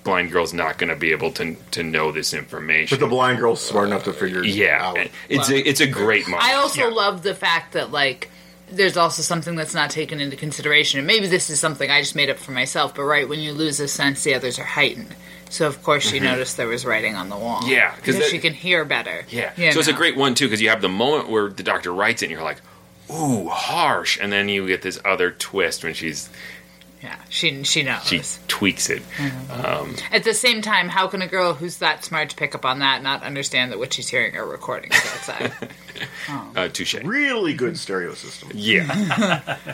blind 0.04 0.30
girl's 0.30 0.52
not 0.52 0.76
going 0.76 0.90
to 0.90 0.96
be 0.96 1.12
able 1.12 1.30
to 1.32 1.56
to 1.72 1.82
know 1.82 2.12
this 2.12 2.34
information. 2.34 2.96
But 2.98 3.04
the 3.04 3.08
blind 3.10 3.38
girl's 3.38 3.60
smart 3.62 3.86
enough 3.88 4.04
to 4.04 4.12
figure 4.12 4.40
it 4.44 4.48
yeah, 4.50 4.78
out. 4.86 4.98
it's 5.28 5.48
a 5.48 5.56
it's 5.68 5.80
a 5.80 5.86
great 5.86 6.28
moment. 6.28 6.46
I 6.48 6.54
also 6.54 6.88
Yeah. 6.88 6.94
love 6.94 7.22
the 7.22 7.34
fact 7.34 7.72
that 7.72 7.90
like 7.90 8.30
there's 8.70 8.96
also 8.96 9.22
something 9.22 9.56
that's 9.56 9.74
not 9.74 9.90
taken 9.90 10.20
into 10.20 10.36
consideration, 10.36 10.98
and 10.98 11.06
maybe 11.06 11.26
this 11.26 11.48
is 11.50 11.60
something 11.60 11.90
I 11.90 12.00
just 12.00 12.14
made 12.16 12.30
up 12.30 12.38
for 12.38 12.52
myself. 12.52 12.94
But 12.94 13.04
right 13.04 13.28
when 13.28 13.40
you 13.40 13.52
lose 13.52 13.78
a 13.80 13.88
sense, 13.88 14.22
the 14.24 14.34
others 14.34 14.58
are 14.58 14.64
heightened. 14.64 15.14
So 15.50 15.66
of 15.66 15.82
course 15.82 16.08
she 16.10 16.18
noticed 16.20 16.56
there 16.56 16.66
was 16.66 16.84
writing 16.84 17.14
on 17.14 17.28
the 17.28 17.36
wall. 17.36 17.60
Mm-hmm. 17.60 17.70
Yeah, 17.70 17.90
'cause 17.90 17.96
because 18.00 18.18
that- 18.18 18.30
she 18.30 18.38
can 18.40 18.52
hear 18.54 18.84
better. 18.84 19.24
Yeah. 19.30 19.52
You 19.56 19.72
so 19.72 19.78
it's 19.78 19.88
a 19.88 19.92
great 19.92 20.16
one 20.16 20.34
too 20.34 20.46
because 20.46 20.60
you 20.60 20.68
have 20.70 20.80
the 20.82 20.88
moment 20.88 21.28
where 21.28 21.48
the 21.48 21.62
doctor 21.62 21.92
writes 21.94 22.22
it 22.22 22.26
and 22.26 22.32
you're 22.32 22.42
like, 22.42 22.60
"Ooh, 23.10 23.48
harsh," 23.48 24.18
and 24.20 24.32
then 24.32 24.48
you 24.48 24.66
get 24.66 24.82
this 24.82 24.98
other 25.04 25.30
twist 25.30 25.84
when 25.84 25.94
she's 25.94 26.28
Yeah, 27.04 27.16
she 27.28 27.62
she 27.64 27.82
knows. 27.82 28.02
she 28.06 28.22
tweaks 28.48 28.88
it. 28.88 29.02
Mm-hmm. 29.18 29.66
Um, 29.66 29.94
at 30.10 30.24
the 30.24 30.32
same 30.34 30.62
time, 30.62 30.88
how 30.88 31.06
can 31.06 31.20
a 31.20 31.26
girl 31.26 31.52
who's 31.52 31.76
that 31.78 32.02
smart 32.04 32.30
to 32.30 32.36
pick 32.36 32.54
up 32.54 32.64
on 32.64 32.78
that 32.78 33.02
not 33.02 33.22
understand 33.22 33.70
that 33.72 33.78
what 33.78 33.92
she's 33.92 34.08
hearing 34.08 34.34
are 34.36 34.46
recordings 34.46 34.94
outside? 34.94 35.52
Oh. 36.28 36.52
Uh, 36.56 36.68
touche. 36.68 36.94
Really 37.04 37.52
good 37.54 37.78
stereo 37.78 38.14
system. 38.14 38.50
Yeah, 38.52 38.86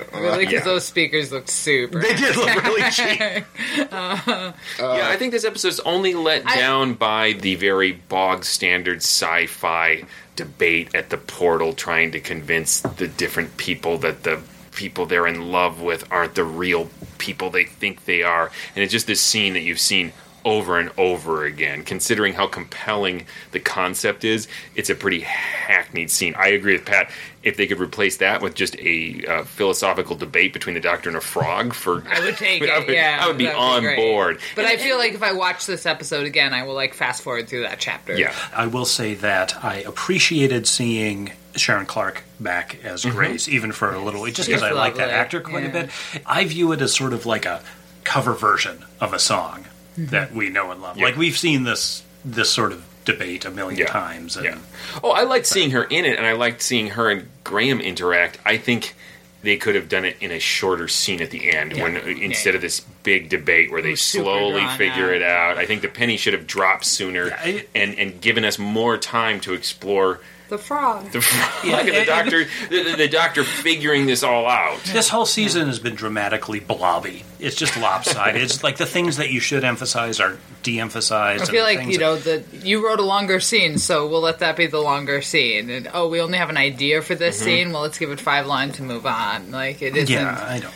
really, 0.13 0.41
because 0.45 0.53
Yeah. 0.53 0.65
those 0.65 0.85
speakers 0.85 1.33
look 1.33 1.49
super. 1.49 2.01
They 2.01 2.15
did 2.15 2.37
look 2.37 2.63
really 2.63 2.91
cheap. 2.91 3.45
Uh, 3.91 4.53
yeah. 4.79 5.09
I 5.09 5.17
think 5.17 5.33
this 5.33 5.45
episode's 5.47 5.81
only 5.81 6.13
let 6.15 6.47
I- 6.47 6.57
down 6.59 6.95
by 6.95 7.33
the 7.33 7.55
very 7.55 7.93
bog 7.93 8.45
standard 8.45 8.99
sci-fi 8.99 10.05
debate 10.37 10.95
at 10.95 11.09
the 11.09 11.17
portal, 11.17 11.73
trying 11.73 12.11
to 12.13 12.21
convince 12.21 12.81
the 12.81 13.09
different 13.09 13.57
people 13.57 13.97
that 13.99 14.23
the 14.25 14.43
people 14.81 15.05
they're 15.05 15.27
in 15.27 15.53
love 15.53 15.83
with 15.83 16.11
aren't 16.11 16.35
the 16.35 16.43
real 16.45 16.89
people 17.19 17.51
they 17.51 17.65
think 17.65 18.07
they 18.07 18.23
are, 18.23 18.51
and 18.75 18.83
it's 18.83 18.91
just 18.93 19.07
this 19.07 19.21
scene 19.21 19.53
that 19.53 19.61
you've 19.61 19.79
seen 19.79 20.11
over 20.43 20.79
and 20.79 20.91
over 20.97 21.45
again. 21.45 21.85
Considering 21.85 22.33
how 22.33 22.47
compelling 22.47 23.27
the 23.53 23.61
concept 23.61 24.25
is, 24.25 24.49
it's 24.75 24.89
a 24.89 24.95
pretty 24.95 25.21
hackneyed 25.21 26.11
scene. 26.11 26.35
I 26.35 26.49
agree 26.49 26.73
with 26.73 26.87
Pat. 26.87 27.11
If 27.43 27.59
they 27.59 27.67
could 27.67 27.79
replace 27.79 28.17
that 28.19 28.41
with 28.41 28.55
just 28.55 28.75
a 28.79 29.23
uh, 29.29 29.45
philosophical 29.45 30.17
debate 30.17 30.55
between 30.55 30.73
the 30.75 30.81
Doctor 30.81 31.11
and 31.11 31.17
a 31.19 31.21
frog, 31.21 31.75
for 31.75 32.03
I 32.11 32.21
would 32.21 32.39
take 32.39 32.63
I 32.71 32.79
it. 32.79 32.87
would- 32.87 32.95
yeah, 32.95 33.19
I 33.21 33.27
would 33.29 33.37
be 33.37 33.45
that'd 33.45 33.61
on 33.61 33.83
great. 33.83 33.97
board. 33.97 34.41
But 34.57 34.65
I 34.65 34.79
feel 34.79 34.97
like 34.97 35.13
if 35.13 35.23
I 35.23 35.33
watch 35.33 35.67
this 35.67 35.85
episode 35.85 36.25
again, 36.25 36.55
I 36.55 36.63
will 36.63 36.75
like 36.75 36.95
fast 36.95 37.21
forward 37.21 37.47
through 37.47 37.63
that 37.65 37.79
chapter. 37.79 38.17
Yeah. 38.19 38.35
I 38.57 38.67
will 38.67 38.87
say 38.87 39.13
that 39.17 39.63
I 39.63 39.77
appreciated 39.83 40.67
seeing 40.67 41.33
Sharon 41.61 41.87
Clarke 41.87 42.23
back 42.41 42.79
as 42.85 43.05
Mm-hmm. 43.05 43.17
Grace, 43.17 43.49
even 43.49 43.73
for 43.73 43.93
a 43.93 44.03
little, 44.03 44.27
just 44.27 44.49
because 44.49 44.63
I 44.63 44.73
like 44.73 44.97
that 44.97 45.11
actor 45.11 45.41
quite 45.41 45.67
a 45.67 45.69
bit. 45.69 45.91
I 46.27 46.45
view 46.45 46.73
it 46.73 46.81
as 46.83 46.95
sort 46.95 47.13
of 47.13 47.27
like 47.27 47.45
a 47.47 47.63
cover 48.05 48.33
version 48.33 48.85
of 49.01 49.13
a 49.13 49.19
song 49.19 49.67
that 49.97 50.33
we 50.35 50.49
know 50.49 50.71
and 50.71 50.81
love. 50.83 50.97
Yeah. 50.97 51.05
Like 51.05 51.17
we've 51.17 51.37
seen 51.39 51.65
this 51.65 52.03
this 52.25 52.51
sort 52.51 52.73
of 52.73 52.85
debate 53.05 53.45
a 53.45 53.51
million 53.51 53.79
Yeah. 53.79 53.87
times. 53.87 54.37
And 54.37 54.45
Yeah. 54.45 54.59
Oh, 55.03 55.11
I 55.11 55.23
liked 55.25 55.47
seeing 55.47 55.71
her 55.73 55.85
in 55.85 56.05
it, 56.05 56.17
and 56.19 56.27
I 56.27 56.33
liked 56.33 56.63
seeing 56.63 56.89
her 56.89 57.09
and 57.11 57.29
Graham 57.45 57.81
interact. 57.81 58.39
I 58.45 58.57
think 58.59 58.95
they 59.43 59.57
could 59.57 59.75
have 59.75 59.89
done 59.89 60.05
it 60.05 60.19
in 60.21 60.31
a 60.31 60.39
shorter 60.39 60.87
scene 60.87 61.23
at 61.23 61.31
the 61.31 61.51
end, 61.51 61.73
when 61.73 61.97
instead 61.97 62.55
of 62.55 62.61
this 62.61 62.81
big 63.03 63.31
debate 63.31 63.71
where 63.73 63.81
they 63.81 63.95
slowly 63.95 64.67
figure 64.77 65.07
out. 65.09 65.15
it 65.15 65.23
out. 65.23 65.57
I 65.57 65.65
think 65.65 65.81
the 65.81 65.89
penny 65.89 66.19
should 66.19 66.35
have 66.35 66.47
dropped 66.47 66.85
sooner 66.85 67.29
Yeah, 67.29 67.41
I- 67.43 67.67
and 67.75 67.99
and 67.99 68.21
given 68.21 68.45
us 68.45 68.59
more 68.59 68.99
time 68.99 69.41
to 69.41 69.55
explore 69.55 70.21
The 70.51 70.59
frog. 70.59 71.13
the 71.13 71.21
frog 71.21 71.65
Yeah, 71.65 71.79
and 71.79 71.89
the 71.89 71.99
and- 71.99 72.07
doctor, 72.07 72.45
the, 72.69 72.83
the, 72.83 72.97
the 72.97 73.09
doctor 73.09 73.45
figuring 73.45 74.07
this 74.07 74.25
all 74.25 74.49
out. 74.49 74.81
This 74.83 75.09
whole 75.09 75.27
season 75.27 75.69
has 75.69 75.79
been 75.79 75.95
dramatically 75.95 76.59
blobby. 76.59 77.25
It's 77.39 77.55
just 77.55 77.77
lopsided. 77.77 78.43
it's 78.43 78.65
like 78.65 78.77
the 78.77 78.85
things 78.85 79.17
that 79.19 79.31
you 79.31 79.39
should 79.39 79.63
emphasize 79.63 80.19
are 80.19 80.39
de-emphasized. 80.65 81.45
I 81.45 81.47
feel 81.47 81.63
like 81.63 81.87
you 81.87 81.99
know 81.99 82.17
the 82.17 82.45
you 82.53 82.85
wrote 82.85 82.99
a 82.99 83.05
longer 83.05 83.39
scene, 83.39 83.79
so 83.79 84.09
we'll 84.09 84.21
let 84.21 84.41
that 84.41 84.57
be 84.57 84.67
the 84.67 84.81
longer 84.81 85.23
scene. 85.23 85.71
And 85.71 85.89
oh, 85.95 86.09
we 86.09 86.21
only 86.21 86.39
have 86.39 86.51
an 86.51 86.57
idea 86.57 87.01
for 87.01 87.15
this 87.15 87.37
mm-hmm. 87.37 87.45
scene. 87.45 87.73
Well, 87.73 87.83
let's 87.83 87.99
give 87.99 88.11
it 88.11 88.21
five 88.21 88.47
lines 88.47 88.77
to 88.77 88.83
move 88.83 89.07
on. 89.07 89.53
Like 89.53 89.81
it 89.83 89.97
isn't. 89.97 90.13
Yeah, 90.13 90.45
I 90.49 90.59
don't. 90.59 90.75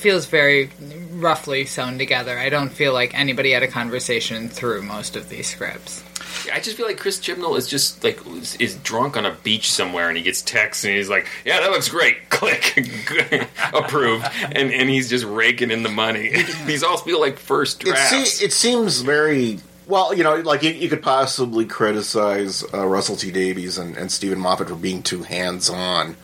Feels 0.00 0.24
very 0.26 0.70
roughly 1.12 1.66
sewn 1.66 1.98
together. 1.98 2.38
I 2.38 2.48
don't 2.48 2.70
feel 2.70 2.92
like 2.94 3.12
anybody 3.14 3.50
had 3.52 3.62
a 3.62 3.68
conversation 3.68 4.48
through 4.48 4.80
most 4.82 5.14
of 5.14 5.28
these 5.28 5.46
scripts. 5.48 6.02
I 6.50 6.58
just 6.60 6.76
feel 6.78 6.86
like 6.86 6.96
Chris 6.96 7.18
Chibnall 7.20 7.58
is 7.58 7.66
just 7.68 8.02
like 8.02 8.18
is 8.58 8.76
drunk 8.76 9.18
on 9.18 9.26
a 9.26 9.32
beach 9.42 9.70
somewhere, 9.70 10.08
and 10.08 10.16
he 10.16 10.22
gets 10.22 10.40
texts, 10.40 10.84
and 10.84 10.94
he's 10.94 11.10
like, 11.10 11.26
"Yeah, 11.44 11.60
that 11.60 11.70
looks 11.70 11.88
great." 11.90 12.16
Click, 12.30 12.78
approved, 13.74 14.24
and 14.52 14.72
and 14.72 14.88
he's 14.88 15.10
just 15.10 15.24
raking 15.26 15.70
in 15.70 15.82
the 15.82 15.88
money. 15.90 16.30
These 16.66 16.82
all 16.82 16.96
feel 16.96 17.20
like 17.20 17.38
first 17.38 17.82
It, 17.82 17.86
drafts. 17.88 18.38
se- 18.38 18.44
it 18.46 18.52
seems 18.54 19.02
very 19.02 19.58
well. 19.86 20.14
You 20.14 20.24
know, 20.24 20.36
like 20.36 20.62
you, 20.62 20.70
you 20.70 20.88
could 20.88 21.02
possibly 21.02 21.66
criticize 21.66 22.64
uh, 22.72 22.86
Russell 22.86 23.16
T 23.16 23.30
Davies 23.30 23.76
and, 23.76 23.96
and 23.98 24.10
Steven 24.10 24.38
Moffat 24.40 24.68
for 24.68 24.76
being 24.76 25.02
too 25.02 25.22
hands 25.24 25.68
on, 25.68 26.16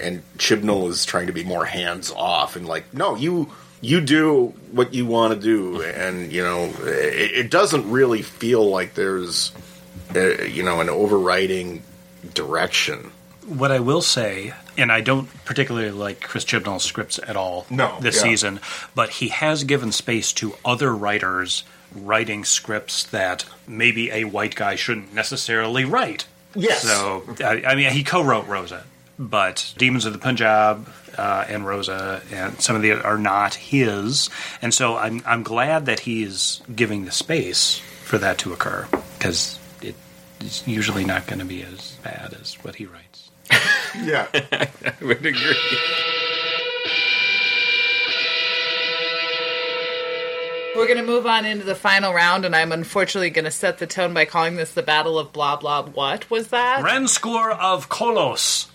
and 0.00 0.22
Chibnall 0.38 0.88
is 0.88 1.04
trying 1.04 1.26
to 1.26 1.32
be 1.32 1.44
more 1.44 1.64
hands 1.64 2.10
off. 2.10 2.56
And 2.56 2.66
like, 2.66 2.92
no, 2.94 3.14
you 3.14 3.50
you 3.80 4.00
do 4.00 4.54
what 4.72 4.94
you 4.94 5.06
want 5.06 5.34
to 5.34 5.40
do, 5.40 5.82
and 5.82 6.32
you 6.32 6.42
know, 6.42 6.72
it, 6.80 7.32
it 7.46 7.50
doesn't 7.50 7.90
really 7.90 8.22
feel 8.22 8.68
like 8.68 8.94
there's 8.94 9.52
uh, 10.14 10.42
you 10.44 10.62
know 10.62 10.80
an 10.80 10.88
overriding 10.88 11.82
direction. 12.34 13.10
What 13.46 13.70
I 13.70 13.78
will 13.78 14.02
say, 14.02 14.54
and 14.76 14.90
I 14.90 15.00
don't 15.02 15.28
particularly 15.44 15.92
like 15.92 16.20
Chris 16.20 16.44
Chibnall's 16.44 16.82
scripts 16.82 17.20
at 17.24 17.36
all 17.36 17.64
No, 17.70 17.96
this 18.00 18.16
yeah. 18.16 18.22
season, 18.22 18.60
but 18.94 19.10
he 19.10 19.28
has 19.28 19.62
given 19.62 19.92
space 19.92 20.32
to 20.34 20.54
other 20.64 20.94
writers 20.94 21.62
writing 21.94 22.44
scripts 22.44 23.04
that 23.04 23.44
maybe 23.68 24.10
a 24.10 24.24
white 24.24 24.56
guy 24.56 24.74
shouldn't 24.74 25.14
necessarily 25.14 25.84
write. 25.84 26.26
Yes. 26.56 26.82
So, 26.82 27.22
I, 27.40 27.62
I 27.64 27.74
mean, 27.76 27.90
he 27.92 28.02
co-wrote 28.02 28.48
Rosa, 28.48 28.84
but 29.18 29.72
Demons 29.78 30.04
of 30.04 30.12
the 30.12 30.18
Punjab 30.18 30.88
uh, 31.16 31.44
and 31.48 31.66
Rosa 31.66 32.22
and 32.32 32.60
some 32.60 32.76
of 32.76 32.82
the 32.82 32.92
are 32.92 33.18
not 33.18 33.54
his, 33.54 34.30
and 34.60 34.72
so 34.74 34.96
I'm 34.96 35.22
I'm 35.26 35.42
glad 35.42 35.86
that 35.86 36.00
he's 36.00 36.62
giving 36.74 37.04
the 37.04 37.12
space 37.12 37.78
for 38.04 38.18
that 38.18 38.38
to 38.38 38.52
occur 38.52 38.86
because 39.18 39.58
it, 39.82 39.94
it's 40.40 40.66
usually 40.66 41.04
not 41.04 41.26
going 41.26 41.38
to 41.38 41.44
be 41.44 41.62
as 41.62 41.96
bad 42.04 42.36
as 42.40 42.54
what 42.62 42.76
he 42.76 42.86
writes. 42.86 43.30
Yeah. 44.02 44.26
I 44.34 44.68
would 45.00 45.24
agree. 45.24 45.56
We're 50.76 50.86
going 50.86 50.98
to 50.98 51.02
move 51.02 51.26
on 51.26 51.46
into 51.46 51.64
the 51.64 51.74
final 51.74 52.12
round, 52.12 52.44
and 52.44 52.54
I'm 52.54 52.72
unfortunately 52.72 53.30
going 53.30 53.46
to 53.46 53.50
set 53.50 53.78
the 53.78 53.86
tone 53.86 54.12
by 54.12 54.26
calling 54.26 54.56
this 54.56 54.74
the 54.74 54.82
Battle 54.82 55.18
of 55.18 55.32
Blah 55.32 55.56
Blah. 55.56 55.84
What 55.84 56.30
was 56.30 56.48
that? 56.48 56.84
Ranskoor 56.84 57.52
Av 57.58 57.88
Kolos. 57.88 58.66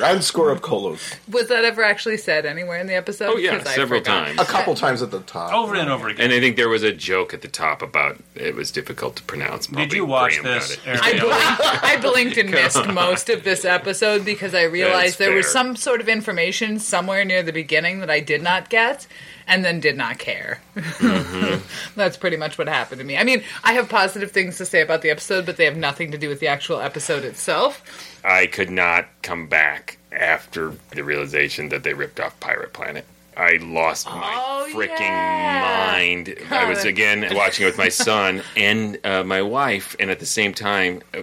Round 0.00 0.22
score 0.22 0.50
of 0.50 0.62
Kolos. 0.62 1.16
Was 1.28 1.48
that 1.48 1.64
ever 1.64 1.82
actually 1.82 2.18
said 2.18 2.46
anywhere 2.46 2.78
in 2.78 2.86
the 2.86 2.94
episode? 2.94 3.30
Oh, 3.34 3.36
yeah, 3.36 3.54
Because 3.54 3.68
I 3.68 3.74
several 3.74 4.00
times. 4.00 4.40
A 4.40 4.44
couple 4.44 4.74
times 4.74 5.02
at 5.02 5.10
the 5.10 5.20
top. 5.20 5.52
Over 5.52 5.74
and 5.74 5.90
over 5.90 6.08
again. 6.08 6.26
And 6.26 6.32
I 6.32 6.40
think 6.40 6.56
there 6.56 6.68
was 6.68 6.82
a 6.82 6.92
joke 6.92 7.34
at 7.34 7.42
the 7.42 7.48
top 7.48 7.82
about 7.82 8.16
it 8.34 8.54
was 8.54 8.70
difficult 8.70 9.16
to 9.16 9.22
pronounce. 9.24 9.66
Did 9.66 9.92
you 9.92 10.06
watch 10.06 10.40
Graham 10.40 10.60
this? 10.60 10.74
it. 10.74 10.80
I 10.86 11.10
blinked, 11.18 11.24
I 11.84 11.96
blinked 12.00 12.36
and 12.36 12.50
missed 12.50 12.86
most 12.88 13.28
of 13.28 13.42
this 13.42 13.64
episode 13.64 14.24
because 14.24 14.54
I 14.54 14.62
realized 14.62 15.18
there 15.18 15.34
was 15.34 15.50
some 15.50 15.74
sort 15.74 16.00
of 16.00 16.08
information 16.08 16.78
somewhere 16.78 17.24
near 17.24 17.42
the 17.42 17.52
beginning 17.52 18.00
that 18.00 18.10
I 18.10 18.20
did 18.20 18.42
not 18.42 18.70
get 18.70 19.06
and 19.46 19.64
then 19.64 19.80
did 19.80 19.96
not 19.96 20.18
care. 20.18 20.60
Mm-hmm. 20.74 21.62
That's 21.96 22.16
pretty 22.16 22.36
much 22.36 22.58
what 22.58 22.68
happened 22.68 22.98
to 22.98 23.04
me. 23.04 23.16
I 23.16 23.24
mean, 23.24 23.42
I 23.64 23.74
have 23.74 23.88
positive 23.88 24.30
things 24.30 24.58
to 24.58 24.66
say 24.66 24.80
about 24.80 25.02
the 25.02 25.10
episode, 25.10 25.46
but 25.46 25.56
they 25.56 25.64
have 25.64 25.76
nothing 25.76 26.10
to 26.12 26.18
do 26.18 26.28
with 26.28 26.40
the 26.40 26.48
actual 26.48 26.80
episode 26.80 27.24
itself. 27.24 27.82
I 28.24 28.46
could 28.46 28.70
not 28.70 29.06
come 29.22 29.46
back 29.46 29.98
after 30.12 30.74
the 30.90 31.04
realization 31.04 31.68
that 31.68 31.82
they 31.82 31.94
ripped 31.94 32.20
off 32.20 32.38
Pirate 32.40 32.72
Planet. 32.72 33.04
I 33.36 33.58
lost 33.62 34.06
my 34.06 34.32
Oh, 34.34 34.66
freaking 34.72 34.98
yeah. 35.00 35.90
mind. 35.92 36.34
I 36.50 36.68
was 36.68 36.84
again 36.92 37.26
watching 37.34 37.64
it 37.64 37.68
with 37.68 37.78
my 37.78 37.88
son 37.90 38.42
and 38.56 38.98
uh, 39.04 39.22
my 39.24 39.42
wife, 39.42 39.94
and 40.00 40.10
at 40.10 40.20
the 40.20 40.26
same 40.26 40.54
time, 40.54 41.02
uh, 41.14 41.20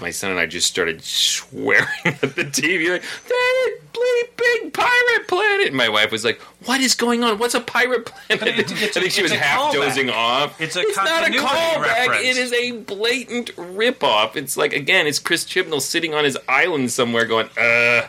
my 0.00 0.10
son 0.10 0.32
and 0.32 0.40
I 0.40 0.46
just 0.46 0.66
started 0.66 1.02
swearing 1.02 1.86
at 2.04 2.20
the 2.20 2.44
TV, 2.44 2.90
like 2.90 3.02
that 3.02 3.68
is 3.68 3.80
bleep 3.92 4.36
big 4.36 4.72
Pirate 4.72 5.28
Planet. 5.28 5.68
And 5.68 5.76
my 5.76 5.88
wife 5.88 6.10
was 6.10 6.24
like, 6.24 6.40
"What 6.64 6.80
is 6.80 6.94
going 6.96 7.22
on? 7.22 7.38
What's 7.38 7.54
a 7.54 7.60
Pirate 7.60 8.06
Planet?" 8.06 8.58
It's- 8.58 8.82
it's 8.82 8.96
I 8.96 9.00
think 9.00 9.12
she 9.12 9.22
was 9.22 9.30
half 9.32 9.60
callback. 9.60 9.72
dozing 9.74 10.10
off. 10.10 10.60
It's 10.60 10.74
a 10.74 10.82
not 10.82 10.90
a 10.90 10.94
continuity 11.30 11.38
callback. 11.38 11.82
reference. 11.82 12.24
It 12.24 12.36
is 12.38 12.52
a 12.52 12.72
blatant 12.72 13.54
ripoff. 13.56 14.34
It's 14.36 14.56
like 14.56 14.72
again, 14.72 15.06
it's 15.06 15.20
Chris 15.20 15.44
Chibnall 15.44 15.80
sitting 15.80 16.12
on 16.14 16.24
his 16.24 16.36
island 16.48 16.90
somewhere, 16.90 17.24
going, 17.24 17.48
"Uh, 17.56 18.08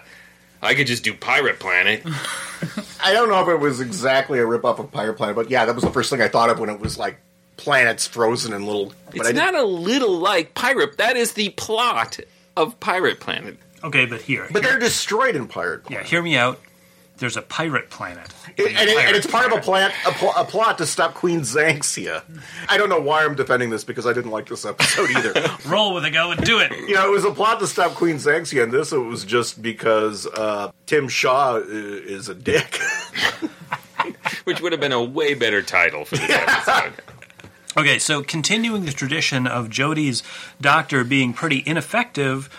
I 0.63 0.73
could 0.75 0.87
just 0.87 1.03
do 1.03 1.13
Pirate 1.13 1.59
Planet." 1.59 2.03
I 3.03 3.11
don't 3.13 3.27
know 3.29 3.41
if 3.41 3.49
it 3.49 3.59
was 3.59 3.81
exactly 3.81 4.39
a 4.39 4.43
ripoff 4.43 4.79
of 4.79 4.91
Pirate 4.91 5.15
Planet, 5.15 5.35
but 5.35 5.49
yeah, 5.49 5.65
that 5.65 5.75
was 5.75 5.83
the 5.83 5.91
first 5.91 6.09
thing 6.09 6.21
I 6.21 6.29
thought 6.29 6.49
of 6.49 6.59
when 6.59 6.69
it 6.69 6.79
was 6.79 6.97
like 6.97 7.17
planets 7.57 8.07
frozen 8.07 8.53
and 8.53 8.65
little. 8.65 8.93
But 9.07 9.15
It's 9.17 9.27
I 9.27 9.31
didn't- 9.33 9.53
not 9.53 9.55
a 9.55 9.63
little 9.65 10.17
like 10.17 10.53
Pirate. 10.53 10.97
That 10.97 11.17
is 11.17 11.33
the 11.33 11.49
plot 11.49 12.19
of 12.55 12.79
Pirate 12.79 13.19
Planet. 13.19 13.57
Okay, 13.83 14.05
but 14.05 14.21
here, 14.21 14.47
But 14.51 14.61
here- 14.63 14.71
they're 14.71 14.79
destroyed 14.79 15.35
in 15.35 15.47
Pirate 15.47 15.83
Planet. 15.83 16.05
yeah, 16.05 16.09
hear 16.09 16.21
me 16.21 16.37
out. 16.37 16.59
There's 17.23 17.37
a 17.37 17.41
pirate 17.41 17.89
planet, 17.89 18.27
It- 18.57 18.75
and, 18.75 18.89
it- 18.89 18.97
and 18.97 19.15
it's 19.15 19.25
part 19.25 19.45
of 19.45 19.53
a 19.53 19.61
Pirate 19.61 19.63
plan, 19.63 19.91
a, 20.05 20.11
pl- 20.11 20.33
a 20.35 20.43
plot 20.43 20.77
to 20.79 20.85
stop 20.85 21.13
Queen 21.13 21.39
Xanxia. 21.39 22.21
I 22.67 22.77
don't 22.77 22.89
know 22.89 22.99
why 22.99 23.23
I'm 23.23 23.33
defending 23.33 23.69
this 23.69 23.85
because 23.85 24.05
I 24.05 24.11
didn't 24.11 24.31
like 24.31 24.49
this 24.49 24.65
episode 24.65 25.09
either. 25.11 25.33
Roll 25.65 25.93
with 25.93 26.03
it, 26.03 26.11
go 26.11 26.31
and 26.31 26.43
do 26.43 26.59
it. 26.59 26.71
you 26.87 26.95
know, 26.95 27.07
it 27.07 27.11
was 27.11 27.23
a 27.23 27.31
plot 27.31 27.61
to 27.61 27.67
stop 27.67 27.93
Queen 27.93 28.17
Xanxia, 28.17 28.63
and 28.63 28.73
this 28.73 28.91
it 28.91 28.97
was 28.97 29.23
just 29.23 29.61
because 29.61 30.27
uh, 30.27 30.71
Tim 30.85 31.07
Shaw 31.07 31.55
is 31.65 32.27
a 32.27 32.35
dick. 32.35 32.77
Which 34.43 34.59
would 34.59 34.73
have 34.73 34.81
been 34.81 34.91
a 34.91 35.01
way 35.01 35.33
better 35.33 35.61
title 35.61 36.03
for 36.03 36.17
this 36.17 36.29
episode. 36.29 36.93
Okay, 37.77 37.97
so 37.99 38.21
continuing 38.21 38.83
the 38.85 38.91
tradition 38.91 39.47
of 39.47 39.69
Jodie's 39.69 40.21
doctor 40.59 41.03
being 41.05 41.33
pretty 41.33 41.63
ineffective, 41.65 42.49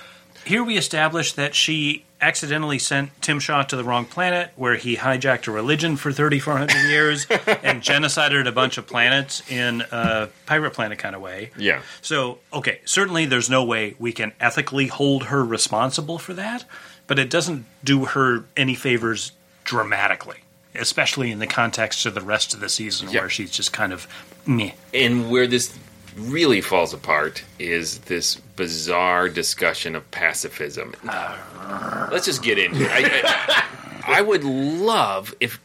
here 0.45 0.63
we 0.65 0.77
establish 0.77 1.33
that 1.35 1.55
she 1.55 2.05
accidentally 2.21 2.79
sent 2.79 3.11
Tim 3.21 3.39
Shaw 3.39 3.63
to 3.65 3.77
the 3.77 3.85
wrong 3.85 4.07
planet, 4.07 4.51
where 4.57 4.77
he 4.77 4.97
hijacked 4.97 5.47
a 5.47 5.51
religion 5.51 5.97
for 5.97 6.11
3,400 6.13 6.73
years 6.89 7.27
and 7.31 7.83
genocided 7.83 8.47
a 8.47 8.53
bunch 8.53 8.79
of 8.79 8.87
planets 8.87 9.43
in 9.51 9.83
a 9.93 10.29
pirate 10.47 10.73
planet 10.73 10.99
kind 10.99 11.15
of 11.15 11.21
way. 11.21 11.51
Yeah. 11.59 11.83
So, 12.01 12.39
okay, 12.53 12.81
certainly 12.87 13.27
there's 13.27 13.51
no 13.51 13.65
way 13.65 13.95
we 13.99 14.13
can 14.13 14.33
ethically 14.41 14.87
hold 14.87 15.25
her 15.25 15.45
responsible 15.45 16.19
for 16.19 16.33
that, 16.35 16.65
but 17.07 17.19
it 17.19 17.29
doesn't 17.29 17.67
do 17.83 18.07
her 18.07 18.45
any 18.57 18.75
favors 18.75 19.33
dramatically, 19.65 20.39
especially 20.75 21.31
in 21.31 21.41
the 21.41 21.47
context 21.47 22.07
of 22.07 22.15
the 22.15 22.21
rest 22.23 22.55
of 22.55 22.61
the 22.61 22.69
season 22.69 23.11
Yeah. 23.11 23.21
where 23.21 23.29
she's 23.31 23.51
just 23.51 23.73
kind 23.73 23.93
of 23.93 24.07
meh. 24.47 24.73
And 24.95 25.31
where 25.31 25.47
this 25.47 25.77
really 26.17 26.61
falls 26.61 26.93
apart 26.95 27.43
is 27.59 27.99
this 27.99 28.37
bizarre 28.37 29.29
discussion 29.29 29.95
of 29.97 30.09
pacifism. 30.11 30.95
Let's 32.11 32.27
just 32.27 32.43
get 32.43 32.59
into 32.59 32.83
it. 32.85 32.91
I, 32.91 33.65
I, 34.07 34.19
I 34.19 34.23
would 34.23 34.45
love 34.45 35.35
if 35.41 35.61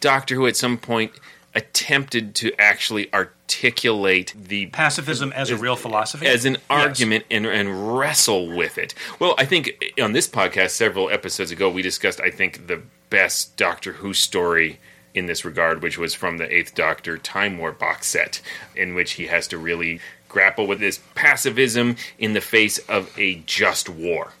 Doctor 0.00 0.34
Who 0.34 0.46
at 0.46 0.56
some 0.56 0.78
point 0.78 1.12
attempted 1.54 2.34
to 2.36 2.52
actually 2.60 3.12
articulate 3.12 4.34
the 4.36 4.66
Pacifism 4.66 5.32
as 5.32 5.50
a 5.50 5.56
real 5.56 5.76
philosophy? 5.76 6.26
as 6.26 6.44
an 6.44 6.54
Yes. 6.54 6.62
argument 6.68 7.24
and, 7.30 7.46
and 7.46 7.96
wrestle 7.98 8.54
with 8.54 8.78
it. 8.78 8.94
Well, 9.18 9.34
I 9.38 9.44
think 9.46 9.82
on 10.00 10.12
this 10.12 10.28
podcast 10.28 10.70
several 10.70 11.08
episodes 11.10 11.50
ago 11.50 11.68
we 11.70 11.82
discussed 11.82 12.20
I 12.20 12.30
think 12.30 12.66
the 12.68 12.82
best 13.10 13.56
Doctor 13.56 13.92
Who 13.94 14.12
story 14.12 14.78
in 15.18 15.26
this 15.26 15.44
regard, 15.44 15.82
which 15.82 15.98
was 15.98 16.14
from 16.14 16.38
the 16.38 16.54
Eighth 16.54 16.74
Doctor 16.74 17.18
Time 17.18 17.58
War 17.58 17.72
box 17.72 18.06
set, 18.06 18.40
in 18.74 18.94
which 18.94 19.12
he 19.12 19.26
has 19.26 19.46
to 19.48 19.58
really 19.58 20.00
grapple 20.28 20.66
with 20.66 20.80
this 20.80 21.00
pacifism 21.14 21.96
in 22.18 22.32
the 22.32 22.40
face 22.40 22.78
of 22.88 23.12
a 23.18 23.36
just 23.46 23.88
war. 23.88 24.32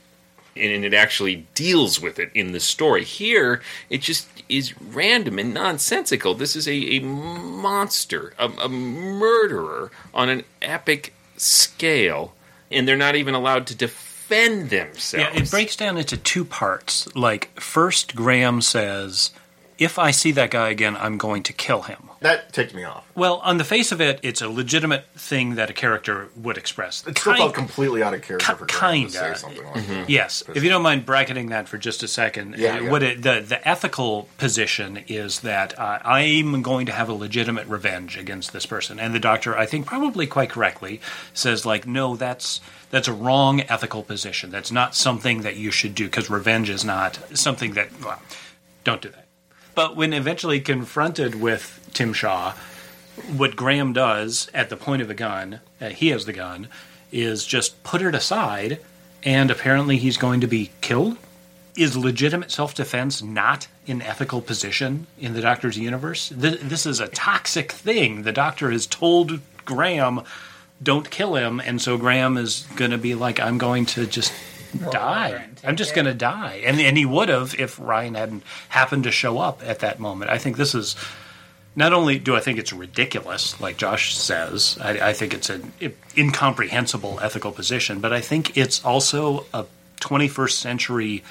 And 0.56 0.84
it 0.84 0.94
actually 0.94 1.46
deals 1.54 2.00
with 2.00 2.18
it 2.18 2.30
in 2.34 2.52
the 2.52 2.60
story. 2.60 3.04
Here, 3.04 3.62
it 3.90 4.00
just 4.00 4.26
is 4.48 4.80
random 4.80 5.38
and 5.38 5.54
nonsensical. 5.54 6.34
This 6.34 6.56
is 6.56 6.66
a, 6.66 6.96
a 6.96 7.00
monster, 7.00 8.34
a, 8.38 8.48
a 8.62 8.68
murderer 8.68 9.92
on 10.12 10.28
an 10.28 10.44
epic 10.60 11.14
scale, 11.36 12.34
and 12.72 12.88
they're 12.88 12.96
not 12.96 13.14
even 13.14 13.34
allowed 13.34 13.68
to 13.68 13.74
defend 13.76 14.70
themselves. 14.70 15.34
Yeah, 15.34 15.42
it 15.42 15.50
breaks 15.50 15.76
down 15.76 15.96
into 15.96 16.16
two 16.16 16.44
parts. 16.44 17.14
Like, 17.14 17.50
first, 17.60 18.16
Graham 18.16 18.60
says, 18.60 19.30
If 19.78 19.98
I 19.98 20.10
see 20.10 20.32
that 20.32 20.50
guy 20.50 20.70
again, 20.70 20.96
I'm 20.96 21.18
going 21.18 21.42
to 21.44 21.52
kill 21.52 21.82
him. 21.82 22.10
that 22.20 22.52
ticked 22.52 22.74
me 22.74 22.82
off. 22.82 23.04
Well, 23.14 23.36
on 23.44 23.58
the 23.58 23.64
face 23.64 23.92
of 23.92 24.00
it, 24.00 24.18
it's 24.24 24.42
a 24.42 24.48
legitimate 24.48 25.06
thing 25.14 25.54
that 25.54 25.70
a 25.70 25.72
character 25.72 26.30
would 26.36 26.56
express. 26.58 27.06
It 27.06 27.16
still 27.16 27.32
Kind- 27.34 27.42
felt 27.42 27.54
completely 27.54 28.02
out 28.02 28.12
of 28.12 28.22
character 28.22 28.52
ki- 28.54 28.58
for 28.58 28.66
Graham 28.66 29.06
to 29.06 29.12
say 29.12 29.20
kinda. 29.20 29.38
something 29.38 29.64
like 29.64 29.86
that. 29.86 30.10
Yes, 30.10 30.42
if 30.52 30.64
you 30.64 30.68
don't 30.68 30.82
mind 30.82 31.06
bracketing 31.06 31.50
that 31.50 31.68
for 31.68 31.78
just 31.78 32.02
a 32.02 32.08
second, 32.08 32.56
Yeah, 32.58 32.74
uh, 32.74 32.80
yeah. 32.80 32.90
what 32.90 33.02
it, 33.04 33.22
the 33.22 33.40
the 33.46 33.66
ethical 33.68 34.28
position 34.36 35.04
is 35.06 35.40
that 35.40 35.78
uh, 35.78 36.00
I'm 36.04 36.60
going 36.62 36.86
to 36.86 36.92
have 36.92 37.08
a 37.08 37.12
legitimate 37.12 37.68
revenge 37.68 38.16
against 38.18 38.52
this 38.52 38.66
person, 38.66 38.98
and 38.98 39.14
the 39.14 39.20
doctor, 39.20 39.56
I 39.56 39.66
think, 39.66 39.86
probably 39.86 40.26
quite 40.26 40.50
correctly, 40.50 41.00
says 41.34 41.64
like, 41.64 41.86
no, 41.86 42.16
that's 42.16 42.60
that's 42.90 43.06
a 43.06 43.12
wrong 43.12 43.60
ethical 43.60 44.02
position. 44.02 44.50
That's 44.50 44.72
not 44.72 44.96
something 44.96 45.42
that 45.42 45.54
you 45.54 45.70
should 45.70 45.94
do 45.94 46.06
because 46.06 46.28
revenge 46.28 46.68
is 46.68 46.84
not 46.84 47.16
something 47.38 47.74
that. 47.74 47.90
Well, 48.02 48.20
don't 48.82 49.00
do 49.00 49.10
that. 49.10 49.26
But 49.78 49.94
when 49.94 50.12
eventually 50.12 50.58
confronted 50.58 51.36
with 51.36 51.88
Tim 51.92 52.12
Shaw, 52.12 52.54
what 53.36 53.54
Graham 53.54 53.92
does 53.92 54.50
at 54.52 54.70
the 54.70 54.76
point 54.76 55.02
of 55.02 55.06
the 55.06 55.14
gun, 55.14 55.60
uh, 55.80 55.90
he 55.90 56.08
has 56.08 56.26
the 56.26 56.32
gun, 56.32 56.66
is 57.12 57.46
just 57.46 57.80
put 57.84 58.02
it 58.02 58.12
aside, 58.12 58.80
and 59.22 59.52
apparently 59.52 59.96
he's 59.96 60.16
going 60.16 60.40
to 60.40 60.48
be 60.48 60.72
killed. 60.80 61.16
Is 61.76 61.96
legitimate 61.96 62.50
self 62.50 62.74
defense 62.74 63.22
not 63.22 63.68
an 63.86 64.02
ethical 64.02 64.40
position 64.40 65.06
in 65.16 65.34
the 65.34 65.42
Doctor's 65.42 65.78
universe? 65.78 66.30
Th- 66.30 66.58
this 66.58 66.84
is 66.84 66.98
a 66.98 67.06
toxic 67.06 67.70
thing. 67.70 68.22
The 68.22 68.32
Doctor 68.32 68.72
has 68.72 68.84
told 68.84 69.38
Graham, 69.64 70.22
don't 70.82 71.08
kill 71.08 71.36
him, 71.36 71.60
and 71.60 71.80
so 71.80 71.96
Graham 71.96 72.36
is 72.36 72.66
going 72.74 72.90
to 72.90 72.98
be 72.98 73.14
like, 73.14 73.38
I'm 73.38 73.58
going 73.58 73.86
to 73.86 74.08
just 74.08 74.32
die. 74.90 75.46
I'm 75.64 75.76
just 75.76 75.94
going 75.94 76.04
to 76.06 76.14
die. 76.14 76.62
And, 76.64 76.80
and 76.80 76.96
he 76.96 77.06
would 77.06 77.28
have 77.28 77.54
if 77.58 77.78
Ryan 77.78 78.14
hadn't 78.14 78.42
happened 78.68 79.04
to 79.04 79.10
show 79.10 79.38
up 79.38 79.62
at 79.64 79.80
that 79.80 79.98
moment. 79.98 80.30
I 80.30 80.38
think 80.38 80.56
this 80.56 80.74
is 80.74 80.96
not 81.76 81.92
only 81.92 82.18
do 82.18 82.34
I 82.34 82.40
think 82.40 82.58
it's 82.58 82.72
ridiculous, 82.72 83.60
like 83.60 83.76
Josh 83.76 84.16
says, 84.16 84.78
I, 84.80 85.10
I 85.10 85.12
think 85.12 85.32
it's 85.32 85.48
an 85.48 85.72
incomprehensible 86.16 87.20
ethical 87.22 87.52
position, 87.52 88.00
but 88.00 88.12
I 88.12 88.20
think 88.20 88.56
it's 88.56 88.84
also 88.84 89.46
a 89.54 89.64
21st 90.00 90.52
century 90.52 91.22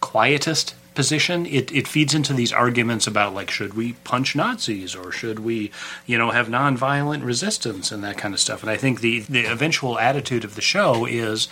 quietist 0.00 0.74
position. 0.94 1.46
It, 1.46 1.72
it 1.72 1.88
feeds 1.88 2.14
into 2.14 2.32
these 2.32 2.52
arguments 2.52 3.06
about 3.06 3.34
like 3.34 3.50
should 3.50 3.74
we 3.74 3.94
punch 4.04 4.36
Nazis 4.36 4.94
or 4.94 5.10
should 5.10 5.40
we, 5.40 5.70
you 6.06 6.18
know, 6.18 6.30
have 6.30 6.48
nonviolent 6.48 7.24
resistance 7.24 7.90
and 7.90 8.04
that 8.04 8.18
kind 8.18 8.34
of 8.34 8.40
stuff. 8.40 8.62
And 8.62 8.70
I 8.70 8.76
think 8.76 9.00
the 9.00 9.20
the 9.20 9.46
eventual 9.46 9.98
attitude 9.98 10.44
of 10.44 10.54
the 10.54 10.62
show 10.62 11.04
is, 11.06 11.48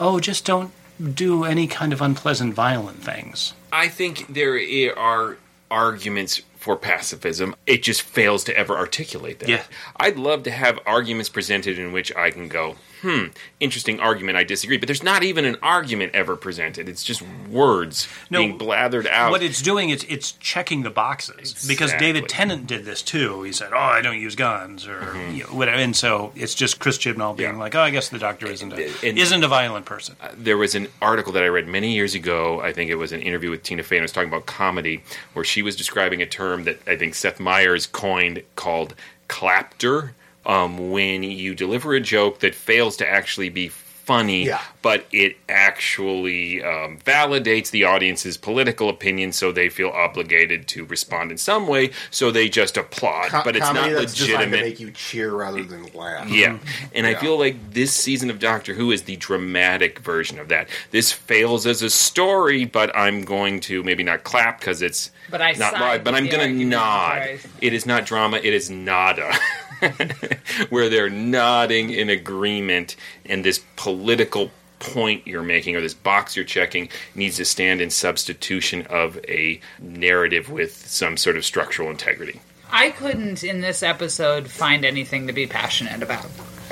oh, 0.00 0.20
just 0.20 0.44
don't 0.44 0.72
do 1.14 1.44
any 1.44 1.66
kind 1.66 1.92
of 1.92 2.00
unpleasant, 2.00 2.54
violent 2.54 3.02
things. 3.02 3.54
I 3.72 3.88
think 3.88 4.26
there 4.32 4.98
are 4.98 5.36
arguments 5.70 6.42
for 6.56 6.76
pacifism. 6.76 7.56
It 7.66 7.82
just 7.82 8.02
fails 8.02 8.44
to 8.44 8.56
ever 8.56 8.76
articulate 8.76 9.40
that. 9.40 9.48
Yeah. 9.48 9.64
I'd 9.96 10.16
love 10.16 10.44
to 10.44 10.50
have 10.50 10.78
arguments 10.86 11.28
presented 11.28 11.78
in 11.78 11.92
which 11.92 12.14
I 12.14 12.30
can 12.30 12.48
go, 12.48 12.76
hmm, 13.02 13.24
interesting 13.60 14.00
argument, 14.00 14.38
I 14.38 14.44
disagree. 14.44 14.78
But 14.78 14.86
there's 14.86 15.02
not 15.02 15.22
even 15.22 15.44
an 15.44 15.56
argument 15.62 16.14
ever 16.14 16.36
presented. 16.36 16.88
It's 16.88 17.04
just 17.04 17.22
words 17.50 18.08
No, 18.30 18.38
being 18.38 18.58
blathered 18.58 19.06
out. 19.06 19.30
What 19.30 19.42
it's 19.42 19.60
doing 19.60 19.90
is 19.90 20.04
it's 20.08 20.32
checking 20.32 20.82
the 20.82 20.90
boxes 20.90 21.66
because 21.68 21.92
David 21.94 22.28
Tennant 22.28 22.66
did 22.66 22.84
this 22.84 23.02
too. 23.02 23.42
He 23.42 23.52
said, 23.52 23.72
"Oh, 23.72 23.76
I 23.78 24.00
don't 24.00 24.18
use 24.20 24.34
guns," 24.34 24.86
or 24.86 25.14
you 25.32 25.42
know, 25.44 25.50
whatever. 25.50 25.76
And 25.78 25.94
so 25.96 26.32
it's 26.36 26.54
just 26.54 26.78
Chris 26.78 26.96
Chibnall 26.98 27.36
being 27.36 27.50
Mm-hmm. 27.50 27.58
Yeah. 27.58 27.62
like, 27.64 27.74
"Oh, 27.74 27.80
I 27.80 27.90
guess 27.90 28.08
the 28.08 28.18
Doctor 28.18 28.46
isn't 28.46 28.72
a, 28.72 29.06
And- 29.06 29.18
isn't 29.18 29.42
a 29.44 29.48
violent 29.48 29.84
person." 29.84 30.16
there 30.36 30.56
was 30.56 30.74
an 30.74 30.88
article 31.02 31.32
that 31.32 31.42
I 31.42 31.48
read 31.48 31.66
many 31.68 31.92
years 31.92 32.14
ago. 32.14 32.60
I 32.60 32.72
think 32.72 32.90
it 32.90 32.94
was 32.96 33.12
an 33.12 33.20
interview 33.20 33.50
with 33.50 33.62
Tina 33.62 33.82
Fey, 33.82 33.96
and 33.96 34.02
it 34.02 34.04
was 34.04 34.12
talking 34.12 34.28
about 34.28 34.46
comedy, 34.46 35.02
where 35.32 35.44
she 35.44 35.62
was 35.62 35.76
describing 35.76 36.22
a 36.22 36.26
term 36.26 36.64
that 36.64 36.78
I 36.86 36.96
think 36.96 37.14
Seth 37.14 37.40
Meyers 37.40 37.86
coined 37.86 38.42
called 38.56 38.94
clapter. 39.28 40.14
Um, 40.44 40.90
when 40.90 41.22
you 41.22 41.54
deliver 41.54 41.94
a 41.94 42.00
joke 42.00 42.40
that 42.40 42.54
fails 42.54 42.96
to 42.98 43.08
actually 43.08 43.48
be 43.48 43.68
funny, 43.68 44.44
Yeah. 44.46 44.60
But 44.82 45.06
it 45.12 45.36
actually 45.48 46.62
um, 46.62 46.98
validates 46.98 47.70
the 47.70 47.84
audience's 47.84 48.36
political 48.36 48.88
opinion, 48.88 49.32
so 49.32 49.52
they 49.52 49.68
feel 49.68 49.88
obligated 49.90 50.66
to 50.68 50.84
respond 50.84 51.30
in 51.30 51.38
some 51.38 51.66
way. 51.68 51.90
So 52.10 52.30
they 52.30 52.48
just 52.48 52.76
applaud, 52.76 53.28
Co- 53.28 53.42
but 53.44 53.56
it's 53.56 53.64
comedy 53.64 53.92
not 53.92 54.00
that's 54.00 54.14
designed 54.14 54.30
to 54.30 54.36
legitimate. 54.38 54.60
make 54.64 54.80
you 54.80 54.90
cheer 54.90 55.32
rather 55.32 55.62
than 55.62 55.84
laugh. 55.94 56.28
Yeah. 56.28 56.58
And 56.94 57.06
I 57.06 57.14
feel 57.14 57.38
like 57.38 57.72
this 57.72 57.92
season 57.94 58.28
of 58.30 58.38
Doctor 58.38 58.74
Who 58.74 58.90
is 58.90 59.02
the 59.02 59.16
dramatic 59.16 60.00
version 60.00 60.38
of 60.38 60.48
that. 60.48 60.68
This 60.90 61.12
fails 61.12 61.66
as 61.66 61.82
a 61.82 61.90
story, 61.90 62.64
but 62.64 62.94
I'm 62.96 63.22
going 63.24 63.60
to 63.60 63.82
maybe 63.82 64.02
not 64.02 64.24
clap 64.24 64.58
because 64.60 64.82
it's 64.82 65.10
But 65.30 65.40
I 65.40 65.52
not 65.52 65.74
live, 65.74 66.04
but 66.04 66.14
I'm 66.14 66.26
going 66.28 66.58
to 66.58 66.64
nod. 66.64 67.22
before 67.32 67.50
It 67.60 67.72
is 67.72 67.86
not 67.86 68.04
drama, 68.06 68.38
it 68.38 68.52
is 68.52 68.68
nada. 68.70 69.32
Where 70.70 70.88
they're 70.88 71.10
nodding 71.10 71.90
in 71.90 72.08
agreement, 72.08 72.96
and 73.26 73.44
this 73.44 73.60
political 73.76 74.50
point 74.82 75.26
you're 75.26 75.42
making 75.42 75.76
or 75.76 75.80
this 75.80 75.94
box 75.94 76.34
you're 76.34 76.44
checking 76.44 76.88
needs 77.14 77.36
to 77.36 77.44
stand 77.44 77.80
in 77.80 77.88
substitution 77.88 78.84
of 78.90 79.16
a 79.28 79.60
narrative 79.78 80.50
with 80.50 80.74
some 80.88 81.16
sort 81.16 81.36
of 81.36 81.44
structural 81.44 81.88
integrity. 81.88 82.40
I 82.70 82.90
couldn't 82.90 83.44
in 83.44 83.60
this 83.60 83.82
episode 83.82 84.50
find 84.50 84.84
anything 84.84 85.28
to 85.28 85.32
be 85.32 85.46
passionate 85.46 86.02
about. 86.02 86.26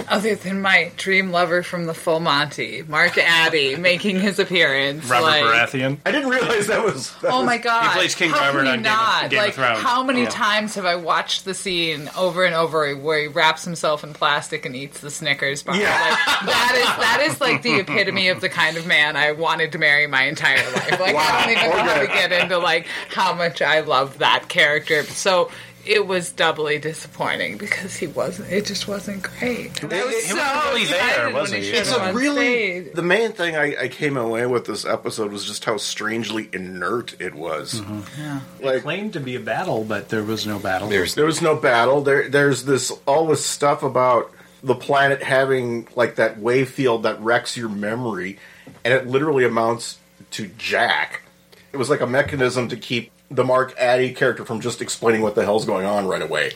Other 0.08 0.34
than 0.34 0.60
my 0.62 0.90
dream 0.96 1.30
lover 1.30 1.62
from 1.62 1.86
the 1.86 1.94
Full 1.94 2.20
Monty, 2.20 2.82
Mark 2.86 3.16
Addy, 3.18 3.76
making 3.78 4.20
his 4.20 4.38
appearance. 4.38 5.08
Robert 5.08 5.24
like, 5.24 5.42
Baratheon. 5.44 5.98
I 6.06 6.10
didn't 6.12 6.28
realize 6.30 6.66
that 6.68 6.84
was. 6.84 7.12
That 7.22 7.32
Oh 7.32 7.38
was- 7.38 7.46
my 7.46 7.58
god! 7.58 7.92
plays 7.92 8.14
King 8.14 8.30
how 8.30 8.46
Robert 8.46 8.64
can 8.64 8.66
he 8.66 8.72
on 8.72 8.82
Game 8.82 8.92
of- 8.92 8.98
not? 8.98 9.30
Game 9.30 9.38
of 9.40 9.44
like, 9.46 9.54
Thrones. 9.54 9.78
how 9.80 10.02
many 10.02 10.22
Yeah. 10.22 10.28
times 10.30 10.74
have 10.76 10.84
I 10.84 10.96
watched 10.96 11.44
the 11.44 11.54
scene 11.54 12.10
over 12.16 12.44
and 12.44 12.54
over 12.54 12.94
where 12.96 13.20
he 13.20 13.26
wraps 13.28 13.64
himself 13.64 14.02
in 14.04 14.12
plastic 14.14 14.64
and 14.66 14.74
eats 14.74 15.00
the 15.00 15.10
Snickers 15.10 15.62
bar? 15.62 15.76
Yeah. 15.76 15.90
Like, 15.90 16.46
that 16.46 16.74
is 16.76 17.04
that 17.04 17.26
is 17.30 17.40
like 17.40 17.62
the 17.62 17.80
epitome 17.80 18.28
of 18.28 18.40
the 18.40 18.48
kind 18.48 18.76
of 18.76 18.86
man 18.86 19.16
I 19.16 19.32
wanted 19.32 19.72
to 19.72 19.78
marry 19.78 20.06
my 20.06 20.24
entire 20.24 20.56
life. 20.72 20.98
Like 21.00 21.14
I 21.16 21.44
don't 21.46 21.56
even 21.56 21.70
know 21.70 21.82
how 21.92 22.00
to 22.00 22.06
get 22.06 22.32
into 22.32 22.58
like 22.58 22.86
how 23.10 23.34
much 23.34 23.62
I 23.62 23.80
love 23.80 24.18
that 24.18 24.48
character. 24.48 25.02
So. 25.04 25.50
It 25.90 26.06
was 26.06 26.30
doubly 26.30 26.78
disappointing 26.78 27.58
because 27.58 27.96
he 27.96 28.06
wasn't. 28.06 28.52
It 28.52 28.64
just 28.64 28.86
wasn't 28.86 29.24
great. 29.24 29.82
And 29.82 29.92
I 29.92 30.04
was 30.04 30.14
He 30.14 30.30
so 30.30 30.36
wasn't 30.36 30.64
really 30.72 30.84
there, 30.84 31.30
was 31.30 31.50
when 31.50 31.62
he? 31.62 31.68
It's 31.68 31.90
a 31.90 32.12
really 32.12 32.80
stage. 32.82 32.94
the 32.94 33.02
main 33.02 33.32
thing 33.32 33.56
I, 33.56 33.74
I 33.76 33.88
came 33.88 34.16
away 34.16 34.46
with 34.46 34.66
this 34.66 34.84
episode 34.84 35.32
was 35.32 35.44
just 35.44 35.64
how 35.64 35.78
strangely 35.78 36.48
inert 36.52 37.20
it 37.20 37.34
was. 37.34 37.80
Mm-hmm. 37.80 38.64
Like 38.64 38.82
Claimed 38.82 39.14
to 39.14 39.20
be 39.20 39.34
a 39.34 39.40
battle, 39.40 39.82
but 39.82 40.10
there 40.10 40.22
was 40.22 40.46
no 40.46 40.60
battle. 40.60 40.88
There's 40.88 41.16
there 41.16 41.26
was 41.26 41.42
no 41.42 41.56
battle. 41.56 42.02
There 42.02 42.28
there's 42.28 42.64
this 42.64 42.92
all 43.04 43.26
this 43.26 43.44
stuff 43.44 43.82
about 43.82 44.30
the 44.62 44.76
planet 44.76 45.24
having 45.24 45.88
like 45.96 46.14
that 46.14 46.38
wave 46.38 46.70
field 46.70 47.02
that 47.02 47.20
wrecks 47.20 47.56
your 47.56 47.68
memory, 47.68 48.38
and 48.84 48.94
it 48.94 49.08
literally 49.08 49.44
amounts 49.44 49.98
to 50.30 50.46
Jack. 50.56 51.22
It 51.72 51.78
was 51.78 51.90
like 51.90 52.00
a 52.00 52.06
mechanism 52.06 52.68
to 52.68 52.76
keep 52.76 53.10
the 53.30 53.44
Mark 53.44 53.74
Addy 53.78 54.12
character 54.12 54.44
from 54.44 54.60
just 54.60 54.82
explaining 54.82 55.22
what 55.22 55.34
the 55.36 55.44
hell's 55.44 55.64
going 55.64 55.86
on 55.86 56.06
right 56.06 56.22
away. 56.22 56.52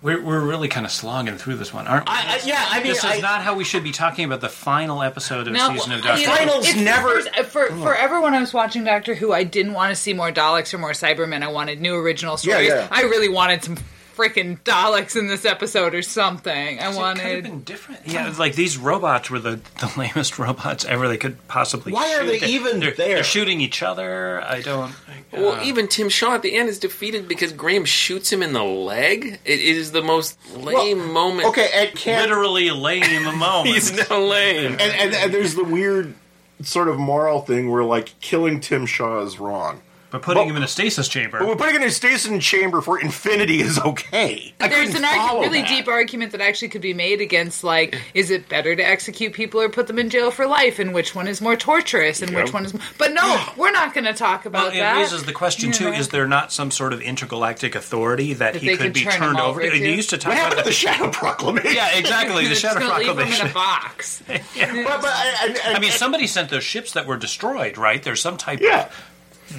We're, 0.00 0.22
we're 0.22 0.40
really 0.46 0.68
kind 0.68 0.86
of 0.86 0.92
slogging 0.92 1.36
through 1.38 1.56
this 1.56 1.74
one, 1.74 1.88
aren't 1.88 2.08
we? 2.08 2.14
I, 2.14 2.18
I, 2.36 2.40
yeah, 2.46 2.66
I 2.70 2.78
mean, 2.78 2.86
this 2.88 2.98
is 2.98 3.04
I- 3.04 3.18
not 3.18 3.42
how 3.42 3.54
we 3.56 3.64
should 3.64 3.82
be 3.82 3.90
talking 3.90 4.24
about 4.24 4.40
the 4.40 4.48
final 4.48 5.02
episode 5.02 5.48
of 5.48 5.52
No, 5.54 5.68
season 5.72 5.92
of 5.92 5.98
you 5.98 6.04
Doctor 6.04 6.22
know, 6.24 6.30
Who. 6.32 6.36
Finals 6.36 6.76
never- 6.76 7.08
first- 7.08 7.28
uh, 7.38 7.42
for 7.42 7.66
forever 7.82 8.20
when 8.20 8.32
I 8.32 8.40
was 8.40 8.54
watching 8.54 8.84
Doctor 8.84 9.14
Who, 9.16 9.32
I 9.32 9.42
didn't 9.42 9.72
want 9.74 9.90
to 9.90 9.96
see 9.96 10.14
more 10.14 10.30
Daleks 10.30 10.72
or 10.72 10.78
more 10.78 10.92
Cybermen. 10.92 11.42
I 11.42 11.48
wanted 11.48 11.80
new 11.80 11.96
original 11.96 12.36
stories. 12.36 12.68
yeah. 12.68 12.86
I 12.92 13.02
really 13.02 13.28
wanted 13.28 13.64
some 13.64 13.76
freaking 14.18 14.58
Daleks 14.62 15.14
in 15.16 15.28
this 15.28 15.44
episode 15.44 15.94
or 15.94 16.02
something. 16.02 16.52
I 16.52 16.70
It 16.72 16.76
could 16.76 16.84
have 16.86 16.96
wanted. 16.96 17.42
been 17.44 17.62
different. 17.62 18.00
Yeah, 18.06 18.34
like 18.36 18.54
these 18.56 18.76
robots 18.76 19.30
were 19.30 19.38
the, 19.38 19.60
the 19.80 19.92
lamest 19.96 20.38
robots 20.38 20.84
ever 20.84 21.06
they 21.06 21.16
could 21.16 21.46
possibly. 21.46 21.92
Why 21.92 22.14
are 22.16 22.26
shoot. 22.26 22.40
they 22.40 22.46
even 22.48 22.80
they're, 22.80 22.90
there? 22.90 23.14
They're 23.14 23.24
shooting 23.24 23.60
each 23.60 23.82
other. 23.82 24.42
I 24.42 24.60
don't. 24.60 24.92
Well, 25.32 25.52
uh, 25.60 25.62
even 25.62 25.86
Tim 25.88 26.08
Shaw 26.08 26.34
at 26.34 26.42
the 26.42 26.54
end 26.54 26.68
is 26.68 26.78
defeated 26.78 27.28
because 27.28 27.52
Graham 27.52 27.84
shoots 27.84 28.32
him 28.32 28.42
in 28.42 28.52
the 28.52 28.64
leg. 28.64 29.38
It 29.44 29.60
is 29.60 29.92
the 29.92 30.02
most 30.02 30.38
lame 30.56 31.12
moment. 31.12 31.48
okay, 31.48 31.68
and 31.72 31.94
can't 31.96 32.22
literally 32.28 32.70
lame 32.70 33.24
moment. 33.38 33.74
He's 33.74 33.92
no 34.10 34.26
lame. 34.26 34.72
and, 34.72 34.80
and, 34.80 35.14
and 35.14 35.32
there's 35.34 35.54
the 35.54 35.64
weird 35.64 36.14
sort 36.62 36.88
of 36.88 36.98
moral 36.98 37.40
thing 37.42 37.70
where 37.70 37.84
like 37.84 38.18
killing 38.20 38.58
Tim 38.60 38.84
Shaw 38.86 39.20
is 39.22 39.38
wrong. 39.38 39.80
But 40.10 40.22
putting 40.22 40.40
Well- 40.42 40.50
him 40.50 40.56
in 40.56 40.62
a 40.62 40.68
stasis 40.68 41.08
chamber. 41.08 41.38
But 41.38 41.48
we're 41.48 41.56
putting 41.56 41.76
it 41.76 41.82
in 41.82 41.88
a 41.88 41.90
stasis 41.90 42.44
chamber 42.44 42.80
for 42.80 42.98
infinity 43.00 43.60
is 43.60 43.78
okay. 43.78 44.54
I 44.60 44.68
There's 44.68 44.94
an 44.94 45.02
argu- 45.02 45.42
really 45.42 45.60
that. 45.60 45.68
deep 45.68 45.88
argument 45.88 46.32
that 46.32 46.40
actually 46.40 46.68
could 46.68 46.80
be 46.82 46.94
made 46.94 47.20
against 47.20 47.62
like, 47.64 48.00
is 48.14 48.30
it 48.30 48.48
better 48.48 48.74
to 48.74 48.82
execute 48.82 49.32
people 49.32 49.60
or 49.60 49.68
put 49.68 49.86
them 49.86 49.98
in 49.98 50.10
jail 50.10 50.30
for 50.30 50.46
life, 50.46 50.78
and 50.78 50.94
which 50.94 51.14
one 51.14 51.28
is 51.28 51.40
more 51.40 51.56
torturous, 51.56 52.22
and 52.22 52.34
which 52.34 52.52
one 52.52 52.64
is? 52.64 52.74
But 52.96 53.12
no, 53.12 53.44
we're 53.56 53.70
not 53.72 53.94
going 53.94 54.04
to 54.04 54.14
talk 54.14 54.44
Well, 54.44 54.48
about 54.66 54.74
it 54.74 54.78
that. 54.78 54.96
raises 54.96 55.24
the 55.24 55.32
question 55.32 55.68
You 55.68 55.74
too: 55.74 55.84
know? 55.90 55.96
Is 55.98 56.08
there 56.08 56.26
not 56.26 56.52
some 56.52 56.70
sort 56.70 56.92
of 56.92 57.00
intergalactic 57.02 57.74
authority 57.74 58.32
that, 58.34 58.54
That 58.54 58.62
he 58.62 58.68
could 58.70 58.78
could 58.78 58.92
be 58.94 59.02
turn 59.04 59.12
turned 59.12 59.38
over? 59.40 59.60
over 59.60 59.62
to? 59.62 59.70
to? 59.70 59.78
You 59.78 59.92
used 59.92 60.10
to 60.10 60.18
talk 60.18 60.28
What 60.32 60.38
about 60.38 60.42
happened 60.48 60.58
to 60.64 60.68
the 60.70 60.72
Shadow 60.72 61.10
Proclamation? 61.10 61.74
Yeah, 61.74 61.96
exactly. 61.96 62.46
the 62.48 62.54
Shadow 62.56 62.80
gonna 62.80 62.98
leave 62.98 63.16
them 63.16 63.28
in 63.46 63.50
a 63.50 63.52
box. 63.52 64.22
But, 64.78 65.00
but 65.02 65.10
I, 65.12 65.56
I, 65.66 65.72
I 65.74 65.78
mean, 65.80 65.90
somebody 65.92 66.26
sent 66.26 66.50
those 66.50 66.64
ships 66.64 66.92
that 66.92 67.06
were 67.06 67.16
destroyed, 67.16 67.76
right? 67.78 68.02
There's 68.02 68.20
some 68.20 68.36
type 68.36 68.60
yeah. 68.60 68.86
of 68.86 68.92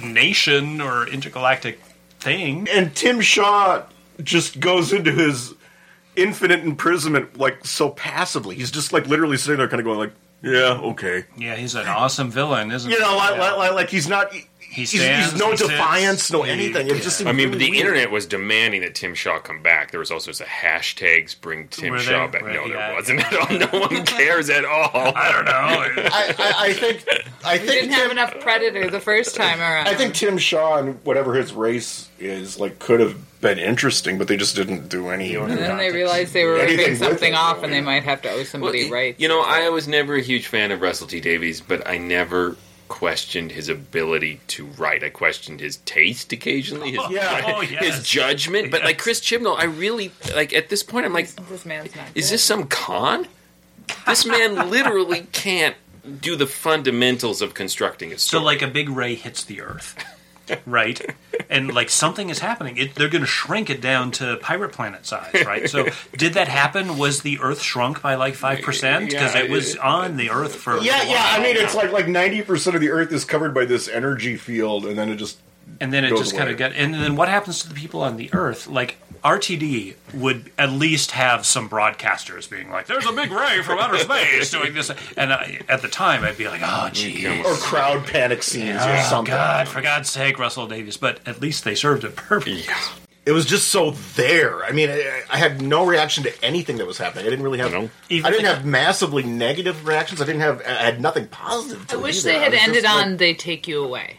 nation 0.02 0.80
or 0.80 1.06
intergalactic 1.08 1.80
thing. 2.20 2.68
And 2.70 2.94
Tim 2.94 3.20
Shaw 3.20 3.82
just 4.22 4.60
goes 4.60 4.92
into 4.92 5.10
his 5.12 5.54
infinite 6.16 6.60
imprisonment 6.60 7.38
like 7.38 7.64
so 7.64 7.90
passively. 7.90 8.56
He's 8.56 8.70
just 8.70 8.92
like 8.92 9.06
literally 9.06 9.36
sitting 9.36 9.58
there, 9.58 9.68
kind 9.68 9.80
of 9.80 9.84
going 9.86 9.98
like, 9.98 10.12
"Yeah, 10.42 10.78
okay." 10.90 11.24
Yeah, 11.36 11.56
he's 11.56 11.74
an 11.74 11.86
awesome 11.86 12.30
villain, 12.30 12.70
isn't 12.70 12.90
You 12.90 12.98
know, 12.98 13.10
he? 13.12 13.16
like, 13.16 13.36
Yeah. 13.36 13.52
like, 13.54 13.72
like 13.72 13.88
he's 13.90 14.08
not. 14.08 14.32
He 14.70 14.82
he's, 14.82 14.90
stands, 15.00 15.32
he's 15.32 15.40
no 15.40 15.50
he 15.50 15.56
sits, 15.56 15.68
defiance, 15.68 16.30
no 16.30 16.42
he- 16.42 16.50
anything. 16.52 16.86
It 16.86 17.02
yeah. 17.02 17.08
seemed 17.08 17.28
I 17.28 17.32
mean, 17.32 17.48
really 17.48 17.58
the 17.58 17.70
weird. 17.70 17.86
internet 17.86 18.10
was 18.12 18.24
demanding 18.26 18.82
that 18.82 18.94
Tim 18.94 19.14
Shaw 19.16 19.40
come 19.40 19.62
back. 19.62 19.90
There 19.90 19.98
was 19.98 20.12
all 20.12 20.20
sorts 20.20 20.40
of 20.40 20.46
hashtags 20.46 21.38
bring 21.40 21.66
Tim 21.68 21.92
Were 21.92 21.98
Shaw 21.98 22.28
there? 22.28 22.28
back. 22.28 22.42
Were- 22.42 22.52
no, 22.52 22.68
there 22.68 22.94
wasn't 22.94 23.20
at 23.32 23.34
all. 23.34 23.58
No 23.58 23.80
one 23.86 24.04
cares 24.06 24.48
at 24.48 24.64
all. 24.64 24.90
I 24.94 25.32
don't 25.32 25.44
know. 25.44 25.50
I, 26.12 26.34
I, 26.38 26.54
I 26.68 26.72
think. 26.72 27.04
I 27.44 27.52
We 27.54 27.58
think 27.58 27.70
didn't 27.72 27.92
have 27.94 28.10
enough 28.12 28.38
Predator 28.40 28.90
the 28.90 29.00
first 29.00 29.34
time 29.34 29.58
around. 29.60 29.88
I 29.88 29.94
think 29.94 30.14
Tim 30.14 30.38
Shaw 30.38 30.76
and 30.78 31.04
whatever 31.04 31.34
his 31.34 31.52
race 31.52 32.08
is 32.20 32.60
like 32.60 32.78
could 32.78 33.00
have 33.00 33.16
been 33.40 33.58
interesting, 33.58 34.18
but 34.18 34.28
they 34.28 34.36
just 34.36 34.54
didn't 34.54 34.88
do 34.88 35.08
any. 35.08 35.34
And 35.34 35.50
then 35.50 35.78
they 35.78 35.90
realized 35.90 36.32
they 36.34 36.44
were 36.44 36.58
Anything 36.58 36.78
ripping 36.78 36.96
something 36.96 37.34
off, 37.34 37.56
though, 37.58 37.64
and 37.64 37.72
they 37.72 37.80
might 37.80 38.04
have 38.04 38.20
to 38.22 38.30
owe 38.30 38.44
somebody 38.44 38.84
Well, 38.84 38.92
rights. 38.92 39.18
You 39.18 39.28
know, 39.28 39.40
I 39.40 39.68
was 39.70 39.88
never 39.88 40.14
a 40.16 40.20
huge 40.22 40.46
fan 40.46 40.70
of 40.70 40.80
Russell 40.82 41.06
T 41.06 41.18
Davies, 41.20 41.60
but 41.62 41.86
I 41.88 41.96
never 41.98 42.56
questioned 42.90 43.52
his 43.52 43.68
ability 43.70 44.40
to 44.48 44.66
write. 44.66 45.02
I 45.02 45.08
questioned 45.08 45.60
his 45.60 45.76
taste 45.78 46.32
occasionally, 46.32 46.90
his, 46.90 47.00
Yeah. 47.10 47.40
Oh, 47.56 47.62
yes. 47.62 47.82
his 47.96 48.06
judgment. 48.06 48.70
But 48.70 48.82
like 48.84 48.98
Chris 48.98 49.20
Chibnall, 49.20 49.56
I 49.58 49.64
really 49.64 50.10
like 50.34 50.52
at 50.52 50.68
this 50.68 50.82
point. 50.82 51.06
I'm 51.06 51.14
like, 51.14 51.28
this 51.48 51.64
man's 51.64 51.94
not. 51.96 52.08
is 52.14 52.26
dead. 52.28 52.34
this 52.34 52.44
some 52.44 52.66
con? 52.66 53.26
This 54.06 54.26
man 54.26 54.70
literally 54.70 55.26
can't 55.32 55.76
do 56.20 56.36
the 56.36 56.46
fundamentals 56.46 57.40
of 57.40 57.54
constructing 57.54 58.12
a 58.12 58.18
story. 58.18 58.18
So, 58.18 58.26
story. 58.38 58.44
like, 58.44 58.62
a 58.62 58.66
big 58.68 58.88
ray 58.90 59.14
hits 59.14 59.44
the 59.44 59.60
Earth, 59.62 59.94
right? 60.66 61.14
And 61.48 61.72
like 61.72 61.90
something 61.90 62.30
is 62.30 62.38
happening. 62.38 62.76
It, 62.76 62.94
they're 62.94 63.08
going 63.08 63.22
to 63.22 63.26
shrink 63.26 63.70
it 63.70 63.80
down 63.80 64.10
to 64.12 64.36
pirate 64.40 64.72
planet 64.72 65.06
size, 65.06 65.44
right? 65.46 65.68
So, 65.68 65.88
did 66.16 66.34
that 66.34 66.48
happen? 66.48 66.96
Was 66.98 67.22
the 67.22 67.38
Earth 67.40 67.60
shrunk 67.62 68.02
by 68.02 68.14
like 68.14 68.34
five 68.34 68.62
percent 68.62 69.10
because 69.10 69.34
Yeah, 69.34 69.42
it 69.42 69.50
was 69.50 69.76
on 69.76 70.16
the 70.16 70.30
Earth 70.30 70.54
for 70.54 70.78
Yeah, 70.78 70.98
while. 70.98 71.08
yeah. 71.08 71.26
I 71.38 71.42
mean, 71.42 71.56
it's 71.56 71.74
like 71.74 71.92
like 71.92 72.06
ninety 72.08 72.42
percent 72.42 72.76
of 72.76 72.80
the 72.82 72.90
Earth 72.90 73.12
is 73.12 73.24
covered 73.24 73.52
by 73.54 73.64
this 73.64 73.88
energy 73.88 74.36
field, 74.36 74.86
and 74.86 74.96
then 74.98 75.08
it 75.10 75.16
just 75.16 75.38
and 75.80 75.92
then 75.92 76.04
it 76.04 76.10
goes 76.10 76.20
just 76.20 76.36
kind 76.36 76.50
of 76.50 76.56
got. 76.56 76.72
And 76.72 76.92
then 76.94 77.16
what 77.16 77.28
happens 77.28 77.62
to 77.62 77.68
the 77.68 77.74
people 77.74 78.02
on 78.02 78.16
the 78.16 78.30
Earth? 78.32 78.66
Like 78.66 78.98
RTD 79.22 79.94
would 80.14 80.50
at 80.58 80.70
least 80.72 81.10
have 81.12 81.44
some 81.46 81.68
broadcasters 81.68 82.48
being 82.48 82.70
like, 82.70 82.86
"There's 82.86 83.06
a 83.06 83.12
big 83.12 83.30
ray 83.30 83.62
from 83.62 83.78
outer 83.78 83.98
space 83.98 84.50
doing 84.50 84.74
this," 84.74 84.90
and 85.16 85.32
I, 85.32 85.60
at 85.68 85.82
the 85.82 85.88
time 85.88 86.24
I'd 86.24 86.38
be 86.38 86.48
like, 86.48 86.60
"Oh, 86.64 86.88
geez." 86.92 87.44
or 87.44 87.54
crowd 87.54 88.06
panic 88.06 88.42
scenes 88.42 88.80
or 88.82 88.90
Oh 88.96 89.06
something. 89.08 89.32
God! 89.34 89.68
For 89.68 89.80
God's 89.80 90.10
sake, 90.10 90.38
Russell 90.38 90.66
Davies! 90.66 90.96
But 90.96 91.20
at 91.26 91.40
least 91.40 91.64
they 91.64 91.74
served 91.74 92.04
it 92.04 92.16
perfectly. 92.16 92.64
It 93.26 93.32
was 93.32 93.44
just 93.44 93.68
so 93.68 93.90
there. 94.16 94.64
I 94.64 94.72
mean, 94.72 94.88
I, 94.88 95.22
I 95.30 95.36
had 95.36 95.60
no 95.60 95.84
reaction 95.86 96.24
to 96.24 96.44
anything 96.44 96.78
that 96.78 96.86
was 96.86 96.96
happening. 96.96 97.26
I 97.26 97.30
didn't 97.30 97.44
really 97.44 97.58
have. 97.58 97.70
No. 97.70 97.90
Even 98.08 98.26
I 98.26 98.30
didn't 98.30 98.46
the- 98.46 98.54
have 98.54 98.64
massively 98.64 99.22
negative 99.22 99.86
reactions. 99.86 100.22
I 100.22 100.24
didn't 100.24 100.40
have. 100.40 100.62
I 100.66 100.70
had 100.84 101.00
nothing 101.02 101.26
positive. 101.28 101.86
To 101.88 101.96
I 101.96 102.00
wish 102.00 102.20
either. 102.24 102.32
they 102.32 102.38
had 102.38 102.52
was 102.52 102.58
just 102.60 102.68
ended 102.68 102.84
like- 102.84 102.94
on 103.06 103.16
"They 103.18 103.34
Take 103.34 103.68
You 103.68 103.84
Away." 103.84 104.16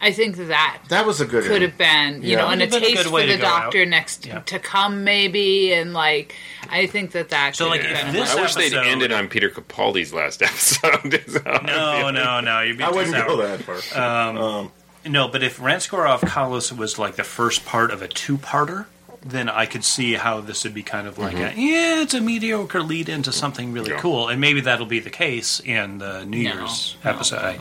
I 0.00 0.12
think 0.12 0.36
that 0.36 0.78
That 0.90 1.06
was 1.06 1.20
a 1.20 1.26
good. 1.26 1.44
could 1.44 1.60
have 1.62 1.76
been, 1.76 2.22
you 2.22 2.30
Yeah. 2.30 2.36
know, 2.42 2.48
and 2.50 2.62
a 2.62 2.66
Would've 2.66 2.82
a 2.82 2.86
taste 2.86 3.02
for 3.08 3.20
the 3.20 3.26
go 3.38 3.46
out. 3.46 3.62
Doctor 3.64 3.84
next 3.84 4.26
Yeah. 4.26 4.38
to 4.40 4.58
come, 4.60 5.02
maybe, 5.02 5.72
and 5.72 5.92
like 5.92 6.36
I 6.70 6.86
think 6.86 7.10
that 7.12 7.30
that. 7.30 7.56
So, 7.56 7.68
like, 7.68 7.82
have 7.82 7.90
if 7.96 8.04
been 8.04 8.12
this 8.14 8.30
I 8.34 8.40
wish 8.42 8.54
they'd 8.54 8.74
ended 8.74 9.10
on 9.12 9.26
Peter 9.28 9.50
Capaldi's 9.50 10.12
last 10.14 10.40
episode. 10.50 11.14
is 11.14 11.34
No, 11.44 11.58
feel. 11.58 12.12
no, 12.12 12.40
no! 12.40 12.60
You're 12.60 12.76
being 12.76 12.82
I 12.88 12.90
too 12.90 12.96
wouldn't 12.96 13.16
sour. 13.16 13.26
go 13.26 13.36
that 13.38 13.60
far. 13.62 14.28
Um, 14.28 14.38
um, 14.38 14.72
no, 15.06 15.26
but 15.28 15.42
if 15.42 15.58
Ranskoor 15.58 16.08
Av 16.08 16.20
Kolos 16.20 16.70
was 16.76 16.98
like 16.98 17.16
the 17.16 17.24
first 17.24 17.64
part 17.64 17.90
of 17.90 18.00
a 18.02 18.08
two-parter, 18.08 18.86
then 19.24 19.48
I 19.48 19.66
could 19.66 19.82
see 19.84 20.14
how 20.14 20.40
this 20.40 20.62
would 20.62 20.74
be 20.74 20.82
kind 20.84 21.08
of 21.08 21.18
like 21.18 21.34
a 21.34 21.50
mm-hmm. 21.50 21.60
yeah, 21.60 22.02
it's 22.02 22.14
a 22.14 22.20
mediocre 22.20 22.82
lead 22.82 23.08
into 23.08 23.32
something 23.32 23.72
really 23.72 23.90
Yeah. 23.90 23.98
cool, 23.98 24.28
and 24.28 24.40
maybe 24.40 24.60
that'll 24.60 24.86
be 24.86 25.00
the 25.00 25.10
case 25.10 25.60
in 25.60 25.98
the 25.98 26.24
New 26.24 26.44
No, 26.44 26.54
Year's 26.54 26.96
no. 27.04 27.10
episode. 27.10 27.38
I, 27.40 27.58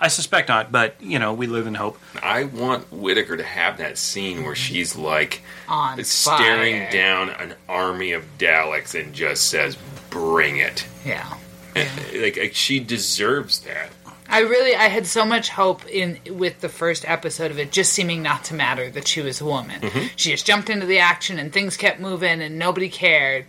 I 0.00 0.08
suspect 0.08 0.48
not, 0.48 0.70
but 0.70 0.94
you 1.00 1.18
know, 1.18 1.32
we 1.34 1.46
live 1.46 1.66
in 1.66 1.74
hope. 1.74 1.98
I 2.22 2.44
want 2.44 2.92
Whittaker 2.92 3.36
to 3.36 3.42
have 3.42 3.78
that 3.78 3.98
scene 3.98 4.44
where 4.44 4.54
she's 4.54 4.96
like 4.96 5.42
on 5.68 6.02
staring 6.04 6.82
fire. 6.82 6.90
down 6.90 7.30
an 7.30 7.54
army 7.68 8.12
of 8.12 8.24
Daleks 8.38 8.98
and 8.98 9.12
just 9.12 9.48
says, 9.48 9.76
"Bring 10.10 10.56
it!" 10.58 10.86
Yeah. 11.04 11.34
Like, 12.12 12.36
like 12.36 12.54
she 12.54 12.80
deserves 12.80 13.60
that. 13.60 13.90
I 14.28 14.40
really 14.40 14.74
I 14.74 14.88
had 14.88 15.06
so 15.06 15.24
much 15.24 15.48
hope 15.48 15.86
in 15.86 16.18
with 16.30 16.60
the 16.60 16.68
first 16.68 17.08
episode 17.08 17.50
of 17.50 17.58
it 17.58 17.70
just 17.72 17.92
seeming 17.92 18.22
not 18.22 18.44
to 18.44 18.54
matter 18.54 18.90
that 18.90 19.08
she 19.08 19.20
was 19.22 19.40
a 19.40 19.44
woman. 19.44 19.80
Mm-hmm. 19.80 20.06
She 20.16 20.30
just 20.32 20.44
jumped 20.44 20.68
into 20.68 20.86
the 20.86 20.98
action 20.98 21.38
and 21.38 21.52
things 21.52 21.76
kept 21.76 21.98
moving 22.00 22.42
and 22.42 22.58
nobody 22.58 22.88
cared. 22.88 23.46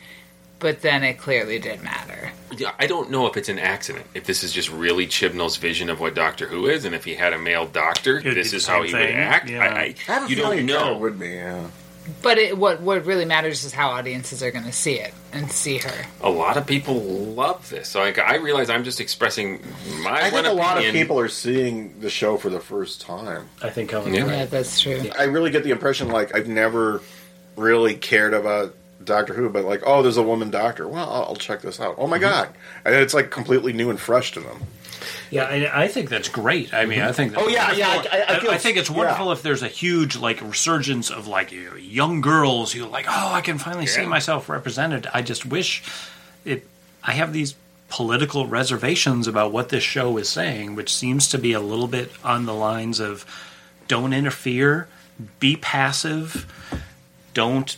But 0.59 0.81
then 0.81 1.03
it 1.03 1.17
clearly 1.17 1.57
did 1.59 1.81
matter. 1.83 2.31
Yeah, 2.57 2.73
I 2.77 2.87
don't 2.87 3.09
know 3.09 3.27
if 3.27 3.37
it's 3.37 3.47
an 3.49 3.59
accident. 3.59 4.05
If 4.13 4.25
this 4.25 4.43
is 4.43 4.51
just 4.51 4.69
really 4.69 5.07
Chibnall's 5.07 5.55
vision 5.57 5.89
of 5.89 5.99
what 5.99 6.15
Doctor 6.15 6.47
Who 6.47 6.67
is, 6.67 6.83
and 6.85 6.93
if 6.93 7.05
he 7.05 7.15
had 7.15 7.31
a 7.31 7.37
male 7.37 7.65
doctor, 7.65 8.15
would 8.15 8.23
this 8.35 8.51
is 8.53 8.67
how 8.67 8.83
he 8.83 8.91
thing, 8.91 8.99
would 9.01 9.15
act. 9.15 9.49
yeah. 9.49 9.59
I, 9.61 9.67
I, 9.67 9.95
I 10.07 10.11
have 10.11 10.25
a 10.25 10.29
you 10.29 10.35
feeling 10.35 10.65
don't 10.67 10.69
it 10.69 10.73
kinda 10.79 10.91
know. 10.93 10.97
would 10.97 11.19
be. 11.19 11.29
Yeah. 11.29 11.67
But 12.23 12.39
it, 12.39 12.57
what 12.57 12.81
what 12.81 13.05
really 13.05 13.23
matters 13.25 13.63
is 13.63 13.71
how 13.71 13.89
audiences 13.89 14.41
are 14.41 14.49
going 14.49 14.65
to 14.65 14.71
see 14.71 14.95
it 14.95 15.13
and 15.31 15.51
see 15.51 15.77
her. 15.77 16.05
A 16.21 16.29
lot 16.29 16.57
of 16.57 16.65
people 16.65 16.99
love 16.99 17.69
this. 17.69 17.89
So 17.89 17.99
like, 17.99 18.17
I 18.17 18.37
realize 18.37 18.69
I'm 18.71 18.83
just 18.83 18.99
expressing 18.99 19.61
my 20.01 20.19
I 20.19 20.23
one 20.31 20.43
think 20.43 20.47
a 20.47 20.51
lot 20.53 20.83
of 20.83 20.91
people 20.91 21.19
are 21.19 21.27
seeing 21.29 21.99
the 22.01 22.09
show 22.09 22.35
for 22.37 22.49
the 22.49 22.59
first 22.59 22.99
time. 22.99 23.47
I 23.61 23.69
think 23.69 23.91
Helen. 23.91 24.13
Yeah. 24.13 24.23
right. 24.23 24.31
Yeah, 24.39 24.45
that's 24.45 24.79
true. 24.81 25.03
I 25.17 25.25
really 25.25 25.51
get 25.51 25.63
the 25.63 25.69
impression 25.69 26.07
like 26.09 26.35
I've 26.35 26.47
never 26.47 27.01
really 27.55 27.93
cared 27.93 28.33
about 28.33 28.73
Doctor 29.03 29.33
Who, 29.33 29.49
but 29.49 29.65
like, 29.65 29.81
oh, 29.85 30.01
there's 30.01 30.17
a 30.17 30.23
woman 30.23 30.49
doctor. 30.49 30.87
Well, 30.87 31.09
I'll, 31.09 31.23
I'll 31.23 31.35
check 31.35 31.61
this 31.61 31.79
out. 31.79 31.95
Oh 31.97 32.07
my 32.07 32.17
mm-hmm. 32.17 32.23
god, 32.23 32.49
and 32.85 32.95
it's 32.95 33.13
like 33.13 33.31
completely 33.31 33.73
new 33.73 33.89
and 33.89 33.99
fresh 33.99 34.31
to 34.33 34.39
them. 34.39 34.61
Yeah, 35.31 35.43
I, 35.43 35.83
I 35.83 35.87
think 35.87 36.09
that's 36.09 36.27
great. 36.27 36.73
I 36.73 36.85
mean, 36.85 37.01
I 37.01 37.11
think. 37.11 37.33
That's 37.33 37.43
Oh, 37.43 37.47
yeah, 37.47 37.71
yeah, 37.71 37.95
wonderful. 37.95 38.19
I- 38.19 38.35
I 38.35 38.39
feel- 38.39 38.57
think 38.57 38.77
it's 38.77 38.89
yeah. 38.89 38.97
wonderful 38.97 39.31
if 39.31 39.41
there's 39.41 39.63
a 39.63 39.67
huge 39.67 40.17
like 40.17 40.41
resurgence 40.41 41.09
of 41.09 41.27
like 41.27 41.53
young 41.79 42.21
girls 42.21 42.73
who 42.73 42.85
like, 42.85 43.05
oh, 43.07 43.33
I 43.33 43.41
can 43.41 43.57
finally 43.57 43.87
see 43.87 44.05
myself 44.05 44.49
represented. 44.49 45.07
I 45.13 45.21
just 45.21 45.45
wish 45.45 45.83
it. 46.45 46.67
I 47.03 47.13
have 47.13 47.31
these 47.31 47.55
political 47.89 48.45
reservations 48.47 49.27
about 49.27 49.51
what 49.51 49.69
this 49.69 49.83
show 49.83 50.17
is 50.17 50.29
saying, 50.29 50.75
which 50.75 50.93
seems 50.93 51.27
to 51.29 51.37
be 51.37 51.53
a 51.53 51.59
little 51.59 51.87
bit 51.87 52.11
on 52.23 52.45
the 52.45 52.53
lines 52.53 52.99
of 52.99 53.25
don't 53.87 54.13
interfere, 54.13 54.87
be 55.39 55.55
passive, 55.55 56.45
don't 57.33 57.77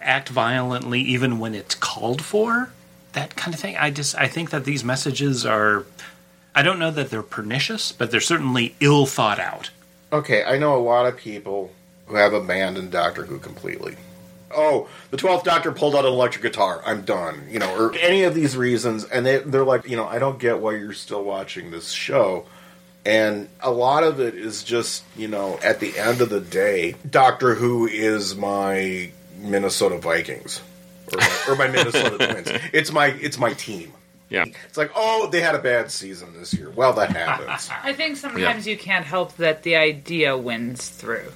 act 0.00 0.28
violently 0.28 1.00
even 1.00 1.38
when 1.38 1.54
it's 1.54 1.74
called 1.74 2.22
for. 2.22 2.70
That 3.12 3.36
kind 3.36 3.54
of 3.54 3.60
thing. 3.60 3.76
I 3.76 3.90
just 3.90 4.14
I 4.14 4.28
think 4.28 4.50
that 4.50 4.64
these 4.64 4.84
messages 4.84 5.46
are 5.46 5.86
I 6.54 6.62
don't 6.62 6.78
know 6.78 6.90
that 6.90 7.10
they're 7.10 7.22
pernicious, 7.22 7.92
but 7.92 8.10
they're 8.10 8.20
certainly 8.20 8.74
ill 8.80 9.06
thought 9.06 9.38
out. 9.38 9.70
Okay, 10.12 10.44
I 10.44 10.58
know 10.58 10.76
a 10.76 10.80
lot 10.80 11.06
of 11.06 11.16
people 11.16 11.70
who 12.06 12.16
have 12.16 12.32
abandoned 12.32 12.90
Doctor 12.90 13.26
Who 13.26 13.38
completely. 13.38 13.96
Oh, 14.54 14.88
the 15.10 15.16
twelfth 15.16 15.44
Doctor 15.44 15.72
pulled 15.72 15.94
out 15.94 16.04
an 16.04 16.12
electric 16.12 16.42
guitar. 16.42 16.82
I'm 16.86 17.02
done. 17.02 17.46
You 17.50 17.58
know, 17.58 17.76
or 17.76 17.94
any 17.96 18.22
of 18.22 18.34
these 18.34 18.56
reasons, 18.56 19.04
and 19.04 19.26
they, 19.26 19.38
they're 19.38 19.64
like, 19.64 19.88
you 19.88 19.96
know, 19.96 20.06
I 20.06 20.18
don't 20.18 20.38
get 20.38 20.60
why 20.60 20.76
you're 20.76 20.92
still 20.92 21.24
watching 21.24 21.70
this 21.70 21.90
show. 21.90 22.46
And 23.04 23.48
a 23.60 23.70
lot 23.70 24.02
of 24.02 24.18
it 24.20 24.34
is 24.34 24.64
just, 24.64 25.04
you 25.16 25.28
know, 25.28 25.60
at 25.62 25.78
the 25.78 25.96
end 25.96 26.20
of 26.20 26.28
the 26.28 26.40
day, 26.40 26.96
Doctor 27.08 27.54
Who 27.54 27.86
is 27.86 28.34
my 28.34 29.10
Minnesota 29.38 29.98
Vikings 29.98 30.60
or 31.12 31.18
my, 31.18 31.38
or 31.48 31.56
my 31.56 31.68
Minnesota 31.68 32.16
Twins. 32.44 32.48
It's 32.72 32.92
my 32.92 33.06
it's 33.08 33.38
my 33.38 33.52
team. 33.54 33.92
Yeah. 34.28 34.44
It's 34.68 34.76
like, 34.76 34.90
oh, 34.96 35.28
they 35.30 35.40
had 35.40 35.54
a 35.54 35.60
bad 35.60 35.90
season 35.92 36.32
this 36.36 36.52
year. 36.52 36.68
Well, 36.70 36.94
that 36.94 37.10
happens. 37.14 37.70
I 37.84 37.92
think 37.92 38.16
sometimes 38.16 38.66
you 38.66 38.76
can't 38.76 39.04
help 39.04 39.36
that 39.36 39.62
the 39.62 39.76
idea 39.76 40.36
wins 40.36 40.88
through. 40.88 41.30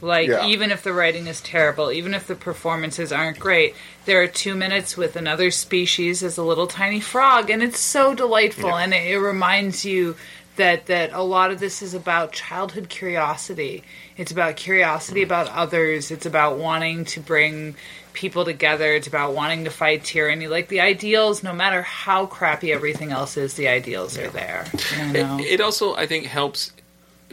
Like, 0.00 0.28
Yeah. 0.28 0.46
even 0.46 0.70
if 0.70 0.82
the 0.84 0.92
writing 0.92 1.26
is 1.26 1.40
terrible, 1.40 1.90
even 1.90 2.14
if 2.14 2.28
the 2.28 2.36
performances 2.36 3.10
aren't 3.10 3.40
great, 3.40 3.74
there 4.04 4.22
are 4.22 4.28
two 4.28 4.54
minutes 4.54 4.96
with 4.96 5.16
another 5.16 5.50
species 5.50 6.22
as 6.22 6.38
a 6.38 6.42
little 6.44 6.68
tiny 6.68 7.00
frog, 7.00 7.50
and 7.50 7.62
it's 7.64 7.80
so 7.80 8.14
delightful, 8.14 8.68
Yeah. 8.68 8.76
and 8.76 8.94
it, 8.94 9.10
it 9.10 9.18
reminds 9.18 9.84
you 9.84 10.14
that 10.56 10.86
that 10.86 11.12
a 11.12 11.22
lot 11.22 11.50
of 11.50 11.60
this 11.60 11.82
is 11.82 11.94
about 11.94 12.32
childhood 12.32 12.88
curiosity. 12.88 13.84
It's 14.16 14.32
about 14.32 14.56
curiosity 14.56 15.22
about 15.22 15.48
others. 15.48 16.10
It's 16.10 16.26
about 16.26 16.58
wanting 16.58 17.04
to 17.06 17.20
bring 17.20 17.76
people 18.12 18.44
together. 18.44 18.92
It's 18.92 19.06
about 19.06 19.34
wanting 19.34 19.64
to 19.64 19.70
fight 19.70 20.04
tyranny. 20.04 20.48
Like 20.48 20.68
the 20.68 20.80
ideals, 20.80 21.42
no 21.42 21.52
matter 21.52 21.82
how 21.82 22.26
crappy 22.26 22.72
everything 22.72 23.12
else 23.12 23.36
is, 23.36 23.54
the 23.54 23.68
ideals 23.68 24.18
are 24.18 24.28
there. 24.28 24.66
You 24.96 25.12
know? 25.12 25.38
It, 25.38 25.46
it 25.46 25.60
also, 25.60 25.94
I 25.94 26.06
think, 26.06 26.26
helps 26.26 26.72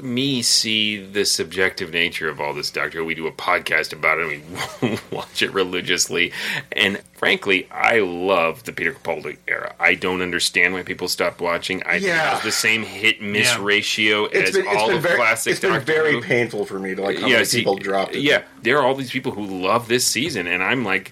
me 0.01 0.41
see 0.41 0.97
the 1.03 1.23
subjective 1.25 1.91
nature 1.91 2.27
of 2.29 2.39
all 2.41 2.53
this 2.53 2.71
Doctor 2.71 3.03
We 3.03 3.13
do 3.15 3.27
a 3.27 3.31
podcast 3.31 3.93
about 3.93 4.17
it 4.19 4.41
and 4.81 4.91
we 4.91 4.99
watch 5.15 5.41
it 5.41 5.53
religiously. 5.53 6.31
And 6.71 6.99
frankly, 7.13 7.67
I 7.71 7.99
love 7.99 8.63
the 8.63 8.73
Peter 8.73 8.91
Capaldi 8.93 9.37
era. 9.47 9.75
I 9.79 9.93
don't 9.95 10.21
understand 10.21 10.73
why 10.73 10.83
people 10.83 11.07
stopped 11.07 11.41
watching. 11.41 11.83
I 11.83 11.95
Yeah. 11.95 12.35
has 12.35 12.43
the 12.43 12.51
same 12.51 12.83
hit 12.83 13.21
miss 13.21 13.47
Yeah. 13.55 13.63
ratio 13.63 14.25
It's 14.25 14.49
as 14.49 14.55
been, 14.55 14.67
all 14.75 14.89
the 14.89 14.99
very, 14.99 15.15
classic 15.17 15.51
it's 15.51 15.59
been 15.59 15.71
Doctor 15.73 15.85
very 15.85 16.11
Who. 16.13 16.21
painful 16.21 16.65
for 16.65 16.79
me 16.79 16.95
to 16.95 17.01
like 17.01 17.19
how 17.19 17.27
many 17.27 17.45
see, 17.45 17.59
people 17.59 17.75
dropped 17.75 18.15
it. 18.15 18.21
Yeah, 18.21 18.43
there 18.61 18.77
are 18.79 18.85
all 18.85 18.95
these 18.95 19.11
people 19.11 19.31
who 19.31 19.45
love 19.45 19.87
this 19.87 20.07
season, 20.07 20.47
and 20.47 20.63
I'm 20.63 20.83
like, 20.83 21.11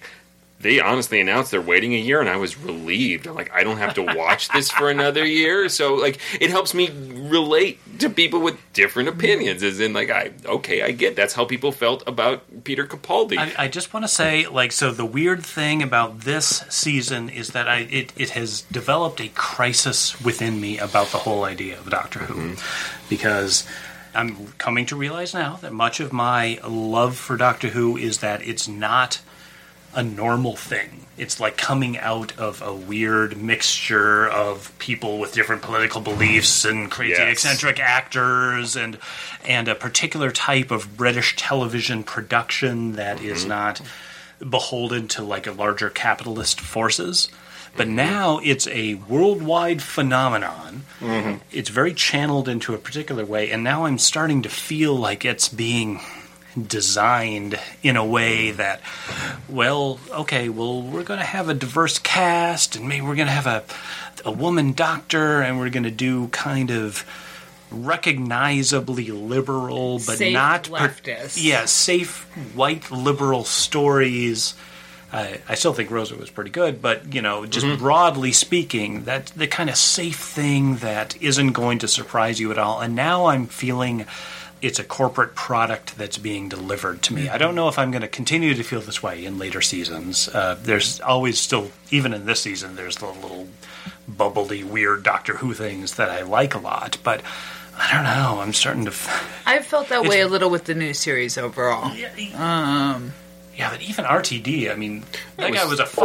they 0.62 0.80
honestly 0.80 1.20
announced 1.20 1.50
they're 1.50 1.60
waiting 1.60 1.94
a 1.94 1.98
year, 1.98 2.20
and 2.20 2.28
I 2.28 2.36
was 2.36 2.56
relieved. 2.56 3.26
I'm 3.26 3.34
like, 3.34 3.52
I 3.52 3.64
don't 3.64 3.78
have 3.78 3.94
to 3.94 4.02
watch 4.02 4.48
this 4.48 4.70
for 4.70 4.88
another 4.88 5.24
year. 5.24 5.68
So 5.68 5.94
like, 5.94 6.18
it 6.40 6.50
helps 6.50 6.72
me 6.72 6.90
relate 6.90 7.78
to 7.98 8.08
people 8.08 8.40
with 8.40 8.56
different 8.72 9.08
opinions. 9.08 9.62
As 9.62 9.80
in, 9.80 9.92
like, 9.92 10.10
I 10.10 10.30
okay, 10.46 10.82
I 10.82 10.92
get 10.92 11.16
that's 11.16 11.34
how 11.34 11.44
people 11.44 11.72
felt 11.72 12.02
about 12.06 12.64
Peter 12.64 12.86
Capaldi. 12.86 13.38
I, 13.38 13.64
I 13.64 13.68
just 13.68 13.92
want 13.92 14.04
to 14.04 14.08
say, 14.08 14.46
like, 14.46 14.72
so 14.72 14.92
the 14.92 15.04
weird 15.04 15.44
thing 15.44 15.82
about 15.82 16.20
this 16.20 16.64
season 16.68 17.28
is 17.28 17.50
that 17.50 17.68
I 17.68 17.78
it, 17.90 18.12
it 18.16 18.30
has 18.30 18.62
developed 18.62 19.20
a 19.20 19.28
crisis 19.28 20.20
within 20.20 20.60
me 20.60 20.78
about 20.78 21.08
the 21.08 21.18
whole 21.18 21.44
idea 21.44 21.78
of 21.78 21.90
Doctor 21.90 22.20
Who, 22.20 22.34
mm-hmm. 22.34 23.08
because 23.08 23.66
I'm 24.14 24.48
coming 24.58 24.86
to 24.86 24.96
realize 24.96 25.34
now 25.34 25.56
that 25.56 25.72
much 25.72 26.00
of 26.00 26.12
my 26.12 26.58
love 26.66 27.16
for 27.16 27.36
Doctor 27.36 27.68
Who 27.68 27.96
is 27.96 28.18
that 28.18 28.46
it's 28.46 28.68
not 28.68 29.20
a 29.94 30.02
normal 30.02 30.56
thing. 30.56 31.06
It's 31.18 31.38
like 31.38 31.56
coming 31.56 31.98
out 31.98 32.38
of 32.38 32.62
a 32.62 32.74
weird 32.74 33.36
mixture 33.36 34.28
of 34.28 34.72
people 34.78 35.18
with 35.18 35.34
different 35.34 35.62
political 35.62 36.00
beliefs 36.00 36.64
and 36.64 36.90
crazy 36.90 37.12
Yes. 37.12 37.32
eccentric 37.32 37.78
actors 37.78 38.74
and 38.76 38.98
and 39.44 39.68
a 39.68 39.74
particular 39.74 40.30
type 40.30 40.70
of 40.70 40.96
British 40.96 41.36
television 41.36 42.02
production 42.02 42.92
that 42.92 43.20
is 43.20 43.40
mm-hmm. 43.40 43.50
not 43.50 43.80
beholden 44.48 45.08
to 45.08 45.22
like 45.22 45.46
a 45.46 45.52
larger 45.52 45.90
capitalist 45.90 46.60
forces. 46.60 47.28
But 47.76 47.86
mm-hmm. 47.86 47.96
now 47.96 48.38
it's 48.42 48.66
a 48.68 48.94
worldwide 48.94 49.82
phenomenon. 49.82 50.84
Mm-hmm. 51.00 51.38
It's 51.52 51.68
very 51.68 51.94
channeled 51.94 52.48
into 52.48 52.74
a 52.74 52.78
particular 52.78 53.24
way, 53.24 53.50
and 53.50 53.62
now 53.62 53.84
I'm 53.84 53.98
starting 53.98 54.42
to 54.42 54.48
feel 54.48 54.96
like 54.96 55.24
it's 55.24 55.48
being 55.48 56.00
designed 56.60 57.58
in 57.82 57.96
a 57.96 58.04
way 58.04 58.50
that, 58.50 58.80
well, 59.48 59.98
okay, 60.10 60.48
well, 60.48 60.82
we're 60.82 61.02
going 61.02 61.20
to 61.20 61.26
have 61.26 61.48
a 61.48 61.54
diverse 61.54 61.98
cast, 61.98 62.76
and 62.76 62.88
maybe 62.88 63.02
we're 63.06 63.16
going 63.16 63.28
to 63.28 63.32
have 63.32 63.46
a, 63.46 63.64
a 64.24 64.32
woman 64.32 64.72
doctor, 64.72 65.40
and 65.40 65.58
we're 65.58 65.70
going 65.70 65.82
to 65.84 65.90
do 65.90 66.28
kind 66.28 66.70
of 66.70 67.04
recognizably 67.70 69.10
liberal, 69.10 69.94
but 69.98 70.18
Safe 70.18 70.32
not 70.32 70.64
per- 70.64 70.88
leftist. 70.88 71.42
yeah, 71.42 71.64
safe 71.64 72.24
white 72.54 72.90
liberal 72.90 73.44
stories. 73.44 74.54
I, 75.12 75.40
I 75.48 75.54
still 75.54 75.74
think 75.74 75.90
Rosa 75.90 76.16
was 76.16 76.30
pretty 76.30 76.50
good, 76.50 76.80
but 76.80 77.14
you 77.14 77.22
know, 77.22 77.44
just 77.46 77.66
mm-hmm. 77.66 77.82
broadly 77.82 78.32
speaking, 78.32 79.04
that's 79.04 79.30
the 79.32 79.46
kind 79.46 79.68
of 79.68 79.76
safe 79.76 80.18
thing 80.18 80.76
that 80.76 81.20
isn't 81.22 81.52
going 81.52 81.78
to 81.80 81.88
surprise 81.88 82.40
you 82.40 82.50
at 82.50 82.58
all. 82.58 82.80
And 82.80 82.94
now 82.94 83.26
I'm 83.26 83.46
feeling 83.46 84.06
it's 84.62 84.78
a 84.78 84.84
corporate 84.84 85.34
product 85.34 85.98
that's 85.98 86.16
being 86.18 86.48
delivered 86.48 87.02
to 87.02 87.12
me. 87.14 87.28
I 87.28 87.36
don't 87.36 87.54
know 87.54 87.68
if 87.68 87.78
I'm 87.78 87.90
going 87.90 88.02
to 88.02 88.08
continue 88.08 88.54
to 88.54 88.62
feel 88.62 88.80
this 88.80 89.02
way 89.02 89.24
in 89.24 89.36
later 89.38 89.60
seasons. 89.60 90.28
Uh, 90.28 90.56
there's 90.62 91.00
always 91.00 91.38
still, 91.40 91.70
even 91.90 92.14
in 92.14 92.24
this 92.26 92.40
season, 92.40 92.76
there's 92.76 92.96
the 92.96 93.06
little 93.06 93.48
bubbly, 94.08 94.62
weird 94.64 95.02
Doctor 95.02 95.34
Who 95.38 95.52
things 95.52 95.96
that 95.96 96.08
I 96.10 96.22
like 96.22 96.54
a 96.54 96.58
lot, 96.58 96.96
but. 97.02 97.20
I 97.74 97.94
don't 97.94 98.04
know. 98.04 98.40
I'm 98.42 98.52
starting 98.52 98.84
to. 98.84 98.90
F- 98.90 99.42
I've 99.46 99.64
felt 99.64 99.88
that 99.88 100.02
way 100.04 100.20
a 100.20 100.28
little 100.28 100.50
with 100.50 100.64
the 100.66 100.74
new 100.74 100.92
series 100.92 101.38
overall. 101.38 101.86
Um, 102.34 103.14
Yeah, 103.56 103.70
but 103.70 103.80
even 103.80 104.04
RTD, 104.04 104.70
I 104.70 104.74
mean, 104.74 105.04
that 105.38 105.50
was- 105.50 105.58
guy 105.58 105.64
was 105.64 105.80
a 105.80 105.84
f- 105.84 105.96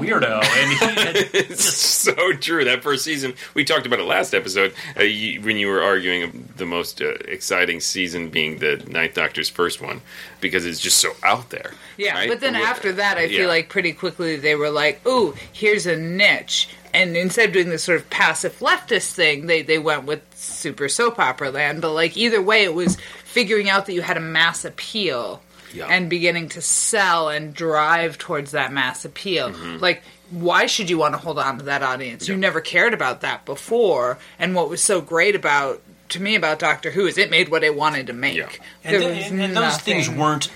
weirdo, 0.00 0.42
and 0.42 1.28
It's 1.34 1.64
so 1.64 2.32
true. 2.34 2.64
That 2.64 2.82
first 2.82 3.04
season, 3.04 3.34
we 3.54 3.64
talked 3.64 3.86
about 3.86 3.98
it 4.00 4.04
last 4.04 4.34
episode 4.34 4.72
uh, 4.98 5.02
you, 5.02 5.40
when 5.42 5.56
you 5.56 5.68
were 5.68 5.82
arguing 5.82 6.48
the 6.56 6.66
most 6.66 7.00
uh, 7.02 7.10
exciting 7.26 7.80
season 7.80 8.28
being 8.30 8.58
the 8.58 8.82
Ninth 8.88 9.14
Doctor's 9.14 9.48
first 9.48 9.80
one 9.80 10.00
because 10.40 10.64
it's 10.66 10.80
just 10.80 10.98
so 10.98 11.12
out 11.22 11.50
there. 11.50 11.72
yeah, 11.96 12.14
right? 12.14 12.28
but 12.28 12.40
then 12.40 12.54
What- 12.54 12.62
after 12.68 12.92
that, 12.92 13.18
I 13.18 13.24
yeah. 13.24 13.38
feel 13.40 13.48
like 13.48 13.68
pretty 13.68 13.92
quickly 13.92 14.36
they 14.36 14.54
were 14.54 14.70
like, 14.70 15.06
"Ooh, 15.06 15.34
here's 15.52 15.86
a 15.86 15.96
niche." 15.96 16.68
And 16.92 17.16
instead 17.16 17.48
of 17.50 17.52
doing 17.52 17.68
this 17.68 17.84
sort 17.84 18.00
of 18.00 18.10
passive 18.10 18.58
leftist 18.58 19.12
thing, 19.12 19.46
they 19.46 19.62
they 19.62 19.78
went 19.78 20.04
with 20.06 20.22
super 20.34 20.88
soap 20.88 21.18
opera 21.20 21.50
land. 21.50 21.80
But 21.82 21.92
like 21.92 22.16
either 22.16 22.42
way, 22.42 22.64
it 22.64 22.74
was 22.74 22.96
figuring 23.24 23.68
out 23.70 23.86
that 23.86 23.92
you 23.92 24.02
had 24.02 24.16
a 24.16 24.20
mass 24.20 24.64
appeal 24.64 25.40
Yeah. 25.72 25.86
and 25.86 26.08
beginning 26.10 26.48
to 26.50 26.60
sell 26.60 27.28
and 27.28 27.54
drive 27.54 28.18
towards 28.18 28.50
that 28.52 28.72
mass 28.72 29.04
appeal. 29.04 29.50
Mm-hmm. 29.50 29.78
Like, 29.78 30.02
why 30.30 30.66
should 30.66 30.88
you 30.90 30.98
want 30.98 31.14
to 31.14 31.18
hold 31.18 31.38
on 31.38 31.58
to 31.58 31.64
that 31.64 31.82
audience? 31.82 32.28
You 32.28 32.36
never 32.36 32.60
cared 32.60 32.94
about 32.94 33.20
that 33.22 33.44
before. 33.44 34.18
And 34.38 34.54
what 34.54 34.68
was 34.68 34.82
so 34.82 35.00
great 35.00 35.34
about 35.34 35.82
to 36.10 36.20
me 36.20 36.34
about 36.34 36.58
Doctor 36.58 36.90
Who 36.90 37.06
is 37.06 37.16
it 37.18 37.30
made 37.30 37.48
what 37.50 37.62
it 37.64 37.74
wanted 37.76 38.08
to 38.08 38.12
make. 38.12 38.36
Yeah. 38.36 38.48
and, 38.84 38.92
There 38.94 39.00
th- 39.00 39.16
was 39.22 39.30
and- 39.32 39.40
and 39.42 39.56
those 39.56 39.78
things 39.78 40.08
weren't 40.10 40.50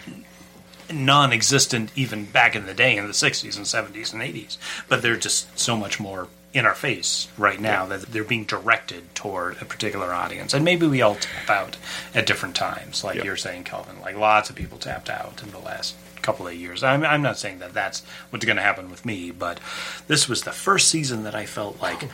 non-existent 0.92 1.90
even 1.96 2.24
back 2.26 2.54
in 2.54 2.66
the 2.66 2.74
day 2.74 2.96
in 2.96 3.06
the 3.06 3.12
60s 3.12 3.56
and 3.56 3.64
70s 3.64 4.12
and 4.12 4.20
80s 4.22 4.58
but 4.88 5.00
they're 5.02 5.16
just 5.16 5.58
so 5.58 5.76
much 5.76 5.98
more 5.98 6.28
in 6.54 6.64
our 6.64 6.74
face 6.74 7.26
right 7.36 7.60
now 7.60 7.84
that 7.84 8.02
they're 8.02 8.24
being 8.24 8.44
directed 8.44 9.12
toward 9.14 9.60
a 9.60 9.64
particular 9.64 10.14
audience, 10.14 10.54
and 10.54 10.64
maybe 10.64 10.86
we 10.86 11.02
all 11.02 11.16
tap 11.16 11.50
out 11.50 11.76
at 12.14 12.26
different 12.26 12.54
times, 12.54 13.02
like 13.02 13.16
Yep. 13.16 13.24
you're 13.24 13.36
saying, 13.36 13.64
Kelvin. 13.64 14.00
Like 14.00 14.16
lots 14.16 14.48
of 14.48 14.56
people 14.56 14.78
tapped 14.78 15.10
out 15.10 15.42
in 15.42 15.50
the 15.50 15.58
last 15.58 15.96
couple 16.22 16.46
of 16.46 16.54
years. 16.54 16.82
I'm, 16.82 17.04
I'm 17.04 17.22
not 17.22 17.38
saying 17.38 17.58
that 17.58 17.74
that's 17.74 18.02
what's 18.30 18.44
going 18.44 18.56
to 18.56 18.62
happen 18.62 18.88
with 18.88 19.04
me, 19.04 19.32
but 19.32 19.58
this 20.06 20.28
was 20.28 20.42
the 20.42 20.52
first 20.52 20.88
season 20.88 21.24
that 21.24 21.34
I 21.34 21.44
felt 21.44 21.82
like 21.82 22.04
oh. 22.04 22.08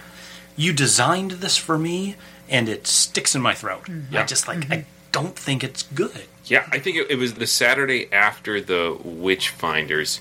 you 0.56 0.72
designed 0.72 1.32
this 1.32 1.58
for 1.58 1.78
me, 1.78 2.16
and 2.48 2.68
it 2.68 2.86
sticks 2.86 3.34
in 3.34 3.42
my 3.42 3.54
throat. 3.54 3.84
Mm-hmm. 3.84 4.16
I 4.16 4.24
just 4.24 4.48
like 4.48 4.60
mm-hmm. 4.60 4.72
I 4.72 4.84
don't 5.12 5.36
think 5.36 5.62
it's 5.62 5.82
good. 5.82 6.24
Yeah, 6.46 6.66
I 6.72 6.78
think 6.78 6.96
it, 6.96 7.10
it 7.10 7.16
was 7.16 7.34
the 7.34 7.46
Saturday 7.46 8.10
after 8.12 8.60
the 8.60 8.96
Witchfinders. 9.04 10.20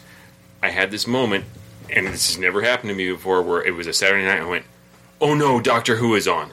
I 0.62 0.70
had 0.70 0.92
this 0.92 1.08
moment, 1.08 1.46
and 1.92 2.08
this 2.08 2.28
has 2.28 2.38
never 2.38 2.62
happened 2.62 2.90
to 2.90 2.96
me 2.96 3.12
before, 3.12 3.42
where 3.42 3.62
it 3.66 3.72
was 3.76 3.88
a 3.88 3.94
Saturday 3.94 4.26
night. 4.26 4.38
And 4.40 4.46
I 4.48 4.50
went, 4.50 4.66
"Oh 5.22 5.34
no, 5.34 5.60
Doctor 5.60 5.96
Who 5.98 6.16
is 6.16 6.28
on," 6.28 6.52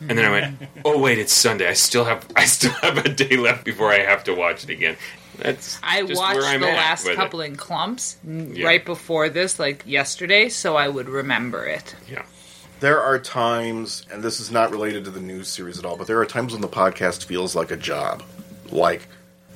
and 0.00 0.16
then 0.18 0.24
I 0.24 0.30
went, 0.30 0.58
"Oh 0.84 0.98
wait, 0.98 1.18
it's 1.18 1.32
Sunday. 1.32 1.68
I 1.68 1.74
still 1.74 2.04
have 2.04 2.26
I 2.36 2.44
still 2.46 2.72
have 2.82 2.98
a 2.98 3.08
day 3.08 3.36
left 3.36 3.64
before 3.64 3.90
I 3.92 3.98
have 4.00 4.24
to 4.24 4.34
watch 4.34 4.64
it 4.64 4.70
again." 4.70 4.96
That's 5.38 5.78
I 5.82 6.02
just 6.02 6.20
watched 6.20 6.36
where 6.40 6.46
I'm 6.46 6.60
the 6.60 6.68
at 6.70 6.76
last 6.76 7.04
with 7.04 7.14
it. 7.14 7.16
couple 7.16 7.40
in 7.40 7.56
clumps 7.56 8.18
Yeah. 8.26 8.66
right 8.66 8.84
before 8.84 9.30
this, 9.30 9.58
like 9.58 9.82
yesterday, 9.86 10.50
so 10.50 10.76
I 10.76 10.88
would 10.88 11.08
remember 11.08 11.64
it. 11.64 11.94
Yeah, 12.10 12.24
There 12.80 13.00
are 13.00 13.18
times, 13.18 14.04
and 14.12 14.22
this 14.22 14.38
is 14.38 14.50
not 14.50 14.70
related 14.70 15.04
to 15.06 15.10
the 15.10 15.20
news 15.20 15.48
series 15.48 15.78
at 15.78 15.86
all, 15.86 15.96
but 15.96 16.06
there 16.08 16.18
are 16.18 16.26
times 16.26 16.52
when 16.52 16.60
the 16.60 16.68
podcast 16.68 17.24
feels 17.24 17.54
like 17.56 17.70
a 17.70 17.76
job. 17.76 18.22
Like, 18.70 19.08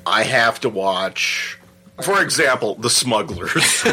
I 0.06 0.22
have 0.22 0.58
to 0.60 0.70
watch, 0.70 1.58
for 2.02 2.22
example, 2.22 2.74
The 2.76 2.90
Smugglers. 2.90 3.54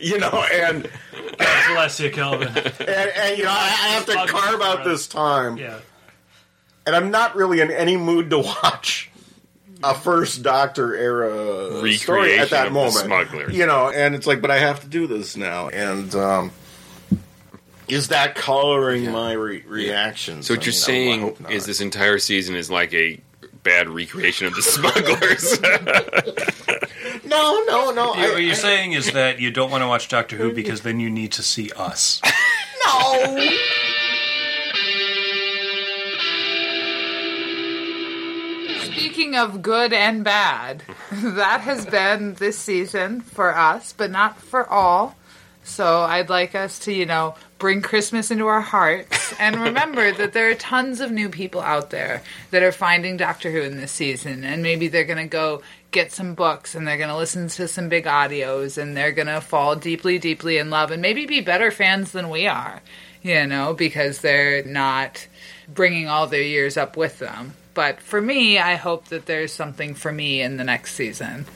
you 0.00 0.18
know, 0.18 0.44
and, 0.52 0.88
God 1.38 1.74
Bless 1.74 2.00
you, 2.00 2.10
Kelvin. 2.10 2.48
and, 2.48 2.66
and, 2.80 3.38
you 3.38 3.44
know, 3.44 3.50
I 3.50 3.76
I 3.82 3.88
have 3.94 4.06
to 4.06 4.26
carve 4.32 4.60
out 4.60 4.84
this 4.84 5.06
time. 5.06 5.56
yeah. 5.56 5.78
And 6.86 6.96
I'm 6.96 7.10
not 7.12 7.36
really 7.36 7.60
in 7.60 7.70
any 7.70 7.96
mood 7.96 8.30
to 8.30 8.38
watch 8.38 9.08
a 9.84 9.94
First 9.94 10.42
Doctor 10.42 10.96
era 10.96 11.68
story 11.96 12.38
Recreation 12.38 12.42
at 12.42 12.50
that 12.50 12.66
of 12.66 12.72
The 12.72 12.78
moment. 12.78 12.94
Smugglers. 13.06 13.56
You 13.56 13.66
know, 13.66 13.88
and 13.90 14.14
it's 14.16 14.26
like, 14.26 14.40
but 14.40 14.50
I 14.50 14.58
have 14.58 14.80
to 14.80 14.86
do 14.88 15.06
this 15.06 15.36
now. 15.36 15.68
And, 15.68 16.12
um, 16.14 16.50
is 17.88 18.08
that 18.08 18.34
coloring 18.34 19.10
my 19.12 19.32
re- 19.32 19.62
reactions? 19.66 20.46
So 20.46 20.54
what 20.54 20.62
I 20.62 20.64
you're 20.64 20.72
mean, 20.72 20.78
I 20.78 20.86
saying 20.86 21.20
hope 21.20 21.40
not. 21.40 21.52
is 21.52 21.66
this 21.66 21.80
entire 21.80 22.18
season 22.18 22.56
is 22.56 22.70
like 22.70 22.92
a 22.94 23.20
bad 23.62 23.88
recreation 23.88 24.46
of 24.46 24.54
the 24.54 24.62
Smugglers. 24.62 25.58
No, 27.24 27.64
no, 27.66 27.90
no. 27.92 28.12
I, 28.12 28.28
what 28.32 28.42
you're 28.42 28.52
I- 28.52 28.54
saying 28.54 28.92
is 28.92 29.12
that 29.12 29.40
you 29.40 29.50
don't 29.50 29.70
want 29.70 29.82
to 29.82 29.88
watch 29.88 30.08
Doctor 30.08 30.36
Who 30.36 30.52
because 30.52 30.82
then 30.82 31.00
you 31.00 31.08
need 31.10 31.32
to 31.32 31.42
see 31.42 31.70
us. 31.76 32.20
No. 32.84 33.38
Speaking 38.82 39.36
of 39.36 39.62
good 39.62 39.92
and 39.92 40.24
bad, 40.24 40.82
that 41.10 41.60
has 41.62 41.86
been 41.86 42.34
this 42.34 42.58
season 42.58 43.20
for 43.20 43.54
us, 43.56 43.92
but 43.96 44.10
not 44.10 44.38
for 44.40 44.68
all. 44.68 45.16
So 45.64 46.00
I'd 46.00 46.28
like 46.28 46.54
us 46.54 46.80
to, 46.80 46.92
you 46.92 47.06
know, 47.06 47.34
bring 47.58 47.82
Christmas 47.82 48.30
into 48.30 48.46
our 48.48 48.60
hearts 48.60 49.34
and 49.38 49.56
remember 49.56 50.10
that 50.12 50.32
there 50.32 50.50
are 50.50 50.54
tons 50.54 51.00
of 51.00 51.12
new 51.12 51.28
people 51.28 51.60
out 51.60 51.90
there 51.90 52.22
that 52.50 52.62
are 52.62 52.72
finding 52.72 53.16
Doctor 53.16 53.50
Who 53.50 53.60
in 53.62 53.76
this 53.76 53.92
season. 53.92 54.44
And 54.44 54.62
maybe 54.62 54.88
they're 54.88 55.04
going 55.04 55.18
to 55.18 55.30
go 55.30 55.62
get 55.92 56.10
some 56.10 56.34
books 56.34 56.74
and 56.74 56.86
they're 56.86 56.96
going 56.96 57.10
to 57.10 57.16
listen 57.16 57.48
to 57.48 57.68
some 57.68 57.88
big 57.88 58.06
audios 58.06 58.76
and 58.76 58.96
they're 58.96 59.12
going 59.12 59.28
to 59.28 59.40
fall 59.40 59.76
deeply, 59.76 60.18
deeply 60.18 60.58
in 60.58 60.70
love 60.70 60.90
and 60.90 61.00
maybe 61.00 61.26
be 61.26 61.40
better 61.40 61.70
fans 61.70 62.12
than 62.12 62.30
we 62.30 62.46
are, 62.46 62.82
you 63.22 63.46
know, 63.46 63.74
because 63.74 64.18
they're 64.18 64.64
not 64.64 65.26
bringing 65.68 66.08
all 66.08 66.26
their 66.26 66.42
years 66.42 66.76
up 66.76 66.96
with 66.96 67.18
them. 67.18 67.54
But 67.74 68.00
for 68.00 68.20
me, 68.20 68.58
I 68.58 68.74
hope 68.74 69.06
that 69.08 69.26
there's 69.26 69.52
something 69.52 69.94
for 69.94 70.12
me 70.12 70.42
in 70.42 70.56
the 70.56 70.64
next 70.64 70.94
season. 70.94 71.46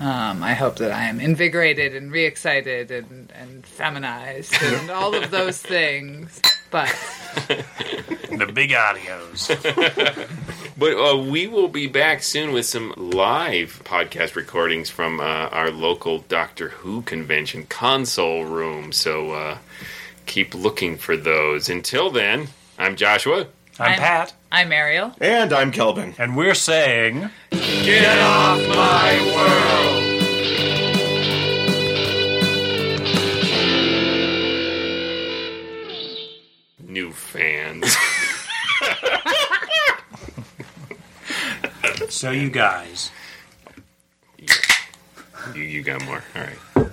Um, 0.00 0.42
I 0.42 0.54
hope 0.54 0.76
that 0.76 0.92
I 0.92 1.04
am 1.04 1.20
invigorated 1.20 1.94
and 1.94 2.10
re-excited 2.10 2.90
and, 2.90 3.30
and 3.36 3.66
feminized 3.66 4.54
and 4.62 4.90
all 4.90 5.14
of 5.14 5.30
those 5.30 5.60
things. 5.60 6.40
But 6.70 6.88
the 7.36 8.50
big 8.52 8.70
audios. 8.70 9.50
But 10.80 10.96
uh, 10.96 11.18
we 11.18 11.46
will 11.46 11.68
be 11.68 11.88
back 11.88 12.22
soon 12.22 12.54
with 12.54 12.64
some 12.64 12.94
live 12.96 13.82
podcast 13.84 14.34
recordings 14.34 14.88
from 14.88 15.20
uh, 15.20 15.24
our 15.24 15.70
local 15.70 16.20
Doctor 16.20 16.70
Who 16.70 17.02
convention 17.02 17.66
console 17.66 18.44
room. 18.44 18.90
So 18.90 19.32
uh, 19.32 19.58
keep 20.24 20.54
looking 20.54 20.96
for 20.96 21.18
those. 21.18 21.68
Until 21.68 22.10
then, 22.10 22.48
I'm 22.78 22.96
Joshua. 22.96 23.48
I'm 23.80 23.90
I'm- 23.92 23.98
Pat, 23.98 24.32
I'm 24.52 24.72
Ariel. 24.72 25.14
And 25.20 25.52
I'm 25.52 25.72
Kelvin. 25.72 26.14
and 26.18 26.36
we're 26.36 26.54
saying. 26.54 27.30
Get 27.50 28.18
off 28.18 28.68
my 28.68 29.20
world! 29.34 31.10
New 36.80 37.12
fans. 37.12 37.96
So, 42.08 42.30
you 42.32 42.50
guys, 42.50 43.10
you, 45.54 45.62
you 45.62 45.82
got 45.82 46.04
more. 46.04 46.22
All 46.34 46.42
right. 46.42 46.90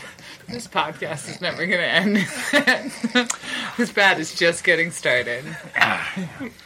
This 0.48 0.68
podcast 0.68 1.28
is 1.28 1.40
never 1.40 1.66
going 1.66 1.80
to 1.80 1.86
end. 1.86 2.16
this 3.76 3.90
bad 3.90 4.20
is 4.20 4.34
just 4.34 4.62
getting 4.62 4.90
started. 4.92 5.44